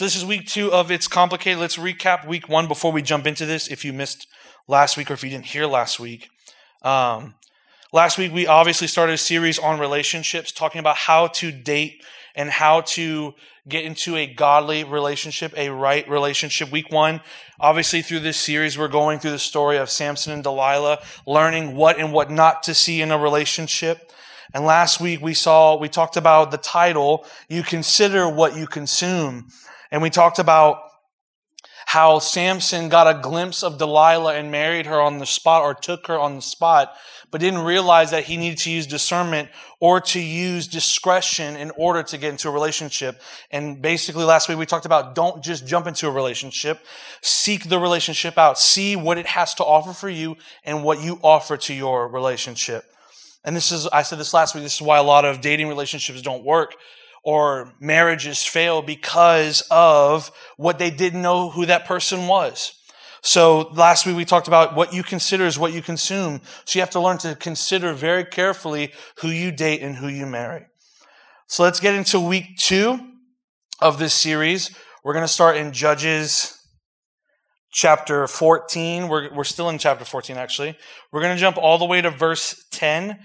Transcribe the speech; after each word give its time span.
So 0.00 0.06
this 0.06 0.16
is 0.16 0.24
week 0.24 0.46
two 0.46 0.72
of 0.72 0.90
It's 0.90 1.06
Complicated. 1.06 1.58
Let's 1.58 1.76
recap 1.76 2.26
week 2.26 2.48
one 2.48 2.66
before 2.66 2.90
we 2.90 3.02
jump 3.02 3.26
into 3.26 3.44
this. 3.44 3.68
If 3.68 3.84
you 3.84 3.92
missed 3.92 4.26
last 4.66 4.96
week 4.96 5.10
or 5.10 5.12
if 5.12 5.22
you 5.22 5.28
didn't 5.28 5.44
hear 5.44 5.66
last 5.66 6.00
week. 6.00 6.30
Um, 6.80 7.34
last 7.92 8.16
week, 8.16 8.32
we 8.32 8.46
obviously 8.46 8.86
started 8.86 9.12
a 9.12 9.18
series 9.18 9.58
on 9.58 9.78
relationships, 9.78 10.52
talking 10.52 10.78
about 10.78 10.96
how 10.96 11.26
to 11.26 11.52
date 11.52 12.02
and 12.34 12.48
how 12.48 12.80
to 12.80 13.34
get 13.68 13.84
into 13.84 14.16
a 14.16 14.26
godly 14.26 14.84
relationship, 14.84 15.52
a 15.54 15.68
right 15.68 16.08
relationship. 16.08 16.72
Week 16.72 16.90
one, 16.90 17.20
obviously 17.60 18.00
through 18.00 18.20
this 18.20 18.38
series, 18.38 18.78
we're 18.78 18.88
going 18.88 19.18
through 19.18 19.32
the 19.32 19.38
story 19.38 19.76
of 19.76 19.90
Samson 19.90 20.32
and 20.32 20.42
Delilah, 20.42 21.00
learning 21.26 21.76
what 21.76 21.98
and 21.98 22.10
what 22.10 22.30
not 22.30 22.62
to 22.62 22.72
see 22.72 23.02
in 23.02 23.12
a 23.12 23.18
relationship. 23.18 24.10
And 24.54 24.64
last 24.64 24.98
week 24.98 25.20
we 25.20 25.34
saw, 25.34 25.76
we 25.76 25.90
talked 25.90 26.16
about 26.16 26.52
the 26.52 26.56
title, 26.56 27.26
You 27.50 27.62
Consider 27.62 28.26
What 28.30 28.56
You 28.56 28.66
Consume. 28.66 29.48
And 29.90 30.02
we 30.02 30.10
talked 30.10 30.38
about 30.38 30.82
how 31.86 32.20
Samson 32.20 32.88
got 32.88 33.08
a 33.08 33.20
glimpse 33.20 33.64
of 33.64 33.78
Delilah 33.78 34.34
and 34.34 34.50
married 34.50 34.86
her 34.86 35.00
on 35.00 35.18
the 35.18 35.26
spot 35.26 35.62
or 35.62 35.74
took 35.74 36.06
her 36.06 36.18
on 36.18 36.36
the 36.36 36.42
spot, 36.42 36.94
but 37.32 37.40
didn't 37.40 37.64
realize 37.64 38.12
that 38.12 38.24
he 38.24 38.36
needed 38.36 38.58
to 38.58 38.70
use 38.70 38.86
discernment 38.86 39.48
or 39.80 40.00
to 40.00 40.20
use 40.20 40.68
discretion 40.68 41.56
in 41.56 41.72
order 41.72 42.04
to 42.04 42.16
get 42.16 42.30
into 42.30 42.48
a 42.48 42.52
relationship. 42.52 43.20
And 43.50 43.82
basically 43.82 44.24
last 44.24 44.48
week 44.48 44.58
we 44.58 44.66
talked 44.66 44.86
about 44.86 45.16
don't 45.16 45.42
just 45.42 45.66
jump 45.66 45.88
into 45.88 46.06
a 46.06 46.12
relationship. 46.12 46.78
Seek 47.22 47.68
the 47.68 47.80
relationship 47.80 48.38
out. 48.38 48.58
See 48.58 48.94
what 48.94 49.18
it 49.18 49.26
has 49.26 49.54
to 49.54 49.64
offer 49.64 49.92
for 49.92 50.08
you 50.08 50.36
and 50.64 50.84
what 50.84 51.02
you 51.02 51.18
offer 51.24 51.56
to 51.56 51.74
your 51.74 52.08
relationship. 52.08 52.84
And 53.44 53.56
this 53.56 53.72
is, 53.72 53.88
I 53.88 54.02
said 54.02 54.18
this 54.18 54.34
last 54.34 54.54
week, 54.54 54.62
this 54.62 54.76
is 54.76 54.82
why 54.82 54.98
a 54.98 55.02
lot 55.02 55.24
of 55.24 55.40
dating 55.40 55.66
relationships 55.66 56.22
don't 56.22 56.44
work 56.44 56.76
or 57.22 57.72
marriages 57.80 58.42
fail 58.42 58.82
because 58.82 59.62
of 59.70 60.30
what 60.56 60.78
they 60.78 60.90
didn't 60.90 61.22
know 61.22 61.50
who 61.50 61.66
that 61.66 61.84
person 61.84 62.26
was. 62.26 62.72
So 63.22 63.70
last 63.72 64.06
week 64.06 64.16
we 64.16 64.24
talked 64.24 64.48
about 64.48 64.74
what 64.74 64.94
you 64.94 65.02
consider 65.02 65.44
is 65.44 65.58
what 65.58 65.72
you 65.72 65.82
consume. 65.82 66.40
So 66.64 66.78
you 66.78 66.80
have 66.80 66.90
to 66.90 67.00
learn 67.00 67.18
to 67.18 67.34
consider 67.34 67.92
very 67.92 68.24
carefully 68.24 68.92
who 69.16 69.28
you 69.28 69.52
date 69.52 69.82
and 69.82 69.96
who 69.96 70.08
you 70.08 70.24
marry. 70.24 70.66
So 71.46 71.62
let's 71.62 71.80
get 71.80 71.94
into 71.94 72.18
week 72.18 72.56
two 72.56 72.98
of 73.80 73.98
this 73.98 74.14
series. 74.14 74.70
We're 75.04 75.12
going 75.12 75.24
to 75.24 75.28
start 75.28 75.56
in 75.56 75.72
Judges 75.72 76.56
chapter 77.72 78.26
14. 78.26 79.08
We're, 79.08 79.34
we're 79.34 79.44
still 79.44 79.68
in 79.68 79.78
chapter 79.78 80.04
14, 80.04 80.36
actually. 80.36 80.76
We're 81.12 81.20
going 81.20 81.34
to 81.34 81.40
jump 81.40 81.58
all 81.58 81.78
the 81.78 81.84
way 81.84 82.00
to 82.00 82.10
verse 82.10 82.64
10 82.70 83.18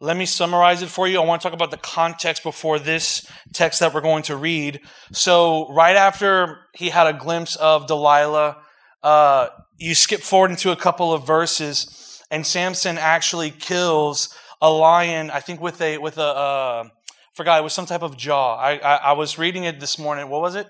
let 0.00 0.16
me 0.16 0.24
summarize 0.24 0.80
it 0.80 0.88
for 0.88 1.06
you. 1.06 1.20
I 1.20 1.24
want 1.24 1.42
to 1.42 1.46
talk 1.46 1.54
about 1.54 1.70
the 1.70 1.76
context 1.76 2.42
before 2.42 2.78
this 2.78 3.30
text 3.52 3.80
that 3.80 3.92
we're 3.92 4.00
going 4.00 4.22
to 4.24 4.36
read. 4.36 4.80
So, 5.12 5.70
right 5.72 5.94
after 5.94 6.60
he 6.74 6.88
had 6.88 7.06
a 7.06 7.12
glimpse 7.12 7.54
of 7.56 7.86
Delilah, 7.86 8.56
uh, 9.02 9.48
you 9.76 9.94
skip 9.94 10.20
forward 10.20 10.50
into 10.50 10.72
a 10.72 10.76
couple 10.76 11.12
of 11.12 11.26
verses, 11.26 12.22
and 12.30 12.46
Samson 12.46 12.96
actually 12.96 13.50
kills 13.50 14.34
a 14.62 14.70
lion. 14.70 15.30
I 15.30 15.40
think 15.40 15.60
with 15.60 15.82
a 15.82 15.98
with 15.98 16.16
a 16.16 16.22
uh, 16.22 16.88
forgot 17.34 17.60
it 17.60 17.62
was 17.62 17.74
some 17.74 17.86
type 17.86 18.02
of 18.02 18.16
jaw. 18.16 18.56
I, 18.56 18.78
I 18.78 18.96
I 18.96 19.12
was 19.12 19.38
reading 19.38 19.64
it 19.64 19.80
this 19.80 19.98
morning. 19.98 20.30
What 20.30 20.40
was 20.40 20.54
it? 20.54 20.66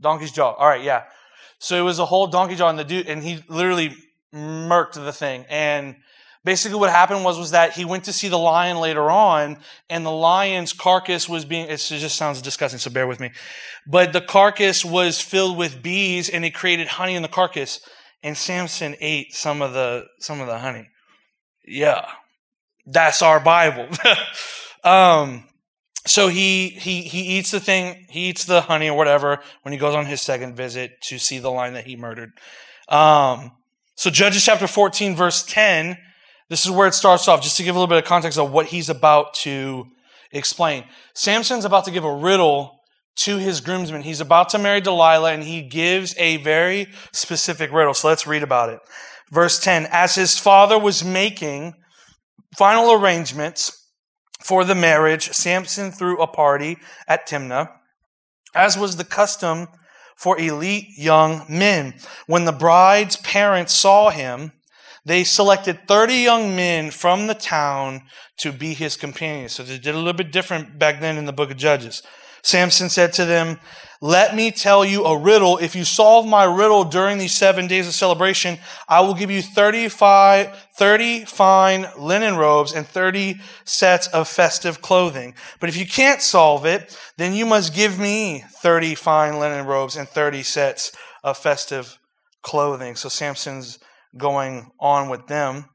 Donkey's 0.00 0.30
jaw. 0.30 0.52
All 0.52 0.68
right, 0.68 0.82
yeah. 0.82 1.04
So 1.58 1.76
it 1.76 1.82
was 1.82 1.98
a 1.98 2.06
whole 2.06 2.28
donkey 2.28 2.54
jaw, 2.54 2.68
and 2.68 2.78
the 2.78 2.84
dude, 2.84 3.08
and 3.08 3.24
he 3.24 3.42
literally 3.48 3.96
murked 4.32 4.94
the 4.94 5.12
thing, 5.12 5.46
and 5.48 5.96
Basically, 6.46 6.78
what 6.78 6.90
happened 6.90 7.24
was, 7.24 7.40
was 7.40 7.50
that 7.50 7.72
he 7.72 7.84
went 7.84 8.04
to 8.04 8.12
see 8.12 8.28
the 8.28 8.38
lion 8.38 8.76
later 8.76 9.10
on, 9.10 9.58
and 9.90 10.06
the 10.06 10.12
lion's 10.12 10.72
carcass 10.72 11.28
was 11.28 11.44
being, 11.44 11.68
it 11.68 11.78
just 11.78 12.14
sounds 12.14 12.40
disgusting, 12.40 12.78
so 12.78 12.88
bear 12.88 13.08
with 13.08 13.18
me. 13.18 13.32
But 13.84 14.12
the 14.12 14.20
carcass 14.20 14.84
was 14.84 15.20
filled 15.20 15.58
with 15.58 15.82
bees, 15.82 16.28
and 16.28 16.44
it 16.44 16.54
created 16.54 16.86
honey 16.86 17.16
in 17.16 17.22
the 17.22 17.28
carcass. 17.28 17.80
And 18.22 18.36
Samson 18.36 18.94
ate 19.00 19.34
some 19.34 19.60
of 19.60 19.72
the, 19.72 20.04
some 20.20 20.40
of 20.40 20.46
the 20.46 20.60
honey. 20.60 20.88
Yeah. 21.66 22.06
That's 22.86 23.22
our 23.22 23.40
Bible. 23.40 23.88
um, 24.84 25.48
so 26.06 26.28
he, 26.28 26.68
he, 26.68 27.02
he 27.02 27.38
eats 27.38 27.50
the 27.50 27.58
thing, 27.58 28.06
he 28.08 28.28
eats 28.28 28.44
the 28.44 28.60
honey 28.60 28.88
or 28.88 28.96
whatever 28.96 29.40
when 29.62 29.72
he 29.72 29.78
goes 29.78 29.96
on 29.96 30.06
his 30.06 30.22
second 30.22 30.54
visit 30.54 30.92
to 31.08 31.18
see 31.18 31.40
the 31.40 31.50
lion 31.50 31.74
that 31.74 31.86
he 31.86 31.96
murdered. 31.96 32.30
Um, 32.88 33.50
so 33.96 34.10
Judges 34.10 34.44
chapter 34.44 34.68
14 34.68 35.16
verse 35.16 35.42
10 35.42 35.98
this 36.48 36.64
is 36.64 36.70
where 36.70 36.86
it 36.86 36.94
starts 36.94 37.28
off, 37.28 37.42
just 37.42 37.56
to 37.56 37.62
give 37.62 37.74
a 37.74 37.78
little 37.78 37.88
bit 37.88 37.98
of 37.98 38.04
context 38.04 38.38
of 38.38 38.52
what 38.52 38.66
he's 38.66 38.88
about 38.88 39.34
to 39.34 39.86
explain. 40.32 40.84
Samson's 41.14 41.64
about 41.64 41.84
to 41.86 41.90
give 41.90 42.04
a 42.04 42.14
riddle 42.14 42.80
to 43.16 43.38
his 43.38 43.60
groomsmen. 43.60 44.02
He's 44.02 44.20
about 44.20 44.50
to 44.50 44.58
marry 44.58 44.80
Delilah, 44.80 45.32
and 45.32 45.42
he 45.42 45.62
gives 45.62 46.14
a 46.18 46.36
very 46.38 46.88
specific 47.12 47.72
riddle. 47.72 47.94
So 47.94 48.08
let's 48.08 48.26
read 48.26 48.42
about 48.42 48.68
it. 48.68 48.78
Verse 49.32 49.58
10 49.58 49.88
As 49.90 50.14
his 50.14 50.38
father 50.38 50.78
was 50.78 51.04
making 51.04 51.74
final 52.56 52.92
arrangements 52.92 53.90
for 54.40 54.64
the 54.64 54.74
marriage, 54.74 55.32
Samson 55.32 55.90
threw 55.90 56.20
a 56.20 56.26
party 56.26 56.76
at 57.08 57.26
Timnah, 57.26 57.70
as 58.54 58.78
was 58.78 58.96
the 58.96 59.04
custom 59.04 59.66
for 60.16 60.38
elite 60.38 60.88
young 60.96 61.44
men. 61.48 61.94
When 62.26 62.44
the 62.44 62.52
bride's 62.52 63.16
parents 63.16 63.74
saw 63.74 64.10
him, 64.10 64.52
they 65.06 65.22
selected 65.22 65.86
30 65.86 66.14
young 66.14 66.56
men 66.56 66.90
from 66.90 67.28
the 67.28 67.34
town 67.34 68.02
to 68.38 68.50
be 68.50 68.74
his 68.74 68.96
companions. 68.96 69.52
So 69.52 69.62
they 69.62 69.78
did 69.78 69.94
a 69.94 69.98
little 69.98 70.12
bit 70.12 70.32
different 70.32 70.80
back 70.80 71.00
then 71.00 71.16
in 71.16 71.26
the 71.26 71.32
book 71.32 71.52
of 71.52 71.56
Judges. 71.56 72.02
Samson 72.42 72.88
said 72.88 73.12
to 73.14 73.24
them, 73.24 73.60
Let 74.00 74.34
me 74.34 74.50
tell 74.50 74.84
you 74.84 75.04
a 75.04 75.16
riddle. 75.16 75.58
If 75.58 75.76
you 75.76 75.84
solve 75.84 76.26
my 76.26 76.42
riddle 76.42 76.82
during 76.82 77.18
these 77.18 77.36
seven 77.36 77.68
days 77.68 77.86
of 77.86 77.94
celebration, 77.94 78.58
I 78.88 79.00
will 79.00 79.14
give 79.14 79.30
you 79.30 79.42
35, 79.42 80.56
30 80.76 81.24
fine 81.24 81.86
linen 81.96 82.36
robes 82.36 82.72
and 82.72 82.84
30 82.84 83.40
sets 83.64 84.08
of 84.08 84.26
festive 84.26 84.82
clothing. 84.82 85.34
But 85.60 85.68
if 85.68 85.76
you 85.76 85.86
can't 85.86 86.20
solve 86.20 86.66
it, 86.66 86.98
then 87.16 87.32
you 87.32 87.46
must 87.46 87.74
give 87.74 87.96
me 87.96 88.44
30 88.60 88.96
fine 88.96 89.38
linen 89.38 89.66
robes 89.66 89.96
and 89.96 90.08
30 90.08 90.42
sets 90.42 90.90
of 91.22 91.38
festive 91.38 91.98
clothing. 92.42 92.96
So 92.96 93.08
Samson's 93.08 93.78
going 94.18 94.70
on 94.78 95.08
with 95.08 95.26
them. 95.26 95.66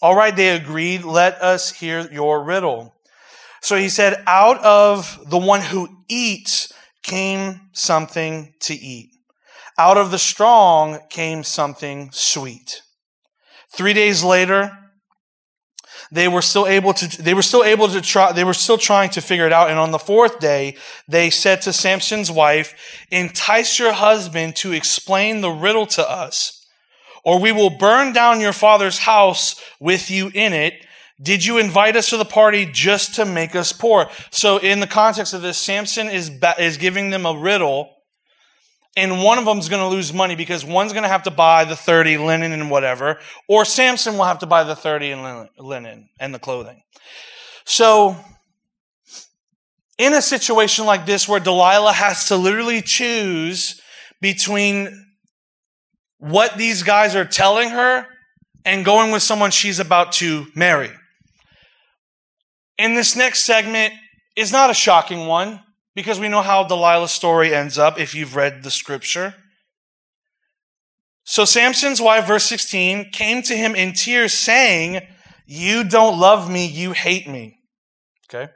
All 0.00 0.16
right, 0.16 0.34
they 0.34 0.50
agreed. 0.50 1.04
Let 1.04 1.40
us 1.40 1.72
hear 1.72 2.10
your 2.12 2.42
riddle. 2.42 2.94
So 3.60 3.76
he 3.76 3.88
said, 3.88 4.22
Out 4.26 4.62
of 4.64 5.30
the 5.30 5.38
one 5.38 5.60
who 5.60 5.88
eats 6.08 6.72
came 7.02 7.68
something 7.72 8.54
to 8.60 8.74
eat. 8.74 9.10
Out 9.78 9.96
of 9.96 10.10
the 10.10 10.18
strong 10.18 10.98
came 11.08 11.44
something 11.44 12.10
sweet. 12.12 12.82
Three 13.74 13.94
days 13.94 14.22
later, 14.22 14.76
they 16.12 16.28
were 16.28 16.42
still 16.42 16.66
able 16.66 16.92
to 16.92 17.22
they 17.22 17.32
were 17.32 17.42
still 17.42 17.64
able 17.64 17.88
to 17.88 18.00
try 18.00 18.32
they 18.32 18.44
were 18.44 18.54
still 18.54 18.76
trying 18.76 19.08
to 19.10 19.20
figure 19.20 19.46
it 19.46 19.52
out 19.52 19.70
and 19.70 19.78
on 19.78 19.92
the 19.92 19.98
fourth 19.98 20.38
day 20.38 20.76
they 21.08 21.30
said 21.30 21.62
to 21.62 21.72
samson's 21.72 22.30
wife 22.30 22.74
entice 23.10 23.78
your 23.78 23.92
husband 23.92 24.54
to 24.54 24.72
explain 24.72 25.40
the 25.40 25.50
riddle 25.50 25.86
to 25.86 26.08
us 26.08 26.61
or 27.24 27.38
we 27.38 27.52
will 27.52 27.70
burn 27.70 28.12
down 28.12 28.40
your 28.40 28.52
father's 28.52 28.98
house 28.98 29.60
with 29.80 30.10
you 30.10 30.30
in 30.34 30.52
it. 30.52 30.74
Did 31.20 31.44
you 31.44 31.58
invite 31.58 31.94
us 31.94 32.10
to 32.10 32.16
the 32.16 32.24
party 32.24 32.66
just 32.70 33.14
to 33.16 33.24
make 33.24 33.54
us 33.54 33.72
poor? 33.72 34.08
So 34.30 34.58
in 34.58 34.80
the 34.80 34.86
context 34.86 35.34
of 35.34 35.42
this, 35.42 35.58
Samson 35.58 36.08
is, 36.08 36.30
is 36.58 36.76
giving 36.76 37.10
them 37.10 37.26
a 37.26 37.38
riddle 37.38 37.90
and 38.96 39.22
one 39.22 39.38
of 39.38 39.44
them 39.44 39.58
is 39.58 39.68
going 39.68 39.82
to 39.82 39.88
lose 39.88 40.12
money 40.12 40.34
because 40.34 40.64
one's 40.64 40.92
going 40.92 41.04
to 41.04 41.08
have 41.08 41.22
to 41.22 41.30
buy 41.30 41.64
the 41.64 41.76
30 41.76 42.18
linen 42.18 42.52
and 42.52 42.70
whatever, 42.70 43.18
or 43.48 43.64
Samson 43.64 44.18
will 44.18 44.24
have 44.24 44.40
to 44.40 44.46
buy 44.46 44.64
the 44.64 44.76
30 44.76 45.12
and 45.12 45.48
linen 45.58 46.08
and 46.20 46.34
the 46.34 46.38
clothing. 46.38 46.82
So, 47.64 48.16
in 49.96 50.12
a 50.12 50.20
situation 50.20 50.84
like 50.84 51.06
this 51.06 51.28
where 51.28 51.40
Delilah 51.40 51.92
has 51.92 52.26
to 52.26 52.36
literally 52.36 52.82
choose 52.82 53.80
between 54.20 55.01
what 56.22 56.56
these 56.56 56.84
guys 56.84 57.16
are 57.16 57.24
telling 57.24 57.70
her 57.70 58.06
and 58.64 58.84
going 58.84 59.10
with 59.10 59.24
someone 59.24 59.50
she's 59.50 59.80
about 59.80 60.12
to 60.12 60.46
marry. 60.54 60.90
In 62.78 62.94
this 62.94 63.16
next 63.16 63.44
segment 63.44 63.92
is 64.36 64.52
not 64.52 64.70
a 64.70 64.74
shocking 64.74 65.26
one 65.26 65.60
because 65.96 66.20
we 66.20 66.28
know 66.28 66.40
how 66.40 66.62
Delilah's 66.62 67.10
story 67.10 67.52
ends 67.52 67.76
up 67.76 67.98
if 67.98 68.14
you've 68.14 68.36
read 68.36 68.62
the 68.62 68.70
scripture. 68.70 69.34
So 71.24 71.44
Samson's 71.44 72.00
wife, 72.00 72.28
verse 72.28 72.44
16, 72.44 73.10
came 73.10 73.42
to 73.42 73.56
him 73.56 73.74
in 73.74 73.92
tears 73.92 74.32
saying, 74.32 75.00
You 75.44 75.82
don't 75.82 76.20
love 76.20 76.48
me, 76.48 76.66
you 76.66 76.92
hate 76.92 77.28
me. 77.28 77.58
Okay? 78.32 78.52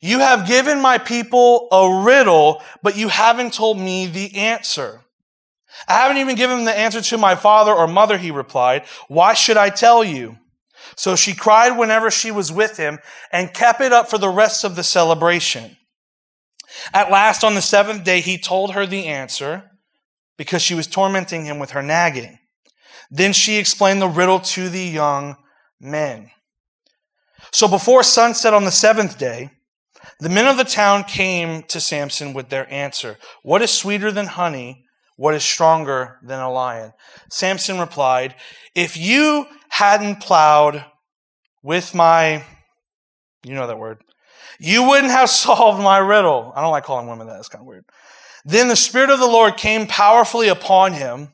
You 0.00 0.20
have 0.20 0.48
given 0.48 0.80
my 0.80 0.96
people 0.96 1.68
a 1.70 2.06
riddle, 2.06 2.62
but 2.82 2.96
you 2.96 3.08
haven't 3.08 3.52
told 3.52 3.78
me 3.78 4.06
the 4.06 4.34
answer. 4.34 5.02
I 5.88 5.94
haven't 5.94 6.18
even 6.18 6.36
given 6.36 6.64
the 6.64 6.76
answer 6.76 7.00
to 7.00 7.18
my 7.18 7.34
father 7.34 7.72
or 7.72 7.86
mother, 7.86 8.18
he 8.18 8.30
replied. 8.30 8.84
Why 9.08 9.34
should 9.34 9.56
I 9.56 9.70
tell 9.70 10.04
you? 10.04 10.36
So 10.96 11.16
she 11.16 11.34
cried 11.34 11.78
whenever 11.78 12.10
she 12.10 12.30
was 12.30 12.52
with 12.52 12.76
him 12.76 12.98
and 13.32 13.54
kept 13.54 13.80
it 13.80 13.92
up 13.92 14.08
for 14.10 14.18
the 14.18 14.28
rest 14.28 14.64
of 14.64 14.76
the 14.76 14.82
celebration. 14.82 15.76
At 16.92 17.10
last, 17.10 17.42
on 17.44 17.54
the 17.54 17.62
seventh 17.62 18.04
day, 18.04 18.20
he 18.20 18.38
told 18.38 18.72
her 18.72 18.86
the 18.86 19.06
answer 19.06 19.70
because 20.36 20.62
she 20.62 20.74
was 20.74 20.86
tormenting 20.86 21.44
him 21.44 21.58
with 21.58 21.70
her 21.70 21.82
nagging. 21.82 22.38
Then 23.10 23.32
she 23.32 23.56
explained 23.56 24.00
the 24.00 24.08
riddle 24.08 24.40
to 24.40 24.68
the 24.68 24.84
young 24.84 25.36
men. 25.80 26.30
So 27.52 27.66
before 27.66 28.02
sunset 28.02 28.54
on 28.54 28.64
the 28.64 28.70
seventh 28.70 29.18
day, 29.18 29.50
the 30.20 30.28
men 30.28 30.46
of 30.46 30.56
the 30.56 30.64
town 30.64 31.04
came 31.04 31.62
to 31.64 31.80
Samson 31.80 32.32
with 32.32 32.48
their 32.50 32.72
answer 32.72 33.18
What 33.42 33.62
is 33.62 33.70
sweeter 33.70 34.12
than 34.12 34.26
honey? 34.26 34.84
What 35.20 35.34
is 35.34 35.44
stronger 35.44 36.16
than 36.22 36.40
a 36.40 36.50
lion? 36.50 36.94
Samson 37.28 37.78
replied, 37.78 38.34
If 38.74 38.96
you 38.96 39.46
hadn't 39.68 40.22
plowed 40.22 40.82
with 41.62 41.94
my, 41.94 42.42
you 43.44 43.52
know 43.52 43.66
that 43.66 43.78
word, 43.78 43.98
you 44.58 44.82
wouldn't 44.82 45.12
have 45.12 45.28
solved 45.44 45.82
my 45.82 45.98
riddle. 45.98 46.54
I 46.56 46.62
don't 46.62 46.70
like 46.70 46.84
calling 46.84 47.06
women 47.06 47.26
that. 47.26 47.38
It's 47.38 47.50
kind 47.50 47.60
of 47.60 47.66
weird. 47.66 47.84
Then 48.46 48.68
the 48.68 48.76
Spirit 48.76 49.10
of 49.10 49.18
the 49.18 49.26
Lord 49.26 49.58
came 49.58 49.86
powerfully 49.86 50.48
upon 50.48 50.94
him. 50.94 51.28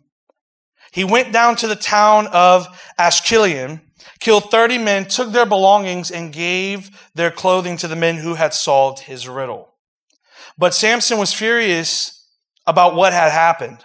He 0.91 1.05
went 1.05 1.32
down 1.32 1.55
to 1.55 1.69
the 1.69 1.77
town 1.77 2.27
of 2.32 2.67
Ashkelon, 2.99 3.82
killed 4.19 4.50
30 4.50 4.79
men, 4.79 5.05
took 5.05 5.31
their 5.31 5.47
belongings, 5.47 6.11
and 6.11 6.32
gave 6.32 6.91
their 7.15 7.31
clothing 7.31 7.77
to 7.77 7.87
the 7.87 7.94
men 7.94 8.17
who 8.17 8.35
had 8.35 8.53
solved 8.53 8.99
his 9.03 9.29
riddle. 9.29 9.75
But 10.59 10.75
Samson 10.75 11.19
was 11.19 11.32
furious 11.32 12.16
about 12.67 12.95
what 12.95 13.13
had 13.13 13.31
happened. 13.31 13.85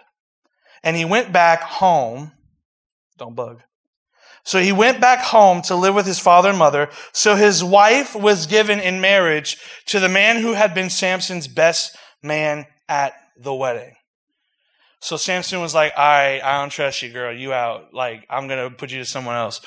And 0.84 0.96
he 0.96 1.06
went 1.06 1.32
back 1.32 1.62
home. 1.62 2.32
Don't 3.18 3.36
bug. 3.36 3.62
So 4.44 4.60
he 4.60 4.72
went 4.72 5.00
back 5.00 5.20
home 5.20 5.62
to 5.64 5.76
live 5.76 5.94
with 5.94 6.08
his 6.08 6.20
father 6.20 6.50
and 6.50 6.58
mother. 6.58 6.90
So 7.12 7.36
his 7.36 7.64
wife 7.64 8.16
was 8.16 8.48
given 8.48 8.80
in 8.80 9.00
marriage 9.00 9.58
to 9.88 10.00
the 10.00 10.10
man 10.10 10.42
who 10.42 10.54
had 10.54 10.74
been 10.74 10.90
Samson's 10.90 11.48
best 11.48 11.96
man 12.24 12.66
at 12.90 13.14
the 13.38 13.54
wedding. 13.54 13.94
So 15.00 15.18
Samson 15.18 15.62
was 15.62 15.74
like, 15.74 15.98
I, 15.98 16.42
I 16.44 16.60
don't 16.60 16.70
trust 16.70 17.02
you, 17.02 17.12
girl. 17.12 17.36
You 17.36 17.54
out. 17.54 17.94
Like, 17.94 18.26
I'm 18.30 18.48
going 18.48 18.70
to 18.70 18.76
put 18.76 18.92
you 18.92 19.00
to 19.00 19.06
someone 19.06 19.36
else. 19.36 19.62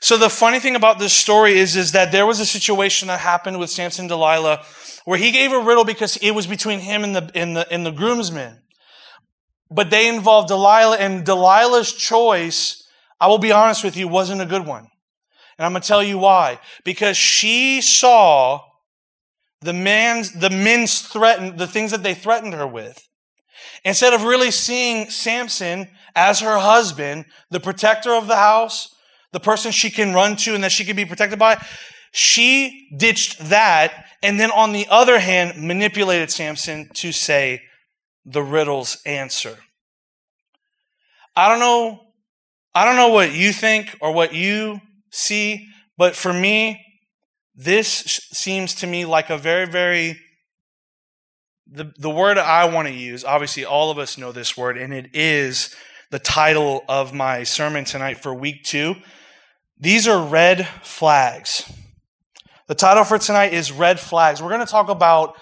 So 0.00 0.16
the 0.16 0.30
funny 0.30 0.60
thing 0.60 0.76
about 0.76 0.98
this 0.98 1.12
story 1.12 1.58
is, 1.58 1.76
is 1.76 1.92
that 1.92 2.10
there 2.10 2.24
was 2.24 2.40
a 2.40 2.46
situation 2.46 3.08
that 3.08 3.20
happened 3.20 3.58
with 3.58 3.68
Samson 3.68 4.06
Delilah 4.06 4.64
where 5.04 5.18
he 5.18 5.30
gave 5.30 5.52
a 5.52 5.60
riddle 5.60 5.84
because 5.84 6.16
it 6.18 6.32
was 6.32 6.46
between 6.46 6.80
him 6.80 7.04
and 7.04 7.16
the, 7.16 7.30
and 7.34 7.56
the, 7.56 7.70
and 7.72 7.84
the 7.84 7.90
groomsmen. 7.90 8.62
But 9.70 9.90
they 9.90 10.08
involved 10.08 10.48
Delilah 10.48 10.98
and 10.98 11.24
Delilah's 11.24 11.92
choice, 11.92 12.86
I 13.20 13.28
will 13.28 13.38
be 13.38 13.52
honest 13.52 13.84
with 13.84 13.96
you, 13.96 14.08
wasn't 14.08 14.42
a 14.42 14.46
good 14.46 14.66
one. 14.66 14.88
And 15.58 15.66
I'm 15.66 15.72
going 15.72 15.82
to 15.82 15.88
tell 15.88 16.02
you 16.02 16.18
why. 16.18 16.58
Because 16.84 17.16
she 17.16 17.80
saw 17.80 18.62
the 19.60 19.72
man's, 19.72 20.32
the 20.32 20.50
men's 20.50 21.02
threatened, 21.02 21.58
the 21.58 21.66
things 21.66 21.90
that 21.90 22.02
they 22.02 22.14
threatened 22.14 22.54
her 22.54 22.66
with. 22.66 23.06
Instead 23.84 24.12
of 24.12 24.24
really 24.24 24.50
seeing 24.50 25.08
Samson 25.10 25.88
as 26.14 26.40
her 26.40 26.58
husband, 26.58 27.26
the 27.50 27.60
protector 27.60 28.12
of 28.12 28.26
the 28.26 28.36
house, 28.36 28.94
the 29.32 29.40
person 29.40 29.70
she 29.70 29.90
can 29.90 30.12
run 30.12 30.36
to 30.36 30.54
and 30.54 30.64
that 30.64 30.72
she 30.72 30.84
can 30.84 30.96
be 30.96 31.04
protected 31.04 31.38
by, 31.38 31.62
she 32.10 32.88
ditched 32.96 33.38
that 33.50 34.06
and 34.22 34.38
then 34.38 34.50
on 34.50 34.72
the 34.72 34.86
other 34.90 35.18
hand 35.18 35.66
manipulated 35.66 36.30
Samson 36.30 36.90
to 36.94 37.12
say 37.12 37.62
the 38.24 38.42
riddle's 38.42 38.98
answer. 39.06 39.58
I 41.36 41.48
don't 41.48 41.60
know 41.60 42.06
I 42.74 42.84
don't 42.84 42.96
know 42.96 43.08
what 43.08 43.34
you 43.34 43.52
think 43.52 43.96
or 44.00 44.12
what 44.12 44.32
you 44.32 44.80
see, 45.10 45.68
but 45.96 46.14
for 46.14 46.32
me 46.32 46.84
this 47.54 48.20
seems 48.32 48.74
to 48.76 48.86
me 48.86 49.04
like 49.04 49.30
a 49.30 49.38
very 49.38 49.66
very 49.66 50.18
the, 51.72 51.92
the 51.98 52.10
word 52.10 52.36
I 52.36 52.64
want 52.64 52.88
to 52.88 52.94
use, 52.94 53.24
obviously 53.24 53.64
all 53.64 53.90
of 53.90 53.98
us 53.98 54.18
know 54.18 54.32
this 54.32 54.56
word, 54.56 54.76
and 54.76 54.92
it 54.92 55.10
is 55.14 55.74
the 56.10 56.18
title 56.18 56.84
of 56.88 57.14
my 57.14 57.44
sermon 57.44 57.84
tonight 57.84 58.18
for 58.18 58.34
week 58.34 58.64
two. 58.64 58.96
These 59.78 60.08
are 60.08 60.26
red 60.26 60.66
flags. 60.82 61.70
The 62.70 62.76
title 62.76 63.02
for 63.02 63.18
tonight 63.18 63.52
is 63.52 63.72
Red 63.72 63.98
Flags. 63.98 64.40
We're 64.40 64.50
going 64.50 64.64
to 64.64 64.64
talk 64.64 64.88
about 64.88 65.36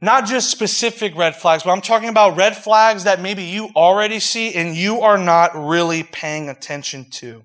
not 0.00 0.26
just 0.26 0.50
specific 0.50 1.16
red 1.16 1.36
flags, 1.36 1.62
but 1.62 1.70
I'm 1.70 1.80
talking 1.80 2.08
about 2.08 2.36
red 2.36 2.56
flags 2.56 3.04
that 3.04 3.20
maybe 3.20 3.44
you 3.44 3.68
already 3.76 4.18
see 4.18 4.52
and 4.52 4.74
you 4.74 5.02
are 5.02 5.16
not 5.16 5.54
really 5.54 6.02
paying 6.02 6.48
attention 6.48 7.06
to. 7.18 7.44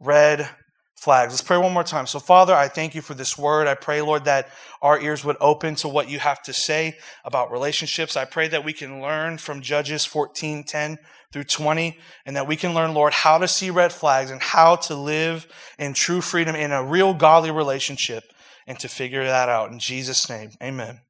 Red 0.00 0.48
flags. 0.96 1.34
Let's 1.34 1.42
pray 1.42 1.58
one 1.58 1.74
more 1.74 1.84
time. 1.84 2.06
So, 2.06 2.20
Father, 2.20 2.54
I 2.54 2.68
thank 2.68 2.94
you 2.94 3.02
for 3.02 3.12
this 3.12 3.36
word. 3.36 3.66
I 3.66 3.74
pray, 3.74 4.00
Lord, 4.00 4.24
that 4.24 4.48
our 4.80 4.98
ears 4.98 5.22
would 5.22 5.36
open 5.38 5.74
to 5.74 5.88
what 5.88 6.08
you 6.08 6.20
have 6.20 6.40
to 6.44 6.54
say 6.54 6.96
about 7.22 7.52
relationships. 7.52 8.16
I 8.16 8.24
pray 8.24 8.48
that 8.48 8.64
we 8.64 8.72
can 8.72 9.02
learn 9.02 9.36
from 9.36 9.60
Judges 9.60 10.06
14 10.06 10.64
10 10.64 10.96
through 11.32 11.44
20, 11.44 11.98
and 12.26 12.36
that 12.36 12.46
we 12.46 12.56
can 12.56 12.74
learn, 12.74 12.94
Lord, 12.94 13.12
how 13.12 13.38
to 13.38 13.48
see 13.48 13.70
red 13.70 13.92
flags 13.92 14.30
and 14.30 14.42
how 14.42 14.76
to 14.76 14.94
live 14.94 15.46
in 15.78 15.94
true 15.94 16.20
freedom 16.20 16.54
in 16.54 16.72
a 16.72 16.84
real 16.84 17.14
godly 17.14 17.50
relationship 17.50 18.24
and 18.66 18.78
to 18.80 18.88
figure 18.88 19.24
that 19.24 19.48
out. 19.48 19.72
In 19.72 19.78
Jesus' 19.78 20.28
name, 20.28 20.50
amen. 20.62 21.00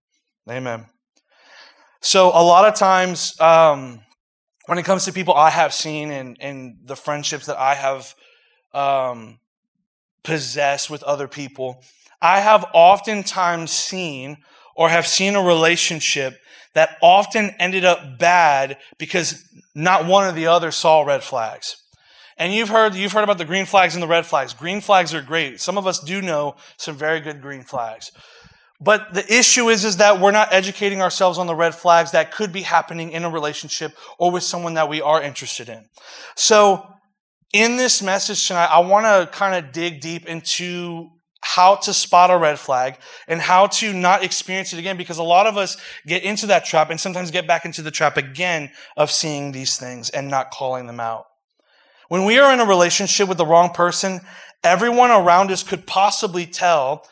Amen. 0.49 0.87
So, 2.01 2.29
a 2.29 2.43
lot 2.43 2.67
of 2.67 2.75
times, 2.75 3.41
um, 3.41 4.01
when 4.67 4.79
it 4.79 4.85
comes 4.85 5.05
to 5.05 5.13
people 5.13 5.35
I 5.35 5.51
have 5.51 5.73
seen 5.73 6.11
and, 6.11 6.37
and 6.41 6.79
the 6.85 6.97
friendships 6.97 7.47
that 7.47 7.59
I 7.59 7.75
have 7.75 8.15
um, 8.73 9.39
possessed 10.23 10.91
with 10.91 11.03
other 11.03 11.29
people, 11.29 11.83
I 12.21 12.41
have 12.41 12.65
oftentimes 12.73 13.71
seen 13.71 14.39
or 14.77 14.89
have 14.89 15.07
seen 15.07 15.35
a 15.35 15.43
relationship 15.43 16.39
that 16.75 16.97
often 17.03 17.55
ended 17.59 17.85
up 17.85 18.19
bad 18.19 18.79
because 18.99 19.45
not 19.75 20.07
one 20.07 20.25
or 20.25 20.33
the 20.33 20.47
other 20.47 20.71
saw 20.71 21.03
red 21.03 21.23
flags. 21.23 21.77
And 22.39 22.53
you've 22.55 22.71
heard, 22.71 22.95
you've 22.95 23.13
heard 23.13 23.25
about 23.25 23.39
the 23.39 23.45
green 23.45 23.67
flags 23.67 23.95
and 23.95 24.03
the 24.03 24.09
red 24.09 24.27
flags. 24.27 24.55
Green 24.55 24.81
flags 24.81 25.15
are 25.15 25.23
great. 25.23 25.61
Some 25.61 25.79
of 25.79 25.87
us 25.87 26.01
do 26.01 26.23
know 26.23 26.57
some 26.77 26.97
very 26.97 27.21
good 27.21 27.43
green 27.43 27.63
flags. 27.63 28.11
But 28.81 29.15
the 29.15 29.33
issue 29.33 29.69
is, 29.69 29.85
is 29.85 29.99
that 29.99 30.19
we're 30.19 30.33
not 30.33 30.53
educating 30.53 31.03
ourselves 31.03 31.39
on 31.39 31.47
the 31.47 31.55
red 31.55 31.75
flags 31.75 32.13
that 32.13 32.33
could 32.33 32.53
be 32.53 32.63
happening 32.63 33.13
in 33.13 33.25
a 33.25 33.31
relationship 33.31 33.97
or 34.19 34.33
with 34.33 34.43
someone 34.43 34.75
that 34.75 34.89
we 34.89 35.01
are 35.01 35.23
interested 35.23 35.69
in. 35.69 35.85
So 36.35 36.85
in 37.53 37.77
this 37.77 38.03
message 38.03 38.49
tonight, 38.49 38.71
I 38.73 38.81
want 38.81 39.07
to 39.07 39.33
kind 39.33 39.65
of 39.65 39.73
dig 39.73 40.01
deep 40.01 40.27
into 40.27 41.11
how 41.43 41.75
to 41.75 41.93
spot 41.93 42.31
a 42.31 42.39
red 42.39 42.59
flag 42.59 42.97
and 43.27 43.41
how 43.41 43.67
to 43.67 43.93
not 43.93 44.25
experience 44.25 44.73
it 44.73 44.79
again 44.79 44.97
because 44.97 45.19
a 45.19 45.23
lot 45.23 45.47
of 45.47 45.57
us 45.57 45.77
get 46.07 46.23
into 46.23 46.47
that 46.47 46.65
trap 46.65 46.89
and 46.89 47.01
sometimes 47.01 47.31
get 47.31 47.47
back 47.47 47.65
into 47.65 47.83
the 47.83 47.91
trap 47.91 48.17
again 48.17 48.71
of 48.97 49.11
seeing 49.11 49.53
these 49.53 49.77
things 49.77 50.09
and 50.11 50.29
not 50.29 50.51
calling 50.51 50.87
them 50.87 51.01
out. 51.01 51.27
When 52.09 52.25
we 52.25 52.39
are 52.39 52.53
in 52.53 52.61
a 52.61 52.65
relationship 52.65 53.29
with 53.29 53.39
the 53.39 53.47
wrong 53.47 53.71
person, 53.71 54.21
everyone 54.63 55.11
around 55.11 55.51
us 55.51 55.63
could 55.63 55.87
possibly 55.87 56.47
tell 56.47 57.07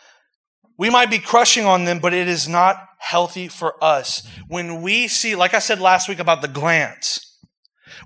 we 0.78 0.88
might 0.88 1.10
be 1.10 1.18
crushing 1.18 1.66
on 1.66 1.84
them, 1.84 1.98
but 1.98 2.14
it 2.14 2.26
is 2.26 2.48
not 2.48 2.88
healthy 2.98 3.48
for 3.48 3.74
us. 3.84 4.26
When 4.48 4.80
we 4.80 5.08
see, 5.08 5.34
like 5.34 5.52
I 5.52 5.58
said 5.58 5.78
last 5.78 6.08
week 6.08 6.20
about 6.20 6.40
the 6.40 6.48
glance, 6.48 7.36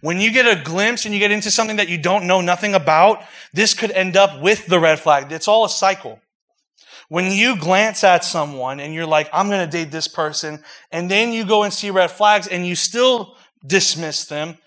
when 0.00 0.20
you 0.20 0.32
get 0.32 0.46
a 0.46 0.60
glimpse 0.60 1.04
and 1.04 1.14
you 1.14 1.20
get 1.20 1.30
into 1.30 1.50
something 1.50 1.76
that 1.76 1.88
you 1.88 1.98
don't 1.98 2.26
know 2.26 2.40
nothing 2.40 2.74
about, 2.74 3.22
this 3.52 3.74
could 3.74 3.90
end 3.92 4.16
up 4.16 4.40
with 4.40 4.66
the 4.66 4.80
red 4.80 4.98
flag. 4.98 5.30
It's 5.30 5.46
all 5.46 5.64
a 5.64 5.68
cycle. 5.68 6.20
When 7.08 7.30
you 7.30 7.58
glance 7.58 8.02
at 8.04 8.24
someone 8.24 8.80
and 8.80 8.94
you're 8.94 9.06
like, 9.06 9.28
I'm 9.32 9.48
going 9.48 9.68
to 9.68 9.70
date 9.70 9.90
this 9.90 10.08
person, 10.08 10.62
and 10.90 11.10
then 11.10 11.32
you 11.32 11.44
go 11.44 11.62
and 11.62 11.72
see 11.72 11.90
red 11.90 12.10
flags 12.10 12.46
and 12.46 12.66
you 12.66 12.74
still 12.74 13.36
dismiss 13.66 14.24
them 14.24 14.58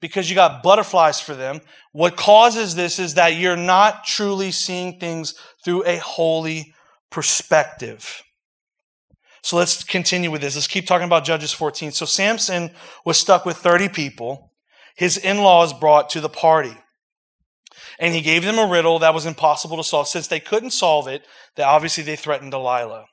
because 0.00 0.28
you 0.28 0.34
got 0.34 0.62
butterflies 0.62 1.20
for 1.20 1.34
them, 1.34 1.60
what 1.92 2.16
causes 2.16 2.74
this 2.74 2.98
is 2.98 3.14
that 3.14 3.36
you're 3.36 3.56
not 3.56 4.04
truly 4.04 4.50
seeing 4.50 4.98
things 4.98 5.34
through 5.64 5.84
a 5.86 5.98
holy 5.98 6.74
perspective. 7.10 8.22
So 9.42 9.56
let's 9.56 9.84
continue 9.84 10.30
with 10.30 10.40
this. 10.40 10.54
Let's 10.54 10.66
keep 10.66 10.86
talking 10.86 11.06
about 11.06 11.24
Judges 11.24 11.52
14. 11.52 11.92
So 11.92 12.06
Samson 12.06 12.70
was 13.04 13.18
stuck 13.18 13.44
with 13.44 13.56
30 13.58 13.88
people 13.88 14.52
his 14.94 15.16
in 15.16 15.38
laws 15.38 15.72
brought 15.72 16.10
to 16.10 16.20
the 16.20 16.28
party. 16.28 16.76
And 18.02 18.16
he 18.16 18.20
gave 18.20 18.42
them 18.44 18.58
a 18.58 18.66
riddle 18.66 18.98
that 18.98 19.14
was 19.14 19.26
impossible 19.26 19.76
to 19.76 19.84
solve. 19.84 20.08
Since 20.08 20.26
they 20.26 20.40
couldn't 20.40 20.72
solve 20.72 21.06
it, 21.06 21.24
they 21.54 21.62
obviously 21.62 22.02
they 22.02 22.16
threatened 22.16 22.50
Delilah. 22.50 23.06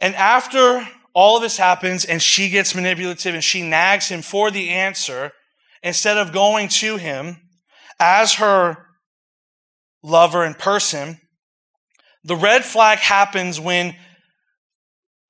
And 0.00 0.16
after 0.16 0.88
all 1.14 1.36
of 1.36 1.42
this 1.42 1.56
happens 1.56 2.04
and 2.04 2.20
she 2.20 2.48
gets 2.48 2.74
manipulative 2.74 3.34
and 3.34 3.44
she 3.44 3.62
nags 3.62 4.08
him 4.08 4.22
for 4.22 4.50
the 4.50 4.70
answer, 4.70 5.30
instead 5.84 6.18
of 6.18 6.32
going 6.32 6.66
to 6.66 6.96
him 6.96 7.36
as 8.00 8.34
her 8.34 8.76
lover 10.02 10.44
in 10.44 10.54
person, 10.54 11.20
the 12.24 12.36
red 12.36 12.64
flag 12.64 12.98
happens 12.98 13.60
when 13.60 13.94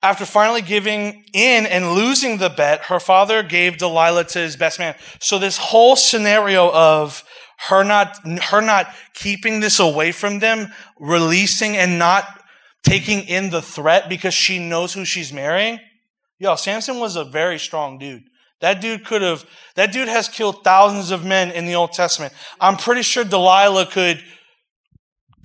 after 0.01 0.25
finally 0.25 0.63
giving 0.63 1.25
in 1.33 1.67
and 1.67 1.91
losing 1.91 2.37
the 2.37 2.49
bet, 2.49 2.85
her 2.85 2.99
father 2.99 3.43
gave 3.43 3.77
Delilah 3.77 4.23
to 4.23 4.39
his 4.39 4.55
best 4.55 4.79
man. 4.79 4.95
So 5.19 5.37
this 5.37 5.57
whole 5.57 5.95
scenario 5.95 6.71
of 6.71 7.23
her 7.67 7.83
not, 7.83 8.17
her 8.43 8.61
not 8.61 8.87
keeping 9.13 9.59
this 9.59 9.79
away 9.79 10.11
from 10.11 10.39
them, 10.39 10.73
releasing 10.99 11.75
and 11.75 11.99
not 11.99 12.25
taking 12.83 13.27
in 13.27 13.49
the 13.49 13.61
threat 13.61 14.07
because 14.07 14.33
she 14.33 14.59
knows 14.59 14.93
who 14.93 15.03
she's 15.03 15.33
marrying. 15.33 15.79
Yo, 16.39 16.55
Samson 16.55 16.99
was 16.99 17.15
a 17.15 17.25
very 17.25 17.59
strong 17.59 17.97
dude. 17.97 18.23
That 18.61 18.81
dude 18.81 19.05
could 19.05 19.21
have, 19.21 19.45
that 19.75 19.91
dude 19.91 20.07
has 20.07 20.29
killed 20.29 20.63
thousands 20.63 21.11
of 21.11 21.25
men 21.25 21.51
in 21.51 21.65
the 21.65 21.75
Old 21.75 21.91
Testament. 21.91 22.33
I'm 22.59 22.77
pretty 22.77 23.01
sure 23.01 23.23
Delilah 23.23 23.87
could, 23.87 24.23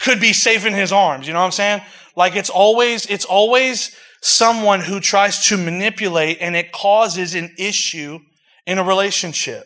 could 0.01 0.21
be 0.21 0.33
safe 0.33 0.67
in 0.67 0.73
his 0.73 0.93
arms. 0.93 1.27
You 1.27 1.33
know 1.33 1.41
what 1.41 1.47
I'm 1.47 1.53
saying? 1.53 1.83
Like 2.17 2.37
it's 2.37 2.51
always, 2.51 3.07
it's 3.07 3.25
always 3.25 3.97
someone 4.23 4.81
who 4.81 5.01
tries 5.01 5.47
to 5.49 5.57
manipulate 5.57 6.39
and 6.41 6.55
it 6.55 6.73
causes 6.73 7.35
an 7.35 7.55
issue 7.59 8.21
in 8.67 8.79
a 8.79 8.85
relationship. 8.85 9.65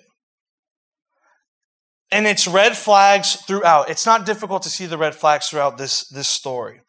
And 2.10 2.26
it's 2.26 2.46
red 2.46 2.76
flags 2.76 3.34
throughout. 3.34 3.90
It's 3.90 4.06
not 4.06 4.24
difficult 4.24 4.62
to 4.62 4.70
see 4.70 4.86
the 4.86 4.98
red 4.98 5.14
flags 5.14 5.48
throughout 5.48 5.76
this, 5.76 6.08
this 6.08 6.28
story. 6.28 6.80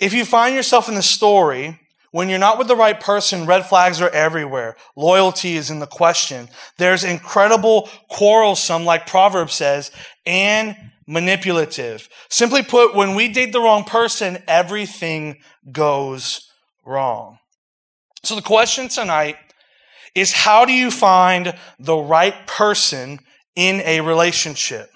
If 0.00 0.14
you 0.14 0.24
find 0.24 0.54
yourself 0.54 0.88
in 0.88 0.94
the 0.94 1.02
story 1.02 1.78
when 2.12 2.28
you're 2.28 2.38
not 2.38 2.58
with 2.58 2.66
the 2.66 2.76
right 2.76 2.98
person, 2.98 3.46
red 3.46 3.66
flags 3.66 4.00
are 4.00 4.08
everywhere. 4.10 4.76
Loyalty 4.96 5.56
is 5.56 5.70
in 5.70 5.78
the 5.78 5.86
question. 5.86 6.48
There's 6.76 7.04
incredible 7.04 7.88
quarrelsome, 8.08 8.84
like 8.84 9.06
Proverbs 9.06 9.54
says, 9.54 9.92
and 10.26 10.76
manipulative. 11.06 12.08
Simply 12.28 12.62
put, 12.62 12.94
when 12.94 13.14
we 13.14 13.28
date 13.28 13.52
the 13.52 13.60
wrong 13.60 13.84
person, 13.84 14.42
everything 14.48 15.36
goes 15.70 16.50
wrong. 16.84 17.38
So 18.24 18.34
the 18.34 18.42
question 18.42 18.88
tonight 18.88 19.36
is 20.14 20.32
how 20.32 20.64
do 20.64 20.72
you 20.72 20.90
find 20.90 21.54
the 21.78 21.96
right 21.96 22.46
person 22.46 23.20
in 23.60 23.82
a 23.82 24.00
relationship? 24.00 24.90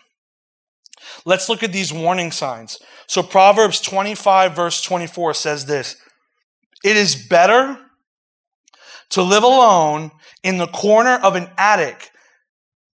Let's 1.26 1.50
look 1.50 1.62
at 1.62 1.72
these 1.72 1.92
warning 1.92 2.32
signs. 2.32 2.78
So 3.06 3.22
Proverbs 3.22 3.78
25 3.80 4.56
verse 4.56 4.80
24 4.80 5.34
says 5.34 5.66
this, 5.66 5.96
it 6.82 6.96
is 6.96 7.14
better 7.14 7.78
to 9.10 9.22
live 9.22 9.42
alone 9.42 10.12
in 10.42 10.56
the 10.56 10.66
corner 10.66 11.16
of 11.22 11.36
an 11.36 11.50
attic 11.58 12.10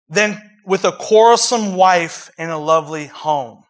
than 0.09 0.41
with 0.67 0.85
a 0.85 0.93
quarrelsome 0.93 1.77
wife 1.77 2.33
in 2.37 2.51
a 2.51 2.59
lovely 2.59 3.07
home. 3.07 3.63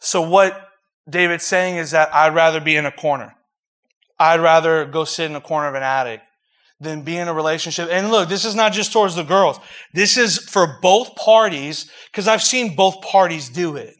So 0.00 0.20
what 0.22 0.68
David's 1.08 1.46
saying 1.46 1.76
is 1.76 1.92
that 1.92 2.12
I'd 2.12 2.34
rather 2.34 2.60
be 2.60 2.74
in 2.74 2.84
a 2.84 2.92
corner. 2.92 3.34
I'd 4.18 4.40
rather 4.40 4.84
go 4.84 5.04
sit 5.04 5.30
in 5.30 5.36
a 5.36 5.40
corner 5.40 5.68
of 5.68 5.76
an 5.76 5.84
attic 5.84 6.20
than 6.80 7.02
be 7.02 7.16
in 7.16 7.28
a 7.28 7.34
relationship. 7.34 7.88
And 7.90 8.10
look, 8.10 8.28
this 8.28 8.44
is 8.44 8.54
not 8.54 8.72
just 8.72 8.92
towards 8.92 9.16
the 9.16 9.24
girls. 9.24 9.58
This 9.92 10.16
is 10.16 10.38
for 10.38 10.78
both 10.80 11.16
parties 11.16 11.90
because 12.10 12.28
I've 12.28 12.42
seen 12.42 12.76
both 12.76 13.00
parties 13.02 13.48
do 13.48 13.76
it. 13.76 13.96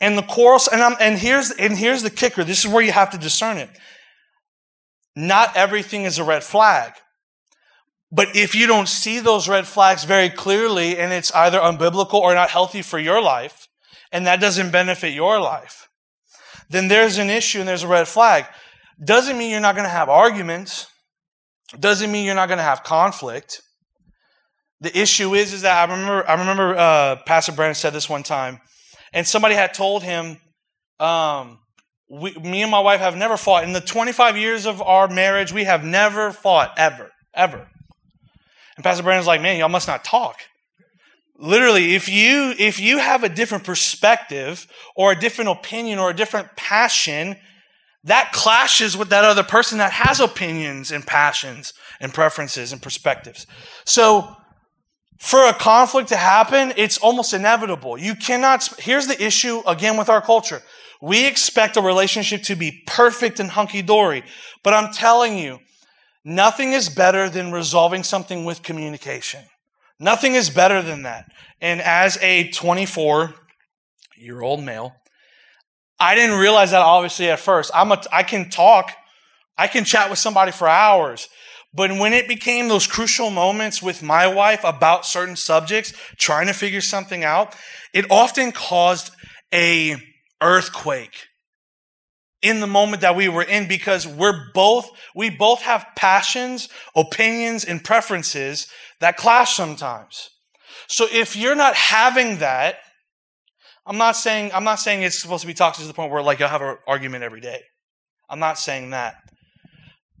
And 0.00 0.16
the 0.16 0.22
quarrels, 0.22 0.68
and, 0.68 0.80
I'm, 0.80 0.96
and 1.00 1.18
here's 1.18 1.50
and 1.50 1.76
here's 1.76 2.02
the 2.02 2.10
kicker. 2.10 2.42
This 2.42 2.64
is 2.64 2.70
where 2.70 2.82
you 2.82 2.92
have 2.92 3.10
to 3.10 3.18
discern 3.18 3.58
it. 3.58 3.68
Not 5.14 5.56
everything 5.56 6.04
is 6.04 6.18
a 6.18 6.24
red 6.24 6.42
flag. 6.42 6.92
But 8.12 8.34
if 8.34 8.54
you 8.54 8.66
don't 8.66 8.88
see 8.88 9.20
those 9.20 9.48
red 9.48 9.66
flags 9.66 10.04
very 10.04 10.30
clearly 10.30 10.98
and 10.98 11.12
it's 11.12 11.32
either 11.32 11.60
unbiblical 11.60 12.14
or 12.14 12.34
not 12.34 12.50
healthy 12.50 12.82
for 12.82 12.98
your 12.98 13.22
life, 13.22 13.68
and 14.10 14.26
that 14.26 14.40
doesn't 14.40 14.72
benefit 14.72 15.12
your 15.12 15.40
life, 15.40 15.88
then 16.68 16.88
there's 16.88 17.18
an 17.18 17.30
issue 17.30 17.60
and 17.60 17.68
there's 17.68 17.84
a 17.84 17.88
red 17.88 18.08
flag. 18.08 18.46
Doesn't 19.02 19.38
mean 19.38 19.50
you're 19.50 19.60
not 19.60 19.76
going 19.76 19.86
to 19.86 19.90
have 19.90 20.08
arguments. 20.08 20.86
Doesn't 21.78 22.10
mean 22.10 22.24
you're 22.24 22.34
not 22.34 22.48
going 22.48 22.58
to 22.58 22.64
have 22.64 22.82
conflict. 22.82 23.62
The 24.80 24.98
issue 24.98 25.34
is, 25.34 25.52
is 25.52 25.62
that 25.62 25.76
I 25.88 25.92
remember, 25.92 26.28
I 26.28 26.34
remember 26.34 26.76
uh, 26.76 27.16
Pastor 27.26 27.52
Brandon 27.52 27.74
said 27.74 27.92
this 27.92 28.08
one 28.08 28.22
time 28.22 28.60
and 29.12 29.26
somebody 29.26 29.54
had 29.54 29.74
told 29.74 30.02
him, 30.02 30.38
um, 30.98 31.58
we, 32.08 32.32
me 32.34 32.62
and 32.62 32.70
my 32.70 32.80
wife 32.80 33.00
have 33.00 33.16
never 33.16 33.36
fought. 33.36 33.64
In 33.64 33.72
the 33.72 33.80
25 33.80 34.36
years 34.36 34.66
of 34.66 34.82
our 34.82 35.08
marriage, 35.08 35.52
we 35.52 35.64
have 35.64 35.84
never 35.84 36.32
fought, 36.32 36.72
ever, 36.76 37.10
ever. 37.34 37.68
And 38.76 38.84
Pastor 38.84 39.02
Brandon's 39.02 39.26
like, 39.26 39.40
man, 39.40 39.58
y'all 39.58 39.68
must 39.68 39.88
not 39.88 40.04
talk. 40.04 40.40
Literally, 41.36 41.94
if 41.94 42.08
you 42.08 42.54
if 42.58 42.78
you 42.78 42.98
have 42.98 43.24
a 43.24 43.28
different 43.28 43.64
perspective 43.64 44.66
or 44.94 45.12
a 45.12 45.18
different 45.18 45.48
opinion 45.50 45.98
or 45.98 46.10
a 46.10 46.14
different 46.14 46.54
passion, 46.54 47.36
that 48.04 48.32
clashes 48.32 48.96
with 48.96 49.10
that 49.10 49.24
other 49.24 49.42
person 49.42 49.78
that 49.78 49.92
has 49.92 50.20
opinions 50.20 50.90
and 50.90 51.06
passions 51.06 51.74
and 52.00 52.14
preferences 52.14 52.72
and 52.72 52.80
perspectives. 52.80 53.46
So 53.84 54.36
for 55.18 55.46
a 55.46 55.52
conflict 55.52 56.08
to 56.08 56.16
happen, 56.16 56.72
it's 56.76 56.96
almost 56.98 57.34
inevitable. 57.34 57.98
You 57.98 58.14
cannot, 58.14 58.66
here's 58.80 59.06
the 59.06 59.22
issue 59.22 59.62
again 59.66 59.98
with 59.98 60.08
our 60.08 60.22
culture. 60.22 60.62
We 61.02 61.26
expect 61.26 61.76
a 61.76 61.82
relationship 61.82 62.42
to 62.44 62.56
be 62.56 62.82
perfect 62.86 63.38
and 63.38 63.50
hunky 63.50 63.82
dory. 63.82 64.22
But 64.64 64.74
I'm 64.74 64.92
telling 64.92 65.38
you, 65.38 65.58
nothing 66.24 66.72
is 66.72 66.88
better 66.88 67.28
than 67.28 67.52
resolving 67.52 68.02
something 68.02 68.44
with 68.46 68.62
communication. 68.62 69.44
Nothing 69.98 70.34
is 70.34 70.48
better 70.48 70.80
than 70.80 71.02
that. 71.02 71.26
And 71.60 71.82
as 71.82 72.18
a 72.22 72.50
24 72.50 73.34
year 74.16 74.40
old 74.40 74.62
male, 74.62 74.94
I 76.00 76.14
didn't 76.14 76.38
realize 76.38 76.70
that 76.70 76.80
obviously 76.80 77.28
at 77.28 77.38
first. 77.38 77.70
I'm 77.74 77.92
a, 77.92 78.02
I 78.10 78.22
can 78.22 78.48
talk, 78.48 78.90
I 79.58 79.68
can 79.68 79.84
chat 79.84 80.08
with 80.08 80.18
somebody 80.18 80.50
for 80.50 80.66
hours. 80.66 81.28
But 81.72 81.92
when 81.92 82.12
it 82.12 82.26
became 82.26 82.68
those 82.68 82.86
crucial 82.86 83.30
moments 83.30 83.80
with 83.80 84.02
my 84.02 84.26
wife 84.26 84.64
about 84.64 85.06
certain 85.06 85.36
subjects, 85.36 85.92
trying 86.16 86.48
to 86.48 86.52
figure 86.52 86.80
something 86.80 87.22
out, 87.22 87.54
it 87.92 88.10
often 88.10 88.50
caused 88.50 89.12
a 89.54 89.96
earthquake 90.40 91.28
in 92.42 92.60
the 92.60 92.66
moment 92.66 93.02
that 93.02 93.14
we 93.14 93.28
were 93.28 93.42
in 93.42 93.68
because 93.68 94.06
we're 94.06 94.50
both, 94.52 94.90
we 95.14 95.30
both 95.30 95.60
have 95.62 95.86
passions, 95.94 96.68
opinions, 96.96 97.64
and 97.64 97.84
preferences 97.84 98.66
that 99.00 99.16
clash 99.16 99.54
sometimes. 99.54 100.30
So 100.88 101.06
if 101.12 101.36
you're 101.36 101.54
not 101.54 101.74
having 101.76 102.38
that, 102.38 102.78
I'm 103.90 103.98
not 103.98 104.14
saying, 104.14 104.52
I'm 104.54 104.62
not 104.62 104.76
saying 104.76 105.02
it's 105.02 105.20
supposed 105.20 105.40
to 105.40 105.48
be 105.48 105.52
toxic 105.52 105.82
to 105.82 105.88
the 105.88 105.94
point 105.94 106.12
where 106.12 106.22
like 106.22 106.38
you'll 106.38 106.48
have 106.48 106.62
an 106.62 106.76
argument 106.86 107.24
every 107.24 107.40
day. 107.40 107.60
I'm 108.28 108.38
not 108.38 108.56
saying 108.56 108.90
that. 108.90 109.16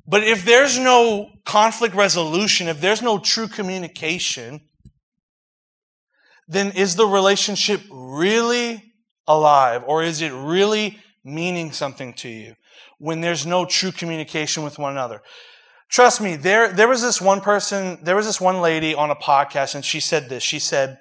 But 0.08 0.24
if 0.24 0.44
there's 0.44 0.76
no 0.76 1.30
conflict 1.46 1.94
resolution, 1.94 2.66
if 2.66 2.80
there's 2.80 3.00
no 3.00 3.20
true 3.20 3.46
communication, 3.46 4.62
then 6.48 6.72
is 6.72 6.96
the 6.96 7.06
relationship 7.06 7.80
really 7.92 8.82
alive 9.28 9.84
or 9.86 10.02
is 10.02 10.20
it 10.20 10.32
really 10.32 10.98
meaning 11.24 11.70
something 11.70 12.12
to 12.14 12.28
you 12.28 12.54
when 12.98 13.20
there's 13.20 13.46
no 13.46 13.64
true 13.64 13.92
communication 13.92 14.64
with 14.64 14.80
one 14.80 14.90
another? 14.90 15.22
Trust 15.88 16.20
me, 16.20 16.34
there, 16.34 16.72
there 16.72 16.88
was 16.88 17.02
this 17.02 17.20
one 17.20 17.40
person, 17.40 18.00
there 18.02 18.16
was 18.16 18.26
this 18.26 18.40
one 18.40 18.60
lady 18.60 18.96
on 18.96 19.12
a 19.12 19.14
podcast 19.14 19.76
and 19.76 19.84
she 19.84 20.00
said 20.00 20.28
this. 20.28 20.42
She 20.42 20.58
said, 20.58 20.98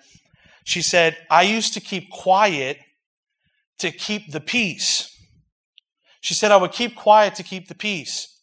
she 0.69 0.83
said, 0.83 1.17
I 1.31 1.41
used 1.41 1.73
to 1.73 1.79
keep 1.79 2.11
quiet 2.11 2.77
to 3.79 3.89
keep 3.89 4.31
the 4.31 4.39
peace. 4.39 5.19
She 6.21 6.35
said, 6.35 6.51
I 6.51 6.57
would 6.57 6.73
keep 6.73 6.95
quiet 6.95 7.33
to 7.35 7.43
keep 7.43 7.69
the 7.69 7.73
peace. 7.73 8.39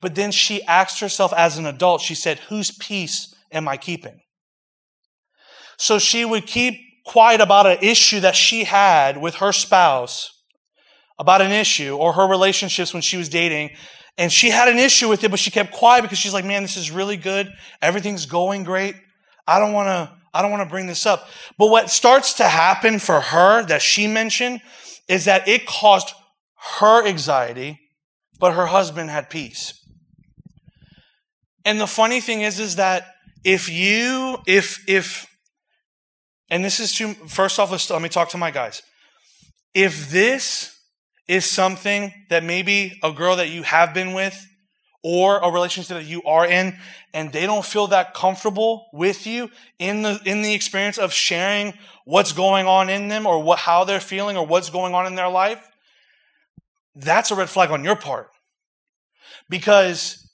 But 0.00 0.16
then 0.16 0.32
she 0.32 0.60
asked 0.64 0.98
herself 0.98 1.32
as 1.32 1.56
an 1.56 1.66
adult, 1.66 2.00
she 2.00 2.16
said, 2.16 2.40
Whose 2.48 2.72
peace 2.72 3.32
am 3.52 3.68
I 3.68 3.76
keeping? 3.76 4.18
So 5.76 6.00
she 6.00 6.24
would 6.24 6.48
keep 6.48 6.80
quiet 7.06 7.40
about 7.40 7.68
an 7.68 7.78
issue 7.80 8.18
that 8.20 8.34
she 8.34 8.64
had 8.64 9.16
with 9.22 9.36
her 9.36 9.52
spouse, 9.52 10.32
about 11.16 11.42
an 11.42 11.52
issue 11.52 11.96
or 11.96 12.14
her 12.14 12.26
relationships 12.26 12.92
when 12.92 13.02
she 13.02 13.16
was 13.16 13.28
dating. 13.28 13.70
And 14.16 14.32
she 14.32 14.50
had 14.50 14.66
an 14.66 14.80
issue 14.80 15.08
with 15.08 15.22
it, 15.22 15.30
but 15.30 15.38
she 15.38 15.52
kept 15.52 15.70
quiet 15.70 16.02
because 16.02 16.18
she's 16.18 16.34
like, 16.34 16.44
man, 16.44 16.62
this 16.62 16.76
is 16.76 16.90
really 16.90 17.16
good. 17.16 17.52
Everything's 17.80 18.26
going 18.26 18.64
great. 18.64 18.96
I 19.46 19.60
don't 19.60 19.72
want 19.72 19.86
to, 19.86 20.17
I 20.32 20.42
don't 20.42 20.50
want 20.50 20.62
to 20.62 20.68
bring 20.68 20.86
this 20.86 21.06
up. 21.06 21.28
But 21.58 21.68
what 21.68 21.90
starts 21.90 22.34
to 22.34 22.44
happen 22.44 22.98
for 22.98 23.20
her 23.20 23.64
that 23.64 23.82
she 23.82 24.06
mentioned 24.06 24.60
is 25.08 25.24
that 25.24 25.48
it 25.48 25.66
caused 25.66 26.12
her 26.78 27.06
anxiety, 27.06 27.80
but 28.38 28.52
her 28.52 28.66
husband 28.66 29.10
had 29.10 29.30
peace. 29.30 29.74
And 31.64 31.80
the 31.80 31.86
funny 31.86 32.20
thing 32.20 32.42
is, 32.42 32.58
is 32.60 32.76
that 32.76 33.06
if 33.44 33.68
you, 33.68 34.38
if, 34.46 34.84
if, 34.88 35.26
and 36.50 36.64
this 36.64 36.80
is 36.80 36.92
too, 36.94 37.14
first 37.14 37.58
off, 37.58 37.90
let 37.90 38.02
me 38.02 38.08
talk 38.08 38.30
to 38.30 38.38
my 38.38 38.50
guys. 38.50 38.82
If 39.74 40.10
this 40.10 40.74
is 41.28 41.44
something 41.44 42.12
that 42.30 42.42
maybe 42.42 42.98
a 43.02 43.12
girl 43.12 43.36
that 43.36 43.50
you 43.50 43.62
have 43.62 43.92
been 43.92 44.14
with 44.14 44.46
or 45.02 45.38
a 45.38 45.50
relationship 45.50 45.96
that 45.96 46.06
you 46.06 46.22
are 46.24 46.46
in 46.46 46.76
and 47.14 47.32
they 47.32 47.46
don't 47.46 47.64
feel 47.64 47.86
that 47.86 48.14
comfortable 48.14 48.86
with 48.92 49.26
you 49.26 49.48
in 49.78 50.02
the 50.02 50.20
in 50.24 50.42
the 50.42 50.52
experience 50.52 50.98
of 50.98 51.12
sharing 51.12 51.72
what's 52.04 52.32
going 52.32 52.66
on 52.66 52.90
in 52.90 53.08
them 53.08 53.26
or 53.26 53.42
what 53.42 53.60
how 53.60 53.84
they're 53.84 54.00
feeling 54.00 54.36
or 54.36 54.44
what's 54.46 54.70
going 54.70 54.94
on 54.94 55.06
in 55.06 55.14
their 55.14 55.28
life 55.28 55.68
that's 56.98 57.30
a 57.30 57.36
red 57.36 57.48
flag 57.48 57.70
on 57.70 57.84
your 57.84 57.96
part. 57.96 58.28
Because 59.48 60.28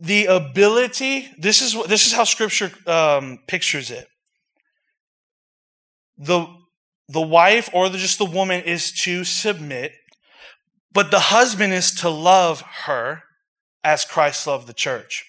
the 0.00 0.26
ability 0.26 1.30
this 1.38 1.62
is 1.62 1.76
this 1.86 2.06
is 2.06 2.12
how 2.12 2.24
scripture 2.24 2.72
um, 2.86 3.38
pictures 3.46 3.90
it. 3.90 4.08
The 6.18 6.46
the 7.08 7.20
wife 7.20 7.70
or 7.72 7.88
the, 7.88 7.98
just 7.98 8.18
the 8.18 8.24
woman 8.24 8.62
is 8.62 8.90
to 9.02 9.24
submit, 9.24 9.92
but 10.92 11.10
the 11.10 11.20
husband 11.20 11.72
is 11.72 11.92
to 11.96 12.10
love 12.10 12.62
her 12.84 13.22
as 13.84 14.04
Christ 14.04 14.46
loved 14.46 14.66
the 14.66 14.72
church. 14.72 15.24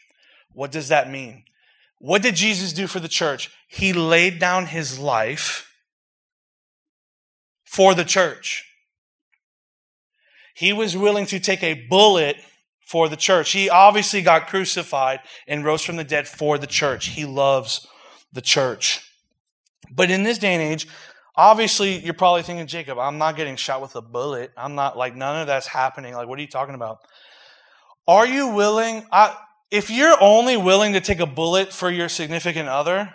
What 0.53 0.72
does 0.72 0.88
that 0.89 1.10
mean? 1.10 1.43
What 2.00 2.22
did 2.22 2.36
Jesus 2.36 2.74
do 2.74 2.88
for 2.88 3.00
the 3.00 3.07
church? 3.07 3.50
He 3.67 3.93
laid 3.93 4.39
down 4.39 4.67
his 4.67 5.00
life 5.00 5.72
for 7.63 7.95
the 7.95 8.03
church. 8.03 8.65
He 10.53 10.74
was 10.74 10.95
willing 10.95 11.25
to 11.27 11.39
take 11.39 11.63
a 11.63 11.86
bullet 11.88 12.38
for 12.86 13.10
the 13.10 13.15
church. 13.15 13.51
He 13.51 13.69
obviously 13.69 14.22
got 14.22 14.48
crucified 14.48 15.22
and 15.48 15.65
rose 15.65 15.81
from 15.81 15.95
the 15.95 16.03
dead 16.03 16.27
for 16.27 16.57
the 16.57 16.67
church. 16.67 17.07
He 17.07 17.25
loves 17.25 17.88
the 18.31 18.41
church. 18.41 19.10
But 19.89 20.12
in 20.12 20.24
this 20.24 20.38
day 20.38 20.53
and 20.53 20.62
age, 20.62 20.88
obviously 21.36 21.98
you're 21.98 22.13
probably 22.13 22.43
thinking, 22.43 22.67
Jacob, 22.67 23.00
I'm 23.00 23.17
not 23.17 23.36
getting 23.36 23.55
shot 23.55 23.81
with 23.81 23.95
a 23.95 24.01
bullet. 24.01 24.51
I'm 24.55 24.75
not 24.75 24.98
like 24.98 25.15
none 25.15 25.41
of 25.41 25.48
that's 25.48 25.67
happening. 25.67 26.13
Like, 26.13 26.27
what 26.27 26.38
are 26.38 26.41
you 26.41 26.48
talking 26.48 26.75
about? 26.75 27.00
Are 28.07 28.27
you 28.27 28.48
willing? 28.50 29.05
I, 29.12 29.36
if 29.72 29.89
you're 29.89 30.17
only 30.22 30.57
willing 30.57 30.93
to 30.93 31.01
take 31.01 31.19
a 31.19 31.25
bullet 31.25 31.72
for 31.72 31.89
your 31.89 32.10
significant 32.10 32.69
other 32.69 33.13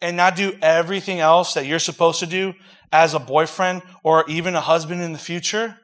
and 0.00 0.16
not 0.16 0.36
do 0.36 0.56
everything 0.62 1.20
else 1.20 1.54
that 1.54 1.66
you're 1.66 1.78
supposed 1.78 2.20
to 2.20 2.26
do 2.26 2.54
as 2.92 3.14
a 3.14 3.18
boyfriend 3.18 3.82
or 4.02 4.24
even 4.28 4.54
a 4.54 4.60
husband 4.60 5.02
in 5.02 5.12
the 5.12 5.18
future, 5.18 5.76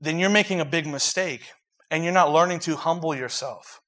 then 0.00 0.18
you're 0.18 0.30
making 0.30 0.60
a 0.60 0.64
big 0.64 0.86
mistake 0.86 1.52
and 1.90 2.04
you're 2.04 2.12
not 2.12 2.32
learning 2.32 2.60
to 2.60 2.76
humble 2.76 3.14
yourself. 3.14 3.80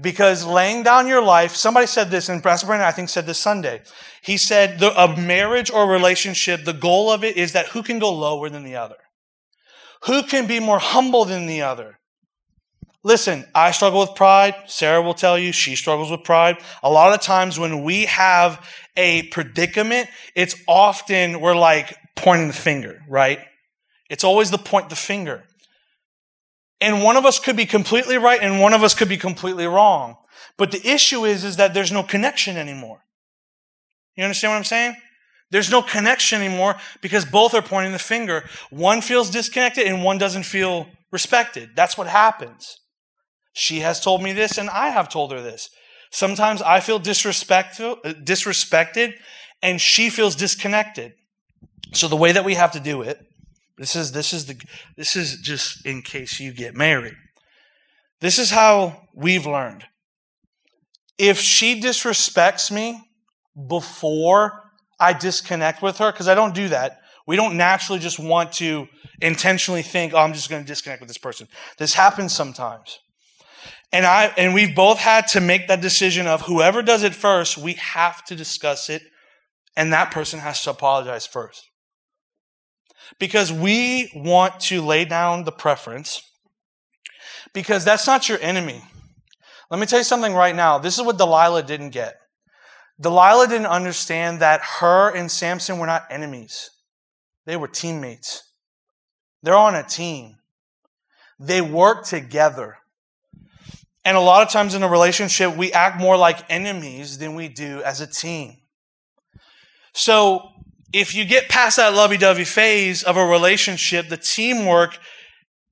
Because 0.00 0.46
laying 0.46 0.82
down 0.82 1.06
your 1.06 1.22
life, 1.22 1.54
somebody 1.54 1.86
said 1.86 2.10
this, 2.10 2.28
and 2.28 2.42
Pastor 2.42 2.66
Brandon, 2.66 2.88
I 2.88 2.92
think, 2.92 3.08
said 3.08 3.26
this 3.26 3.38
Sunday. 3.38 3.82
He 4.22 4.38
said, 4.38 4.78
the, 4.78 4.98
a 4.98 5.16
marriage 5.16 5.70
or 5.70 5.90
relationship, 5.90 6.64
the 6.64 6.72
goal 6.72 7.10
of 7.10 7.24
it 7.24 7.36
is 7.36 7.52
that 7.52 7.66
who 7.66 7.82
can 7.82 7.98
go 7.98 8.12
lower 8.12 8.48
than 8.48 8.62
the 8.62 8.76
other? 8.76 8.96
Who 10.06 10.22
can 10.22 10.46
be 10.46 10.60
more 10.60 10.78
humble 10.78 11.24
than 11.24 11.46
the 11.46 11.62
other? 11.62 11.98
Listen, 13.02 13.46
I 13.54 13.70
struggle 13.70 14.00
with 14.00 14.14
pride. 14.14 14.54
Sarah 14.66 15.00
will 15.00 15.14
tell 15.14 15.38
you 15.38 15.52
she 15.52 15.74
struggles 15.74 16.10
with 16.10 16.22
pride. 16.22 16.58
A 16.82 16.90
lot 16.90 17.14
of 17.14 17.20
times 17.20 17.58
when 17.58 17.82
we 17.82 18.06
have 18.06 18.66
a 18.96 19.22
predicament, 19.28 20.08
it's 20.34 20.54
often 20.68 21.40
we're 21.40 21.56
like 21.56 21.96
pointing 22.14 22.48
the 22.48 22.54
finger, 22.54 23.02
right? 23.08 23.40
It's 24.10 24.24
always 24.24 24.50
the 24.50 24.58
point 24.58 24.90
the 24.90 24.96
finger. 24.96 25.44
And 26.80 27.02
one 27.02 27.16
of 27.16 27.24
us 27.24 27.38
could 27.38 27.56
be 27.56 27.66
completely 27.66 28.18
right 28.18 28.40
and 28.42 28.60
one 28.60 28.74
of 28.74 28.82
us 28.82 28.94
could 28.94 29.08
be 29.08 29.16
completely 29.16 29.66
wrong. 29.66 30.16
But 30.56 30.72
the 30.72 30.86
issue 30.86 31.24
is, 31.24 31.44
is 31.44 31.56
that 31.56 31.72
there's 31.72 31.92
no 31.92 32.02
connection 32.02 32.56
anymore. 32.56 33.04
You 34.16 34.24
understand 34.24 34.52
what 34.52 34.58
I'm 34.58 34.64
saying? 34.64 34.96
There's 35.50 35.70
no 35.70 35.82
connection 35.82 36.40
anymore 36.40 36.76
because 37.00 37.24
both 37.24 37.54
are 37.54 37.62
pointing 37.62 37.92
the 37.92 37.98
finger. 37.98 38.48
One 38.70 39.00
feels 39.00 39.30
disconnected 39.30 39.86
and 39.86 40.04
one 40.04 40.18
doesn't 40.18 40.44
feel 40.44 40.86
respected. 41.10 41.70
That's 41.74 41.98
what 41.98 42.06
happens. 42.06 42.76
She 43.52 43.80
has 43.80 44.00
told 44.00 44.22
me 44.22 44.32
this, 44.32 44.58
and 44.58 44.70
I 44.70 44.90
have 44.90 45.08
told 45.08 45.32
her 45.32 45.42
this. 45.42 45.70
Sometimes 46.12 46.62
I 46.62 46.80
feel 46.80 46.98
disrespectful, 46.98 47.98
uh, 48.04 48.12
disrespected, 48.12 49.14
and 49.60 49.80
she 49.80 50.08
feels 50.08 50.36
disconnected. 50.36 51.12
So 51.92 52.06
the 52.06 52.16
way 52.16 52.32
that 52.32 52.44
we 52.44 52.54
have 52.54 52.72
to 52.72 52.80
do 52.80 53.02
it, 53.02 53.18
this 53.76 53.96
is 53.96 54.12
this 54.12 54.32
is 54.32 54.46
the 54.46 54.60
this 54.96 55.16
is 55.16 55.38
just 55.40 55.84
in 55.84 56.02
case 56.02 56.38
you 56.38 56.52
get 56.52 56.74
married. 56.74 57.14
This 58.20 58.38
is 58.38 58.50
how 58.50 59.08
we've 59.14 59.46
learned. 59.46 59.84
If 61.18 61.40
she 61.40 61.80
disrespects 61.80 62.70
me 62.70 63.00
before 63.68 64.69
I 65.00 65.12
disconnect 65.14 65.82
with 65.82 65.98
her, 65.98 66.12
because 66.12 66.28
I 66.28 66.34
don't 66.34 66.54
do 66.54 66.68
that. 66.68 67.00
We 67.26 67.36
don't 67.36 67.56
naturally 67.56 68.00
just 68.00 68.18
want 68.18 68.52
to 68.54 68.88
intentionally 69.20 69.82
think, 69.82 70.12
oh, 70.14 70.18
I'm 70.18 70.32
just 70.32 70.50
going 70.50 70.62
to 70.62 70.66
disconnect 70.66 71.00
with 71.00 71.08
this 71.08 71.18
person. 71.18 71.48
This 71.78 71.94
happens 71.94 72.34
sometimes. 72.34 72.98
And 73.92 74.06
I 74.06 74.32
and 74.36 74.54
we've 74.54 74.74
both 74.74 74.98
had 74.98 75.26
to 75.28 75.40
make 75.40 75.66
that 75.68 75.80
decision 75.80 76.26
of 76.26 76.42
whoever 76.42 76.82
does 76.82 77.02
it 77.02 77.14
first, 77.14 77.58
we 77.58 77.72
have 77.74 78.24
to 78.26 78.36
discuss 78.36 78.88
it, 78.88 79.02
and 79.76 79.92
that 79.92 80.12
person 80.12 80.38
has 80.40 80.62
to 80.62 80.70
apologize 80.70 81.26
first. 81.26 81.68
Because 83.18 83.52
we 83.52 84.12
want 84.14 84.60
to 84.60 84.80
lay 84.80 85.04
down 85.04 85.42
the 85.44 85.52
preference, 85.52 86.22
because 87.52 87.84
that's 87.84 88.06
not 88.06 88.28
your 88.28 88.38
enemy. 88.40 88.82
Let 89.70 89.80
me 89.80 89.86
tell 89.86 89.98
you 89.98 90.04
something 90.04 90.34
right 90.34 90.54
now. 90.54 90.78
This 90.78 90.96
is 90.98 91.04
what 91.04 91.18
Delilah 91.18 91.64
didn't 91.64 91.90
get. 91.90 92.19
Delilah 93.00 93.48
didn't 93.48 93.66
understand 93.66 94.40
that 94.40 94.60
her 94.80 95.10
and 95.14 95.30
Samson 95.30 95.78
were 95.78 95.86
not 95.86 96.06
enemies. 96.10 96.70
They 97.46 97.56
were 97.56 97.68
teammates. 97.68 98.42
They're 99.42 99.56
on 99.56 99.74
a 99.74 99.82
team. 99.82 100.36
They 101.38 101.62
work 101.62 102.04
together. 102.04 102.76
And 104.04 104.16
a 104.16 104.20
lot 104.20 104.42
of 104.46 104.52
times 104.52 104.74
in 104.74 104.82
a 104.82 104.88
relationship, 104.88 105.56
we 105.56 105.72
act 105.72 105.98
more 105.98 106.16
like 106.16 106.44
enemies 106.50 107.18
than 107.18 107.34
we 107.34 107.48
do 107.48 107.82
as 107.82 108.00
a 108.00 108.06
team. 108.06 108.58
So 109.92 110.48
if 110.92 111.14
you 111.14 111.24
get 111.24 111.48
past 111.48 111.76
that 111.76 111.94
lovey 111.94 112.16
dovey 112.16 112.44
phase 112.44 113.02
of 113.02 113.16
a 113.16 113.24
relationship, 113.24 114.08
the 114.08 114.16
teamwork 114.16 114.98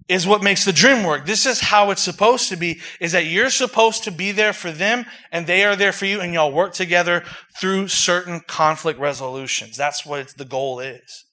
is 0.08 0.26
what 0.26 0.42
makes 0.42 0.64
the 0.64 0.72
dream 0.72 1.04
work. 1.04 1.26
This 1.26 1.44
is 1.44 1.60
how 1.60 1.90
it's 1.90 2.02
supposed 2.02 2.48
to 2.48 2.56
be, 2.56 2.80
is 2.98 3.12
that 3.12 3.26
you're 3.26 3.50
supposed 3.50 4.04
to 4.04 4.10
be 4.10 4.32
there 4.32 4.52
for 4.52 4.72
them 4.72 5.04
and 5.30 5.46
they 5.46 5.64
are 5.64 5.76
there 5.76 5.92
for 5.92 6.06
you 6.06 6.20
and 6.20 6.32
y'all 6.32 6.52
work 6.52 6.72
together 6.72 7.24
through 7.60 7.88
certain 7.88 8.40
conflict 8.40 8.98
resolutions. 8.98 9.76
That's 9.76 10.06
what 10.06 10.28
the 10.36 10.46
goal 10.46 10.80
is. 10.80 11.24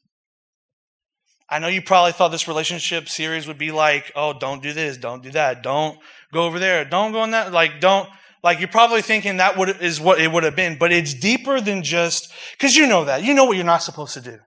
I 1.49 1.59
know 1.59 1.67
you 1.67 1.81
probably 1.81 2.11
thought 2.11 2.29
this 2.29 2.47
relationship 2.47 3.07
series 3.07 3.47
would 3.47 3.57
be 3.57 3.71
like, 3.71 4.11
oh, 4.15 4.33
don't 4.33 4.63
do 4.63 4.73
this, 4.73 4.97
don't 4.97 5.23
do 5.23 5.31
that, 5.31 5.61
don't 5.63 5.97
go 6.33 6.45
over 6.45 6.59
there. 6.59 6.83
Don't 6.85 7.11
go 7.11 7.23
in 7.23 7.31
that. 7.31 7.53
Like, 7.53 7.79
don't, 7.79 8.09
like, 8.43 8.59
you're 8.59 8.67
probably 8.67 9.01
thinking 9.01 9.38
that 9.38 9.57
would, 9.57 9.69
is 9.81 10.01
what 10.01 10.19
it 10.19 10.31
would 10.31 10.43
have 10.43 10.55
been, 10.55 10.77
but 10.77 10.91
it's 10.91 11.13
deeper 11.13 11.61
than 11.61 11.83
just, 11.83 12.31
cause 12.59 12.75
you 12.75 12.88
know 12.88 13.05
that. 13.05 13.23
You 13.23 13.33
know 13.33 13.45
what 13.45 13.55
you're 13.55 13.65
not 13.65 13.83
supposed 13.83 14.15
to 14.15 14.21
do. 14.21 14.39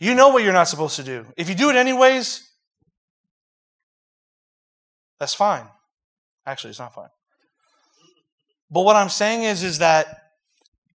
You 0.00 0.14
know 0.14 0.30
what 0.30 0.42
you're 0.42 0.52
not 0.52 0.68
supposed 0.68 0.96
to 0.96 1.04
do. 1.04 1.26
If 1.36 1.48
you 1.48 1.54
do 1.54 1.70
it 1.70 1.76
anyways, 1.76 2.50
that's 5.18 5.34
fine. 5.34 5.66
Actually, 6.46 6.70
it's 6.70 6.78
not 6.78 6.94
fine. 6.94 7.08
But 8.70 8.82
what 8.82 8.96
I'm 8.96 9.08
saying 9.08 9.44
is, 9.44 9.62
is 9.62 9.78
that 9.78 10.22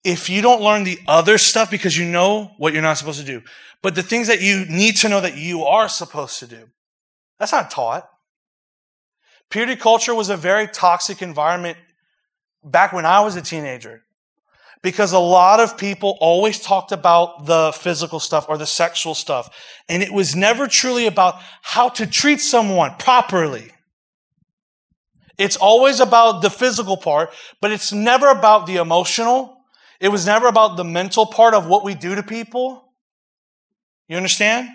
if 0.04 0.30
you 0.30 0.40
don't 0.40 0.62
learn 0.62 0.84
the 0.84 0.98
other 1.08 1.36
stuff 1.36 1.70
because 1.70 1.96
you 1.98 2.06
know 2.06 2.52
what 2.58 2.72
you're 2.72 2.82
not 2.82 2.96
supposed 2.96 3.20
to 3.20 3.26
do, 3.26 3.42
but 3.82 3.94
the 3.94 4.02
things 4.02 4.28
that 4.28 4.40
you 4.40 4.64
need 4.66 4.96
to 4.98 5.08
know 5.08 5.20
that 5.20 5.36
you 5.36 5.64
are 5.64 5.88
supposed 5.88 6.38
to 6.40 6.46
do, 6.46 6.68
that's 7.38 7.52
not 7.52 7.70
taught. 7.70 8.08
Purity 9.50 9.76
culture 9.76 10.14
was 10.14 10.28
a 10.28 10.36
very 10.36 10.66
toxic 10.66 11.22
environment 11.22 11.76
back 12.64 12.92
when 12.92 13.06
I 13.06 13.20
was 13.20 13.36
a 13.36 13.42
teenager 13.42 14.02
because 14.82 15.12
a 15.12 15.18
lot 15.18 15.60
of 15.60 15.76
people 15.76 16.16
always 16.20 16.60
talked 16.60 16.92
about 16.92 17.46
the 17.46 17.72
physical 17.72 18.20
stuff 18.20 18.46
or 18.48 18.58
the 18.58 18.66
sexual 18.66 19.14
stuff. 19.14 19.48
And 19.88 20.02
it 20.02 20.12
was 20.12 20.36
never 20.36 20.66
truly 20.66 21.06
about 21.06 21.40
how 21.62 21.88
to 21.90 22.06
treat 22.06 22.40
someone 22.40 22.94
properly. 22.98 23.72
It's 25.38 25.56
always 25.56 26.00
about 26.00 26.42
the 26.42 26.50
physical 26.50 26.96
part, 26.96 27.30
but 27.60 27.70
it's 27.70 27.92
never 27.92 28.28
about 28.28 28.66
the 28.66 28.76
emotional. 28.76 29.58
It 30.00 30.08
was 30.08 30.26
never 30.26 30.46
about 30.46 30.76
the 30.76 30.84
mental 30.84 31.26
part 31.26 31.54
of 31.54 31.66
what 31.66 31.84
we 31.84 31.94
do 31.94 32.14
to 32.14 32.22
people. 32.22 32.92
You 34.08 34.16
understand? 34.16 34.68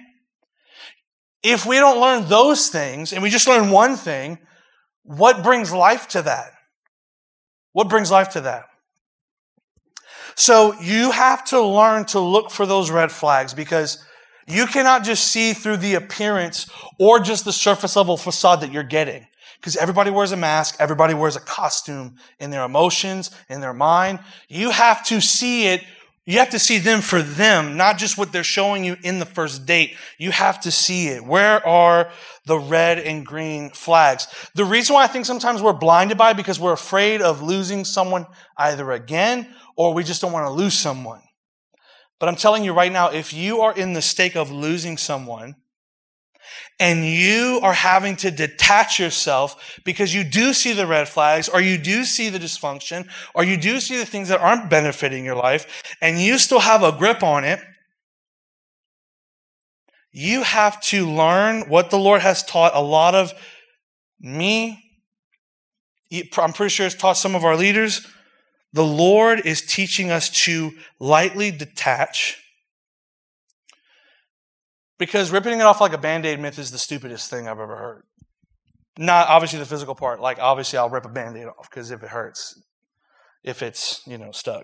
If 1.44 1.66
we 1.66 1.78
don't 1.78 2.00
learn 2.00 2.28
those 2.28 2.70
things 2.70 3.14
and 3.14 3.24
we 3.24 3.30
just 3.30 3.48
learn 3.48 3.72
one 3.72 3.96
thing, 3.96 4.38
what 5.04 5.44
brings 5.44 5.72
life 5.72 6.08
to 6.10 6.22
that? 6.22 6.52
What 7.74 7.90
brings 7.90 8.12
life 8.12 8.30
to 8.30 8.42
that? 8.42 8.66
So 10.36 10.80
you 10.80 11.12
have 11.12 11.44
to 11.46 11.62
learn 11.62 12.06
to 12.06 12.20
look 12.20 12.52
for 12.52 12.66
those 12.66 12.92
red 12.92 13.12
flags 13.12 13.54
because 13.54 14.04
you 14.48 14.66
cannot 14.66 15.04
just 15.04 15.28
see 15.28 15.54
through 15.54 15.78
the 15.78 15.96
appearance 15.96 16.70
or 17.00 17.20
just 17.20 17.46
the 17.46 17.54
surface 17.54 17.96
level 17.96 18.18
facade 18.18 18.62
that 18.62 18.72
you're 18.72 18.84
getting. 18.84 19.28
Because 19.62 19.78
everybody 19.78 20.10
wears 20.10 20.32
a 20.32 20.38
mask, 20.38 20.76
everybody 20.80 21.14
wears 21.14 21.36
a 21.36 21.40
costume 21.40 22.16
in 22.40 22.50
their 22.50 22.64
emotions, 22.64 23.30
in 23.48 23.62
their 23.62 23.74
mind. 23.74 24.20
You 24.50 24.72
have 24.72 25.06
to 25.06 25.22
see 25.22 25.68
it 25.68 25.84
you 26.26 26.38
have 26.38 26.52
to 26.52 26.60
see 26.60 26.78
them 26.78 27.02
for 27.02 27.22
them, 27.22 27.78
not 27.78 27.98
just 27.98 28.16
what 28.18 28.32
they're 28.32 28.44
showing 28.44 28.84
you 28.84 28.96
in 29.04 29.18
the 29.18 29.26
first 29.26 29.66
date. 29.66 29.96
You 30.20 30.30
have 30.32 30.62
to 30.62 30.72
see 30.72 31.08
it. 31.08 31.26
Where 31.26 31.66
are 31.66 32.12
the 32.46 32.60
red 32.60 33.00
and 33.00 33.26
green 33.26 33.72
flags? 33.72 34.28
The 34.54 34.64
reason 34.64 34.94
why 34.94 35.04
I 35.04 35.08
think 35.08 35.26
sometimes 35.26 35.64
we're 35.64 35.74
blinded 35.74 36.20
by 36.20 36.32
it 36.32 36.38
because 36.38 36.60
we're 36.60 36.74
afraid 36.74 37.22
of 37.22 37.42
losing 37.42 37.86
someone 37.86 38.28
either 38.56 38.92
again 38.92 39.48
or 39.76 39.96
we 39.96 40.04
just 40.04 40.22
don't 40.22 40.32
want 40.32 40.46
to 40.46 40.54
lose 40.54 40.76
someone. 40.76 41.22
But 42.20 42.30
I'm 42.30 42.36
telling 42.36 42.64
you 42.64 42.72
right 42.72 42.92
now, 42.92 43.10
if 43.10 43.34
you 43.34 43.62
are 43.62 43.74
in 43.76 43.94
the 43.94 44.02
stake 44.02 44.36
of 44.36 44.52
losing 44.52 44.98
someone 44.98 45.56
and 46.80 47.06
you 47.06 47.60
are 47.62 47.74
having 47.74 48.16
to 48.18 48.32
detach 48.32 49.00
yourself 49.00 49.80
because 49.86 50.14
you 50.14 50.24
do 50.24 50.54
see 50.54 50.74
the 50.74 50.88
red 50.88 51.08
flags 51.08 51.48
or 51.48 51.62
you 51.62 51.78
do 51.78 52.04
see 52.04 52.30
the 52.30 52.40
dysfunction 52.40 53.08
or 53.36 53.44
you 53.44 53.56
do 53.56 53.80
see 53.80 53.98
the 53.98 54.06
things 54.06 54.30
that 54.30 54.42
aren't 54.42 54.70
benefiting 54.70 55.24
your 55.24 55.36
life 55.36 55.96
and 56.02 56.20
you 56.20 56.38
still 56.38 56.60
have 56.60 56.82
a 56.82 56.92
grip 56.92 57.22
on 57.22 57.44
it, 57.44 57.60
you 60.12 60.44
have 60.44 60.82
to 60.82 61.10
learn 61.10 61.70
what 61.70 61.90
the 61.90 62.00
Lord 62.00 62.22
has 62.22 62.44
taught 62.44 62.76
a 62.76 62.82
lot 62.82 63.16
of 63.16 63.34
me. 64.20 64.84
I'm 66.38 66.54
pretty 66.54 66.70
sure 66.70 66.86
it's 66.86 66.96
taught 66.96 67.18
some 67.18 67.36
of 67.36 67.46
our 67.46 67.56
leaders. 67.56 68.06
The 68.74 68.84
Lord 68.84 69.46
is 69.46 69.62
teaching 69.62 70.12
us 70.12 70.30
to 70.46 70.72
lightly 71.00 71.52
detach 71.52 72.41
because 75.02 75.32
ripping 75.32 75.60
it 75.60 75.64
off 75.64 75.82
like 75.82 75.94
a 75.94 75.98
band 75.98 76.28
aid 76.28 76.40
myth 76.40 76.60
is 76.60 76.70
the 76.70 76.78
stupidest 76.78 77.28
thing 77.28 77.48
I've 77.48 77.60
ever 77.60 77.76
heard. 77.76 78.04
Not 79.00 79.30
obviously 79.30 79.58
the 79.58 79.66
physical 79.66 79.96
part. 79.96 80.20
Like, 80.20 80.38
obviously, 80.38 80.78
I'll 80.78 80.92
rip 80.92 81.06
a 81.06 81.10
band 81.10 81.36
aid 81.36 81.48
off 81.48 81.68
because 81.68 81.90
if 81.90 82.04
it 82.04 82.10
hurts, 82.10 82.62
if 83.44 83.64
it's, 83.64 84.04
you 84.06 84.20
know, 84.20 84.32
stuck. 84.32 84.64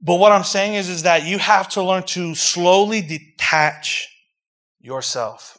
But 0.00 0.20
what 0.20 0.30
I'm 0.30 0.44
saying 0.44 0.74
is, 0.74 0.88
is 0.88 1.02
that 1.02 1.24
you 1.26 1.38
have 1.38 1.68
to 1.70 1.82
learn 1.82 2.04
to 2.04 2.36
slowly 2.36 3.02
detach 3.02 4.08
yourself. 4.78 5.58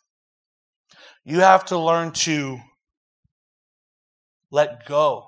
You 1.25 1.41
have 1.41 1.65
to 1.65 1.77
learn 1.77 2.11
to 2.11 2.59
let 4.49 4.85
go 4.85 5.27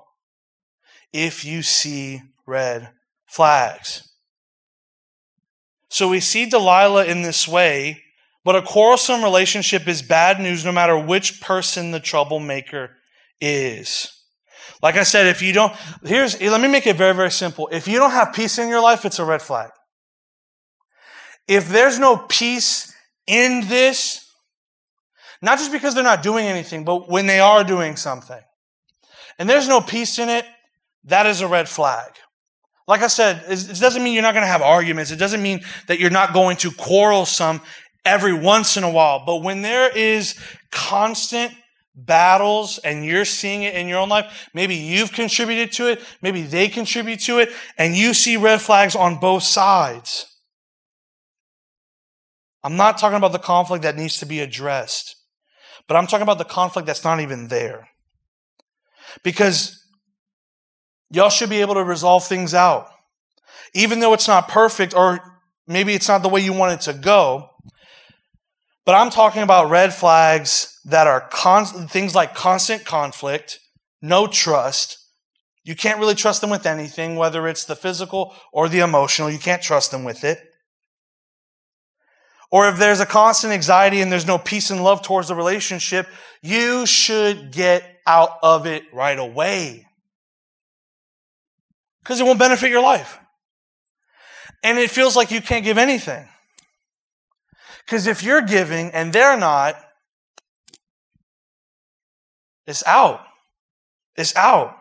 if 1.12 1.44
you 1.44 1.60
see 1.60 2.22
red 2.46 2.92
flags. 3.26 4.07
So 5.88 6.08
we 6.08 6.20
see 6.20 6.46
Delilah 6.46 7.06
in 7.06 7.22
this 7.22 7.48
way, 7.48 8.02
but 8.44 8.56
a 8.56 8.62
quarrelsome 8.62 9.22
relationship 9.22 9.88
is 9.88 10.02
bad 10.02 10.40
news 10.40 10.64
no 10.64 10.72
matter 10.72 10.98
which 10.98 11.40
person 11.40 11.90
the 11.90 12.00
troublemaker 12.00 12.96
is. 13.40 14.12
Like 14.82 14.96
I 14.96 15.02
said, 15.02 15.26
if 15.26 15.42
you 15.42 15.52
don't, 15.52 15.74
here's, 16.04 16.40
let 16.40 16.60
me 16.60 16.68
make 16.68 16.86
it 16.86 16.96
very, 16.96 17.14
very 17.14 17.30
simple. 17.30 17.68
If 17.72 17.88
you 17.88 17.98
don't 17.98 18.12
have 18.12 18.32
peace 18.32 18.58
in 18.58 18.68
your 18.68 18.80
life, 18.80 19.04
it's 19.04 19.18
a 19.18 19.24
red 19.24 19.42
flag. 19.42 19.70
If 21.48 21.68
there's 21.68 21.98
no 21.98 22.16
peace 22.28 22.94
in 23.26 23.66
this, 23.66 24.30
not 25.40 25.58
just 25.58 25.72
because 25.72 25.94
they're 25.94 26.04
not 26.04 26.22
doing 26.22 26.46
anything, 26.46 26.84
but 26.84 27.08
when 27.08 27.26
they 27.26 27.40
are 27.40 27.64
doing 27.64 27.96
something, 27.96 28.40
and 29.38 29.48
there's 29.48 29.68
no 29.68 29.80
peace 29.80 30.18
in 30.18 30.28
it, 30.28 30.44
that 31.04 31.26
is 31.26 31.40
a 31.40 31.48
red 31.48 31.68
flag. 31.68 32.12
Like 32.88 33.02
I 33.02 33.08
said, 33.08 33.44
it 33.46 33.78
doesn't 33.78 34.02
mean 34.02 34.14
you're 34.14 34.22
not 34.22 34.32
going 34.32 34.44
to 34.44 34.50
have 34.50 34.62
arguments. 34.62 35.10
It 35.10 35.16
doesn't 35.16 35.42
mean 35.42 35.60
that 35.88 36.00
you're 36.00 36.08
not 36.08 36.32
going 36.32 36.56
to 36.58 36.70
quarrel 36.70 37.26
some 37.26 37.60
every 38.02 38.32
once 38.32 38.78
in 38.78 38.82
a 38.82 38.90
while. 38.90 39.24
But 39.26 39.42
when 39.42 39.60
there 39.60 39.94
is 39.94 40.34
constant 40.72 41.52
battles 41.94 42.78
and 42.78 43.04
you're 43.04 43.26
seeing 43.26 43.62
it 43.62 43.74
in 43.74 43.88
your 43.88 43.98
own 43.98 44.08
life, 44.08 44.48
maybe 44.54 44.74
you've 44.74 45.12
contributed 45.12 45.70
to 45.72 45.88
it, 45.88 46.02
maybe 46.22 46.40
they 46.40 46.66
contribute 46.66 47.20
to 47.20 47.38
it, 47.40 47.50
and 47.76 47.94
you 47.94 48.14
see 48.14 48.38
red 48.38 48.62
flags 48.62 48.96
on 48.96 49.20
both 49.20 49.42
sides. 49.42 50.24
I'm 52.64 52.76
not 52.76 52.96
talking 52.96 53.18
about 53.18 53.32
the 53.32 53.38
conflict 53.38 53.82
that 53.82 53.96
needs 53.96 54.18
to 54.20 54.26
be 54.26 54.40
addressed, 54.40 55.14
but 55.86 55.96
I'm 55.96 56.06
talking 56.06 56.22
about 56.22 56.38
the 56.38 56.44
conflict 56.44 56.86
that's 56.86 57.04
not 57.04 57.20
even 57.20 57.48
there. 57.48 57.88
Because 59.22 59.78
Y'all 61.10 61.30
should 61.30 61.50
be 61.50 61.60
able 61.60 61.74
to 61.74 61.84
resolve 61.84 62.26
things 62.26 62.54
out. 62.54 62.88
Even 63.74 64.00
though 64.00 64.12
it's 64.12 64.28
not 64.28 64.48
perfect, 64.48 64.94
or 64.94 65.20
maybe 65.66 65.94
it's 65.94 66.08
not 66.08 66.22
the 66.22 66.28
way 66.28 66.40
you 66.40 66.52
want 66.52 66.72
it 66.72 66.92
to 66.92 66.98
go. 66.98 67.50
But 68.84 68.94
I'm 68.94 69.10
talking 69.10 69.42
about 69.42 69.70
red 69.70 69.92
flags 69.92 70.80
that 70.84 71.06
are 71.06 71.28
con- 71.30 71.88
things 71.88 72.14
like 72.14 72.34
constant 72.34 72.84
conflict, 72.84 73.60
no 74.00 74.26
trust. 74.26 74.98
You 75.64 75.74
can't 75.74 75.98
really 75.98 76.14
trust 76.14 76.40
them 76.40 76.50
with 76.50 76.64
anything, 76.64 77.16
whether 77.16 77.46
it's 77.46 77.64
the 77.64 77.76
physical 77.76 78.34
or 78.52 78.68
the 78.68 78.78
emotional. 78.78 79.30
You 79.30 79.38
can't 79.38 79.60
trust 79.60 79.90
them 79.90 80.04
with 80.04 80.24
it. 80.24 80.40
Or 82.50 82.68
if 82.68 82.78
there's 82.78 83.00
a 83.00 83.06
constant 83.06 83.52
anxiety 83.52 84.00
and 84.00 84.10
there's 84.10 84.26
no 84.26 84.38
peace 84.38 84.70
and 84.70 84.82
love 84.82 85.02
towards 85.02 85.28
the 85.28 85.34
relationship, 85.34 86.06
you 86.40 86.86
should 86.86 87.52
get 87.52 87.84
out 88.06 88.38
of 88.42 88.66
it 88.66 88.84
right 88.94 89.18
away 89.18 89.87
because 92.00 92.20
it 92.20 92.24
won't 92.24 92.38
benefit 92.38 92.70
your 92.70 92.82
life. 92.82 93.18
And 94.62 94.78
it 94.78 94.90
feels 94.90 95.16
like 95.16 95.30
you 95.30 95.40
can't 95.40 95.64
give 95.64 95.78
anything. 95.78 96.28
Because 97.84 98.06
if 98.06 98.22
you're 98.22 98.42
giving 98.42 98.90
and 98.90 99.12
they're 99.12 99.38
not, 99.38 99.76
it's 102.66 102.84
out. 102.86 103.24
It's 104.16 104.34
out. 104.36 104.76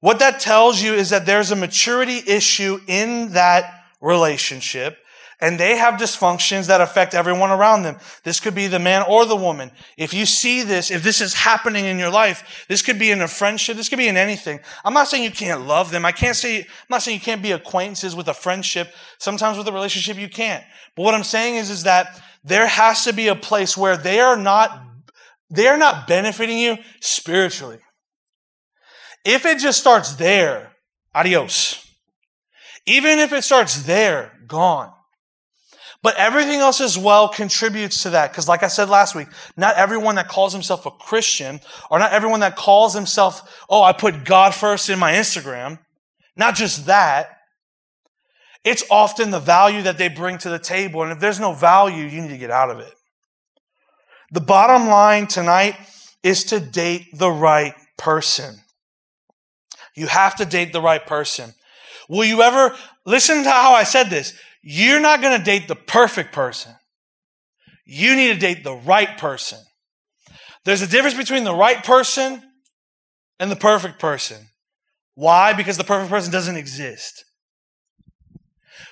What 0.00 0.18
that 0.18 0.40
tells 0.40 0.82
you 0.82 0.94
is 0.94 1.10
that 1.10 1.26
there's 1.26 1.50
a 1.50 1.56
maturity 1.56 2.20
issue 2.26 2.80
in 2.86 3.32
that 3.32 3.84
relationship 4.00 4.98
and 5.42 5.58
they 5.58 5.76
have 5.76 5.94
dysfunctions 5.94 6.68
that 6.68 6.80
affect 6.80 7.14
everyone 7.14 7.50
around 7.50 7.82
them. 7.82 7.98
This 8.22 8.38
could 8.38 8.54
be 8.54 8.68
the 8.68 8.78
man 8.78 9.04
or 9.08 9.26
the 9.26 9.34
woman. 9.34 9.72
If 9.98 10.14
you 10.14 10.24
see 10.24 10.62
this, 10.62 10.92
if 10.92 11.02
this 11.02 11.20
is 11.20 11.34
happening 11.34 11.84
in 11.84 11.98
your 11.98 12.12
life, 12.12 12.64
this 12.68 12.80
could 12.80 12.96
be 12.96 13.10
in 13.10 13.20
a 13.20 13.26
friendship, 13.26 13.76
this 13.76 13.88
could 13.88 13.98
be 13.98 14.06
in 14.06 14.16
anything. 14.16 14.60
I'm 14.84 14.94
not 14.94 15.08
saying 15.08 15.24
you 15.24 15.32
can't 15.32 15.66
love 15.66 15.90
them. 15.90 16.04
I 16.04 16.12
can't 16.12 16.36
say, 16.36 16.60
I'm 16.60 16.66
not 16.88 17.02
saying 17.02 17.16
you 17.16 17.20
can't 17.20 17.42
be 17.42 17.50
acquaintances 17.50 18.14
with 18.14 18.28
a 18.28 18.34
friendship. 18.34 18.94
Sometimes 19.18 19.58
with 19.58 19.66
a 19.66 19.72
relationship 19.72 20.16
you 20.16 20.28
can't. 20.28 20.62
But 20.94 21.02
what 21.02 21.14
I'm 21.14 21.24
saying 21.24 21.56
is, 21.56 21.70
is 21.70 21.82
that 21.82 22.22
there 22.44 22.68
has 22.68 23.02
to 23.04 23.12
be 23.12 23.26
a 23.26 23.34
place 23.34 23.76
where 23.76 23.96
they 23.96 24.20
are 24.20 24.36
not, 24.36 24.80
they 25.50 25.66
are 25.66 25.76
not 25.76 26.06
benefiting 26.06 26.58
you 26.58 26.78
spiritually. 27.00 27.80
If 29.24 29.44
it 29.44 29.58
just 29.58 29.80
starts 29.80 30.14
there, 30.14 30.70
adios. 31.12 31.84
Even 32.86 33.18
if 33.18 33.32
it 33.32 33.42
starts 33.42 33.82
there, 33.82 34.38
gone. 34.46 34.92
But 36.02 36.16
everything 36.16 36.58
else 36.58 36.80
as 36.80 36.98
well 36.98 37.28
contributes 37.28 38.02
to 38.02 38.10
that. 38.10 38.32
Because 38.32 38.48
like 38.48 38.64
I 38.64 38.68
said 38.68 38.88
last 38.88 39.14
week, 39.14 39.28
not 39.56 39.76
everyone 39.76 40.16
that 40.16 40.28
calls 40.28 40.52
himself 40.52 40.84
a 40.84 40.90
Christian, 40.90 41.60
or 41.90 41.98
not 42.00 42.12
everyone 42.12 42.40
that 42.40 42.56
calls 42.56 42.92
himself, 42.92 43.64
oh, 43.68 43.82
I 43.82 43.92
put 43.92 44.24
God 44.24 44.52
first 44.52 44.90
in 44.90 44.98
my 44.98 45.12
Instagram. 45.12 45.78
Not 46.36 46.56
just 46.56 46.86
that. 46.86 47.36
It's 48.64 48.84
often 48.90 49.30
the 49.30 49.40
value 49.40 49.82
that 49.82 49.98
they 49.98 50.08
bring 50.08 50.38
to 50.38 50.50
the 50.50 50.58
table. 50.58 51.02
And 51.02 51.12
if 51.12 51.20
there's 51.20 51.40
no 51.40 51.52
value, 51.52 52.04
you 52.04 52.20
need 52.20 52.30
to 52.30 52.38
get 52.38 52.50
out 52.50 52.70
of 52.70 52.80
it. 52.80 52.92
The 54.32 54.40
bottom 54.40 54.88
line 54.88 55.26
tonight 55.26 55.76
is 56.22 56.44
to 56.44 56.58
date 56.58 57.06
the 57.12 57.30
right 57.30 57.74
person. 57.96 58.56
You 59.94 60.06
have 60.06 60.36
to 60.36 60.44
date 60.44 60.72
the 60.72 60.80
right 60.80 61.04
person. 61.04 61.54
Will 62.08 62.24
you 62.24 62.42
ever, 62.42 62.74
listen 63.04 63.42
to 63.44 63.50
how 63.50 63.74
I 63.74 63.84
said 63.84 64.10
this. 64.10 64.32
You're 64.62 65.00
not 65.00 65.20
going 65.20 65.36
to 65.36 65.44
date 65.44 65.68
the 65.68 65.76
perfect 65.76 66.32
person. 66.32 66.72
You 67.84 68.14
need 68.14 68.32
to 68.32 68.38
date 68.38 68.62
the 68.62 68.74
right 68.74 69.18
person. 69.18 69.58
There's 70.64 70.82
a 70.82 70.86
difference 70.86 71.16
between 71.16 71.44
the 71.44 71.54
right 71.54 71.82
person 71.82 72.40
and 73.40 73.50
the 73.50 73.56
perfect 73.56 73.98
person. 73.98 74.46
Why? 75.14 75.52
Because 75.52 75.76
the 75.76 75.84
perfect 75.84 76.10
person 76.10 76.32
doesn't 76.32 76.56
exist. 76.56 77.24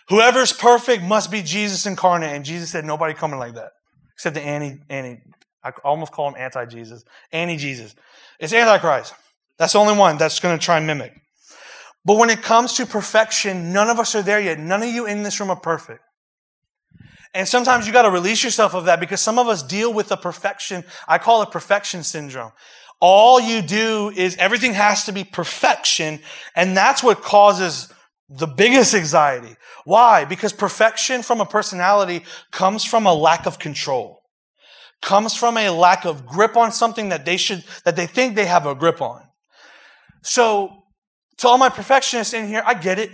Whoever's 0.09 0.53
perfect 0.53 1.05
must 1.05 1.31
be 1.31 1.41
Jesus 1.41 1.87
incarnate. 1.87 2.35
And 2.35 2.45
Jesus 2.45 2.71
said, 2.71 2.85
nobody 2.85 3.15
coming 3.15 3.39
like 3.39 3.55
that. 3.55 3.71
Except 4.15 4.35
the 4.35 4.43
anti, 4.43 4.81
anti, 4.91 5.23
I 5.63 5.71
almost 5.85 6.13
call 6.13 6.29
him 6.29 6.35
anti-Jesus. 6.37 7.05
Anti-Jesus. 7.33 7.95
It's 8.41 8.53
Antichrist. 8.53 9.15
That's 9.57 9.75
the 9.75 9.79
only 9.79 9.97
one 9.97 10.19
that's 10.19 10.41
going 10.41 10.59
to 10.59 10.65
try 10.65 10.79
and 10.79 10.87
mimic. 10.87 11.13
But 12.05 12.17
when 12.17 12.31
it 12.31 12.43
comes 12.43 12.75
to 12.75 12.87
perfection, 12.87 13.73
none 13.73 13.89
of 13.89 13.99
us 13.99 14.15
are 14.15 14.23
there 14.23 14.41
yet. 14.41 14.59
None 14.59 14.83
of 14.83 14.89
you 14.89 15.07
in 15.07 15.23
this 15.23 15.39
room 15.39 15.51
are 15.51 15.61
perfect. 15.61 16.01
And 17.35 17.47
sometimes 17.47 17.87
you 17.87 17.93
got 17.93 18.03
to 18.03 18.11
release 18.11 18.43
yourself 18.43 18.75
of 18.75 18.87
that 18.87 18.99
because 18.99 19.21
some 19.21 19.39
of 19.39 19.49
us 19.49 19.63
deal 19.63 19.93
with 19.93 20.11
a 20.11 20.17
perfection. 20.17 20.85
I 21.07 21.19
call 21.19 21.43
it 21.43 21.51
perfection 21.51 22.03
syndrome. 22.03 22.53
All 23.01 23.41
you 23.41 23.63
do 23.63 24.13
is 24.15 24.37
everything 24.37 24.75
has 24.75 25.05
to 25.05 25.13
be 25.13 25.25
perfection. 25.25 26.21
And 26.57 26.77
that's 26.77 27.03
what 27.03 27.23
causes 27.23 27.93
the 28.29 28.47
biggest 28.47 28.95
anxiety. 28.95 29.57
Why? 29.85 30.25
Because 30.25 30.53
perfection 30.53 31.23
from 31.23 31.41
a 31.41 31.47
personality 31.47 32.25
comes 32.51 32.85
from 32.85 33.07
a 33.07 33.15
lack 33.15 33.47
of 33.47 33.59
control, 33.59 34.23
comes 35.01 35.35
from 35.35 35.57
a 35.57 35.71
lack 35.71 36.05
of 36.05 36.27
grip 36.27 36.57
on 36.57 36.73
something 36.73 37.09
that 37.09 37.25
they 37.25 37.37
should, 37.37 37.65
that 37.85 37.97
they 37.97 38.07
think 38.07 38.35
they 38.35 38.47
have 38.47 38.67
a 38.67 38.75
grip 38.75 39.01
on. 39.01 39.23
So 40.23 40.80
to 41.41 41.49
all 41.49 41.59
my 41.59 41.69
perfectionists 41.69 42.33
in 42.33 42.49
here, 42.49 42.63
I 42.65 42.75
get 42.75 42.99
it. 42.99 43.11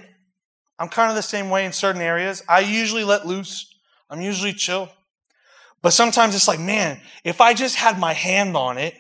I'm 0.79 0.89
kind 0.89 1.11
of 1.11 1.17
the 1.17 1.23
same 1.23 1.51
way 1.51 1.65
in 1.65 1.73
certain 1.73 2.03
areas. 2.03 2.43
I 2.49 2.61
usually 2.61 3.03
let 3.03 3.27
loose. 3.27 3.67
I'm 4.11 4.21
usually 4.21 4.53
chill. 4.53 4.89
But 5.83 5.93
sometimes 5.93 6.35
it's 6.35 6.47
like, 6.47 6.61
man, 6.61 7.01
if 7.25 7.41
I 7.41 7.55
just 7.55 7.77
had 7.77 7.99
my 7.99 8.13
hand 8.13 8.57
on 8.57 8.79
it, 8.79 8.95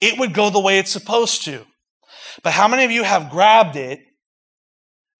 it 0.00 0.18
would 0.18 0.32
go 0.34 0.50
the 0.50 0.60
way 0.60 0.78
it's 0.78 0.90
supposed 0.90 1.44
to. 1.44 1.64
But 2.42 2.52
how 2.52 2.68
many 2.68 2.84
of 2.84 2.90
you 2.90 3.02
have 3.02 3.30
grabbed 3.30 3.76
it 3.76 4.00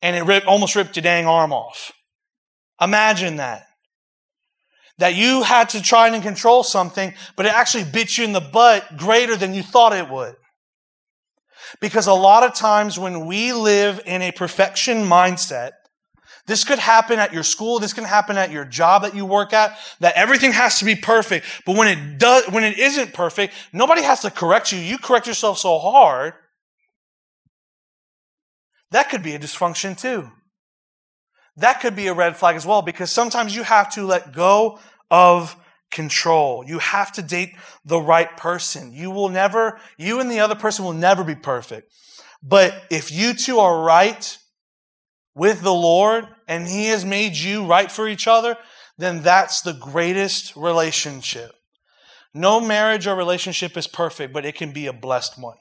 and 0.02 0.16
it 0.16 0.22
ripped, 0.22 0.46
almost 0.46 0.76
ripped 0.76 0.96
your 0.96 1.02
dang 1.02 1.26
arm 1.26 1.52
off? 1.52 1.92
Imagine 2.80 3.36
that. 3.36 3.66
that 4.98 5.14
you 5.14 5.42
had 5.42 5.68
to 5.70 5.82
try 5.82 6.08
and 6.08 6.22
control 6.22 6.62
something, 6.62 7.12
but 7.36 7.46
it 7.46 7.52
actually 7.52 7.84
bit 7.84 8.16
you 8.16 8.24
in 8.24 8.32
the 8.32 8.40
butt 8.40 8.96
greater 8.96 9.36
than 9.36 9.54
you 9.54 9.62
thought 9.62 9.92
it 9.92 10.08
would. 10.08 10.36
Because 11.80 12.06
a 12.06 12.12
lot 12.14 12.42
of 12.42 12.54
times 12.54 12.98
when 12.98 13.26
we 13.26 13.52
live 13.52 14.00
in 14.06 14.22
a 14.22 14.32
perfection 14.32 14.98
mindset, 14.98 15.72
this 16.46 16.62
could 16.62 16.78
happen 16.78 17.18
at 17.18 17.32
your 17.32 17.42
school. 17.42 17.78
This 17.78 17.92
can 17.92 18.04
happen 18.04 18.38
at 18.38 18.52
your 18.52 18.64
job 18.64 19.02
that 19.02 19.16
you 19.16 19.26
work 19.26 19.52
at, 19.52 19.76
that 20.00 20.14
everything 20.14 20.52
has 20.52 20.78
to 20.78 20.84
be 20.84 20.94
perfect. 20.94 21.44
But 21.66 21.76
when 21.76 21.88
it 21.88 22.18
does, 22.18 22.48
when 22.50 22.62
it 22.62 22.78
isn't 22.78 23.12
perfect, 23.12 23.54
nobody 23.72 24.02
has 24.02 24.20
to 24.20 24.30
correct 24.30 24.72
you. 24.72 24.78
You 24.78 24.98
correct 24.98 25.26
yourself 25.26 25.58
so 25.58 25.78
hard. 25.78 26.34
That 28.92 29.10
could 29.10 29.22
be 29.22 29.34
a 29.34 29.38
dysfunction 29.38 29.98
too. 29.98 30.30
That 31.56 31.80
could 31.80 31.96
be 31.96 32.06
a 32.06 32.14
red 32.14 32.36
flag 32.36 32.54
as 32.54 32.66
well 32.66 32.82
because 32.82 33.10
sometimes 33.10 33.56
you 33.56 33.64
have 33.64 33.92
to 33.94 34.04
let 34.04 34.32
go 34.32 34.78
of 35.10 35.56
control. 35.96 36.62
You 36.66 36.78
have 36.78 37.10
to 37.12 37.22
date 37.22 37.56
the 37.84 37.98
right 37.98 38.36
person. 38.36 38.92
You 38.92 39.10
will 39.10 39.30
never, 39.30 39.80
you 39.96 40.20
and 40.20 40.30
the 40.30 40.40
other 40.40 40.54
person 40.54 40.84
will 40.84 40.92
never 40.92 41.24
be 41.24 41.34
perfect. 41.34 41.90
But 42.42 42.74
if 42.90 43.10
you 43.10 43.32
two 43.32 43.58
are 43.58 43.82
right 43.82 44.38
with 45.34 45.62
the 45.62 45.72
Lord 45.72 46.26
and 46.46 46.68
He 46.68 46.88
has 46.88 47.04
made 47.04 47.34
you 47.34 47.64
right 47.64 47.90
for 47.90 48.06
each 48.06 48.28
other, 48.28 48.56
then 48.98 49.22
that's 49.22 49.62
the 49.62 49.72
greatest 49.72 50.54
relationship. 50.54 51.52
No 52.34 52.60
marriage 52.60 53.06
or 53.06 53.16
relationship 53.16 53.74
is 53.78 53.86
perfect, 53.86 54.34
but 54.34 54.44
it 54.44 54.54
can 54.54 54.72
be 54.72 54.86
a 54.86 54.92
blessed 54.92 55.40
one 55.40 55.56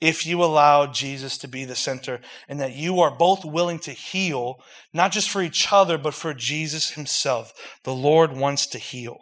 if 0.00 0.24
you 0.26 0.42
allow 0.42 0.86
Jesus 0.86 1.38
to 1.38 1.48
be 1.48 1.64
the 1.64 1.74
center 1.74 2.20
and 2.48 2.60
that 2.60 2.74
you 2.74 3.00
are 3.00 3.10
both 3.10 3.44
willing 3.44 3.78
to 3.80 3.92
heal, 3.92 4.60
not 4.92 5.12
just 5.12 5.28
for 5.28 5.42
each 5.42 5.72
other, 5.72 5.98
but 5.98 6.14
for 6.14 6.34
Jesus 6.34 6.90
himself. 6.90 7.52
The 7.84 7.94
Lord 7.94 8.32
wants 8.32 8.66
to 8.68 8.78
heal. 8.78 9.18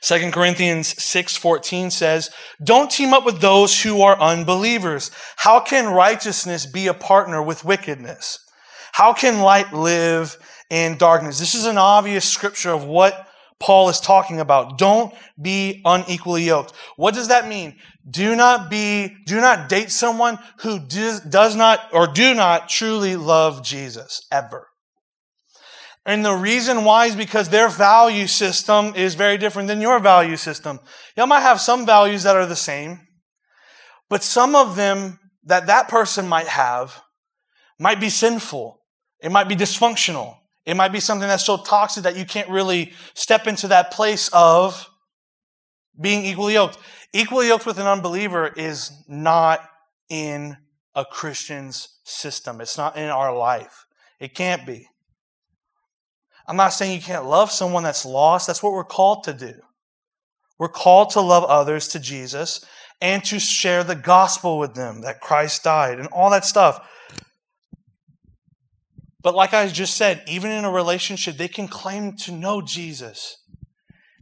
2 0.00 0.32
Corinthians 0.32 0.94
6:14 1.02 1.90
says, 1.90 2.30
"Don't 2.62 2.90
team 2.90 3.14
up 3.14 3.24
with 3.24 3.40
those 3.40 3.82
who 3.82 4.02
are 4.02 4.20
unbelievers. 4.20 5.10
How 5.36 5.60
can 5.60 5.88
righteousness 5.88 6.66
be 6.66 6.86
a 6.86 6.94
partner 6.94 7.42
with 7.42 7.64
wickedness? 7.64 8.38
How 8.92 9.12
can 9.12 9.40
light 9.40 9.72
live 9.72 10.36
in 10.70 10.96
darkness?" 10.96 11.38
This 11.38 11.54
is 11.54 11.66
an 11.66 11.78
obvious 11.78 12.28
scripture 12.28 12.72
of 12.72 12.84
what 12.84 13.26
Paul 13.58 13.88
is 13.88 14.00
talking 14.00 14.38
about. 14.38 14.76
Don't 14.76 15.14
be 15.40 15.80
unequally 15.84 16.44
yoked. 16.44 16.72
What 16.96 17.14
does 17.14 17.28
that 17.28 17.48
mean? 17.48 17.78
Do 18.08 18.36
not 18.36 18.68
be, 18.68 19.16
do 19.26 19.40
not 19.40 19.68
date 19.68 19.90
someone 19.90 20.38
who 20.58 20.78
does, 20.78 21.20
does 21.20 21.56
not 21.56 21.80
or 21.92 22.06
do 22.06 22.34
not 22.34 22.68
truly 22.68 23.16
love 23.16 23.62
Jesus 23.64 24.20
ever. 24.30 24.68
And 26.06 26.24
the 26.24 26.34
reason 26.34 26.84
why 26.84 27.06
is 27.06 27.16
because 27.16 27.48
their 27.48 27.68
value 27.68 28.28
system 28.28 28.94
is 28.94 29.16
very 29.16 29.36
different 29.36 29.66
than 29.66 29.80
your 29.80 29.98
value 29.98 30.36
system. 30.36 30.78
Y'all 31.16 31.26
might 31.26 31.40
have 31.40 31.60
some 31.60 31.84
values 31.84 32.22
that 32.22 32.36
are 32.36 32.46
the 32.46 32.54
same, 32.54 33.00
but 34.08 34.22
some 34.22 34.54
of 34.54 34.76
them 34.76 35.18
that 35.44 35.66
that 35.66 35.88
person 35.88 36.28
might 36.28 36.46
have 36.46 37.02
might 37.80 38.00
be 38.00 38.08
sinful. 38.08 38.80
It 39.20 39.32
might 39.32 39.48
be 39.48 39.56
dysfunctional. 39.56 40.36
It 40.64 40.76
might 40.76 40.92
be 40.92 41.00
something 41.00 41.26
that's 41.26 41.44
so 41.44 41.56
toxic 41.56 42.04
that 42.04 42.16
you 42.16 42.24
can't 42.24 42.48
really 42.48 42.92
step 43.14 43.48
into 43.48 43.68
that 43.68 43.90
place 43.90 44.28
of 44.32 44.88
being 46.00 46.24
equally 46.24 46.54
yoked. 46.54 46.78
Equally 47.12 47.48
yoked 47.48 47.66
with 47.66 47.78
an 47.78 47.86
unbeliever 47.86 48.46
is 48.56 48.92
not 49.08 49.60
in 50.08 50.56
a 50.94 51.04
Christian's 51.04 51.88
system. 52.04 52.60
It's 52.60 52.78
not 52.78 52.96
in 52.96 53.08
our 53.08 53.36
life. 53.36 53.86
It 54.20 54.34
can't 54.34 54.64
be. 54.64 54.88
I'm 56.48 56.56
not 56.56 56.72
saying 56.72 56.94
you 56.94 57.02
can't 57.02 57.26
love 57.26 57.50
someone 57.50 57.82
that's 57.82 58.04
lost. 58.04 58.46
That's 58.46 58.62
what 58.62 58.72
we're 58.72 58.84
called 58.84 59.24
to 59.24 59.32
do. 59.32 59.54
We're 60.58 60.68
called 60.68 61.10
to 61.10 61.20
love 61.20 61.44
others 61.44 61.88
to 61.88 61.98
Jesus 61.98 62.64
and 63.00 63.22
to 63.24 63.38
share 63.38 63.84
the 63.84 63.94
gospel 63.94 64.58
with 64.58 64.74
them 64.74 65.02
that 65.02 65.20
Christ 65.20 65.64
died 65.64 65.98
and 65.98 66.08
all 66.08 66.30
that 66.30 66.44
stuff. 66.44 66.86
But 69.22 69.34
like 69.34 69.52
I 69.52 69.66
just 69.68 69.96
said, 69.96 70.22
even 70.28 70.52
in 70.52 70.64
a 70.64 70.70
relationship, 70.70 71.36
they 71.36 71.48
can 71.48 71.66
claim 71.66 72.16
to 72.18 72.32
know 72.32 72.62
Jesus. 72.62 73.38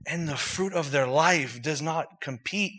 And 0.06 0.28
the 0.28 0.36
fruit 0.36 0.72
of 0.72 0.90
their 0.90 1.06
life 1.06 1.60
does 1.62 1.82
not 1.82 2.20
compete 2.20 2.72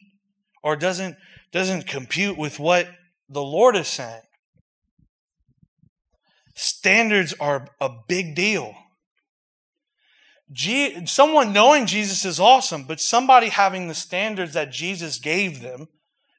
or 0.64 0.76
doesn't, 0.76 1.18
doesn't 1.52 1.88
compute 1.88 2.38
with 2.38 2.60
what 2.60 2.90
the 3.30 3.44
Lord 3.44 3.76
is 3.76 3.88
saying. 3.88 4.22
Standards 6.56 7.34
are 7.40 7.68
a 7.80 7.90
big 8.08 8.36
deal. 8.36 8.74
G- 10.52 11.06
someone 11.06 11.54
knowing 11.54 11.86
Jesus 11.86 12.24
is 12.26 12.40
awesome, 12.40 12.84
but 12.84 13.00
somebody 13.00 13.50
having 13.50 13.88
the 13.88 13.96
standards 13.96 14.54
that 14.54 14.72
Jesus 14.72 15.18
gave 15.18 15.62
them 15.62 15.88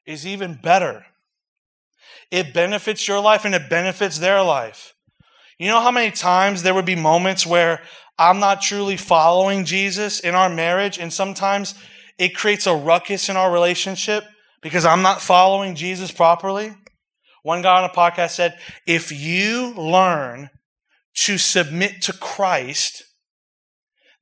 is 0.06 0.26
even 0.26 0.54
better. 0.54 1.06
It 2.30 2.54
benefits 2.54 3.08
your 3.08 3.20
life 3.20 3.44
and 3.44 3.54
it 3.54 3.68
benefits 3.68 4.18
their 4.18 4.42
life. 4.42 4.94
You 5.58 5.68
know 5.68 5.80
how 5.80 5.90
many 5.90 6.10
times 6.10 6.62
there 6.62 6.74
would 6.74 6.84
be 6.84 6.96
moments 6.96 7.46
where 7.46 7.82
I'm 8.18 8.38
not 8.38 8.62
truly 8.62 8.96
following 8.96 9.64
Jesus 9.64 10.20
in 10.20 10.34
our 10.34 10.48
marriage, 10.48 10.98
and 10.98 11.12
sometimes 11.12 11.74
it 12.18 12.34
creates 12.34 12.66
a 12.66 12.74
ruckus 12.74 13.28
in 13.28 13.36
our 13.36 13.52
relationship 13.52 14.24
because 14.62 14.84
I'm 14.84 15.02
not 15.02 15.20
following 15.20 15.74
Jesus 15.74 16.10
properly? 16.10 16.72
One 17.42 17.62
guy 17.62 17.82
on 17.82 17.88
a 17.88 17.92
podcast 17.92 18.30
said, 18.30 18.58
if 18.86 19.12
you 19.12 19.74
learn 19.74 20.50
to 21.24 21.38
submit 21.38 22.02
to 22.02 22.12
Christ, 22.12 23.04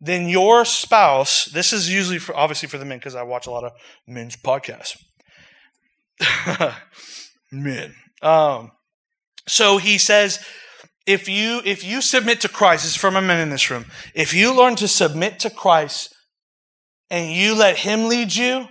then 0.00 0.28
your 0.28 0.64
spouse, 0.64 1.46
this 1.46 1.72
is 1.72 1.92
usually 1.92 2.18
for, 2.18 2.37
obviously 2.37 2.68
for 2.68 2.78
the 2.78 2.85
men 2.85 2.98
because 2.98 3.14
I 3.14 3.22
watch 3.22 3.46
a 3.46 3.50
lot 3.50 3.64
of 3.64 3.72
men's 4.07 4.37
podcasts. 4.37 4.96
men. 7.52 7.94
Um, 8.22 8.72
so 9.46 9.78
he 9.78 9.98
says, 9.98 10.44
if 11.07 11.28
you 11.28 11.61
if 11.64 11.85
you 11.85 12.00
submit 12.00 12.40
to 12.42 12.48
Christ, 12.48 12.85
this 12.85 12.92
is 12.92 12.96
from 12.96 13.16
a 13.16 13.22
men 13.22 13.40
in 13.40 13.50
this 13.50 13.70
room. 13.70 13.87
If 14.14 14.33
you 14.33 14.54
learn 14.57 14.76
to 14.76 14.88
submit 14.88 15.38
to 15.40 15.50
Christ 15.50 16.14
and 17.11 17.30
you 17.30 17.54
let 17.54 17.78
Him 17.78 18.09
lead 18.09 18.35
you, 18.35 18.68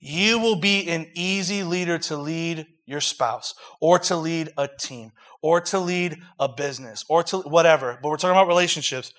you 0.00 0.38
will 0.38 0.56
be 0.56 0.88
an 0.88 1.10
easy 1.14 1.62
leader 1.62 1.98
to 1.98 2.16
lead 2.16 2.66
your 2.86 3.00
spouse 3.00 3.54
or 3.80 3.98
to 3.98 4.16
lead 4.16 4.50
a 4.56 4.68
team 4.68 5.12
or 5.42 5.60
to 5.60 5.78
lead 5.78 6.16
a 6.38 6.48
business 6.48 7.04
or 7.08 7.22
to 7.24 7.38
whatever. 7.38 7.98
But 8.02 8.08
we're 8.08 8.16
talking 8.16 8.36
about 8.36 8.48
relationships. 8.48 9.12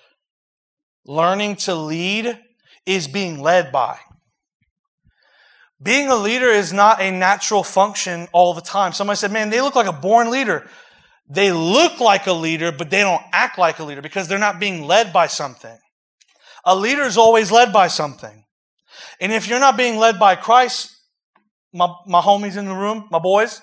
Learning 1.08 1.56
to 1.56 1.74
lead 1.74 2.38
is 2.84 3.08
being 3.08 3.40
led 3.40 3.72
by. 3.72 3.98
Being 5.82 6.08
a 6.08 6.16
leader 6.16 6.48
is 6.48 6.70
not 6.70 7.00
a 7.00 7.10
natural 7.10 7.62
function 7.62 8.28
all 8.30 8.52
the 8.52 8.60
time. 8.60 8.92
Somebody 8.92 9.16
said, 9.16 9.32
man, 9.32 9.48
they 9.48 9.62
look 9.62 9.74
like 9.74 9.86
a 9.86 9.92
born 9.92 10.30
leader. 10.30 10.68
They 11.26 11.50
look 11.50 11.98
like 11.98 12.26
a 12.26 12.34
leader, 12.34 12.72
but 12.72 12.90
they 12.90 13.00
don't 13.00 13.22
act 13.32 13.56
like 13.56 13.78
a 13.78 13.84
leader 13.84 14.02
because 14.02 14.28
they're 14.28 14.38
not 14.38 14.60
being 14.60 14.82
led 14.82 15.10
by 15.10 15.28
something. 15.28 15.78
A 16.66 16.76
leader 16.76 17.04
is 17.04 17.16
always 17.16 17.50
led 17.50 17.72
by 17.72 17.88
something. 17.88 18.44
And 19.18 19.32
if 19.32 19.48
you're 19.48 19.60
not 19.60 19.78
being 19.78 19.96
led 19.96 20.18
by 20.18 20.36
Christ, 20.36 20.94
my, 21.72 21.88
my 22.06 22.20
homies 22.20 22.58
in 22.58 22.66
the 22.66 22.74
room, 22.74 23.08
my 23.10 23.18
boys, 23.18 23.62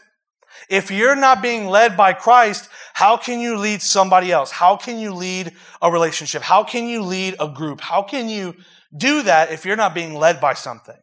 if 0.70 0.92
you're 0.92 1.16
not 1.16 1.42
being 1.42 1.68
led 1.68 1.96
by 1.96 2.14
Christ, 2.14 2.70
how 2.94 3.18
can 3.18 3.40
you 3.40 3.58
lead 3.58 3.82
somebody 3.82 4.32
else? 4.32 4.52
How 4.52 4.76
can 4.78 5.00
you 5.00 5.14
lead 5.14 5.54
a 5.82 5.92
relationship? 5.92 6.42
How 6.42 6.64
can 6.64 6.88
you 6.88 7.02
lead 7.02 7.36
a 7.40 7.48
group? 7.48 7.82
How 7.82 8.02
can 8.02 8.30
you 8.30 8.56
do 8.96 9.24
that 9.24 9.52
if 9.52 9.66
you're 9.66 9.76
not 9.76 9.94
being 9.94 10.16
led 10.16 10.40
by 10.40 10.54
something? 10.54 10.98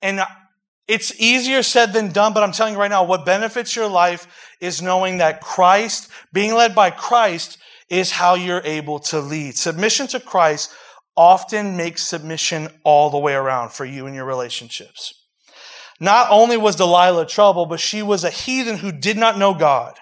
And 0.00 0.20
it's 0.86 1.20
easier 1.20 1.62
said 1.62 1.92
than 1.92 2.12
done, 2.12 2.32
but 2.32 2.42
I'm 2.42 2.52
telling 2.52 2.74
you 2.74 2.80
right 2.80 2.90
now, 2.90 3.04
what 3.04 3.26
benefits 3.26 3.76
your 3.76 3.88
life 3.88 4.26
is 4.60 4.80
knowing 4.80 5.18
that 5.18 5.40
Christ, 5.40 6.08
being 6.32 6.54
led 6.54 6.74
by 6.74 6.90
Christ, 6.90 7.58
is 7.90 8.12
how 8.12 8.34
you're 8.34 8.62
able 8.64 8.98
to 8.98 9.20
lead. 9.20 9.56
Submission 9.56 10.06
to 10.08 10.20
Christ 10.20 10.72
often 11.16 11.76
makes 11.76 12.06
submission 12.06 12.68
all 12.84 13.10
the 13.10 13.18
way 13.18 13.34
around 13.34 13.72
for 13.72 13.84
you 13.84 14.06
in 14.06 14.14
your 14.14 14.24
relationships. 14.24 15.12
Not 16.00 16.28
only 16.30 16.56
was 16.56 16.76
Delilah 16.76 17.26
trouble, 17.26 17.66
but 17.66 17.80
she 17.80 18.02
was 18.02 18.24
a 18.24 18.30
heathen 18.30 18.78
who 18.78 18.92
did 18.92 19.16
not 19.16 19.38
know 19.38 19.54
God. 19.54 19.98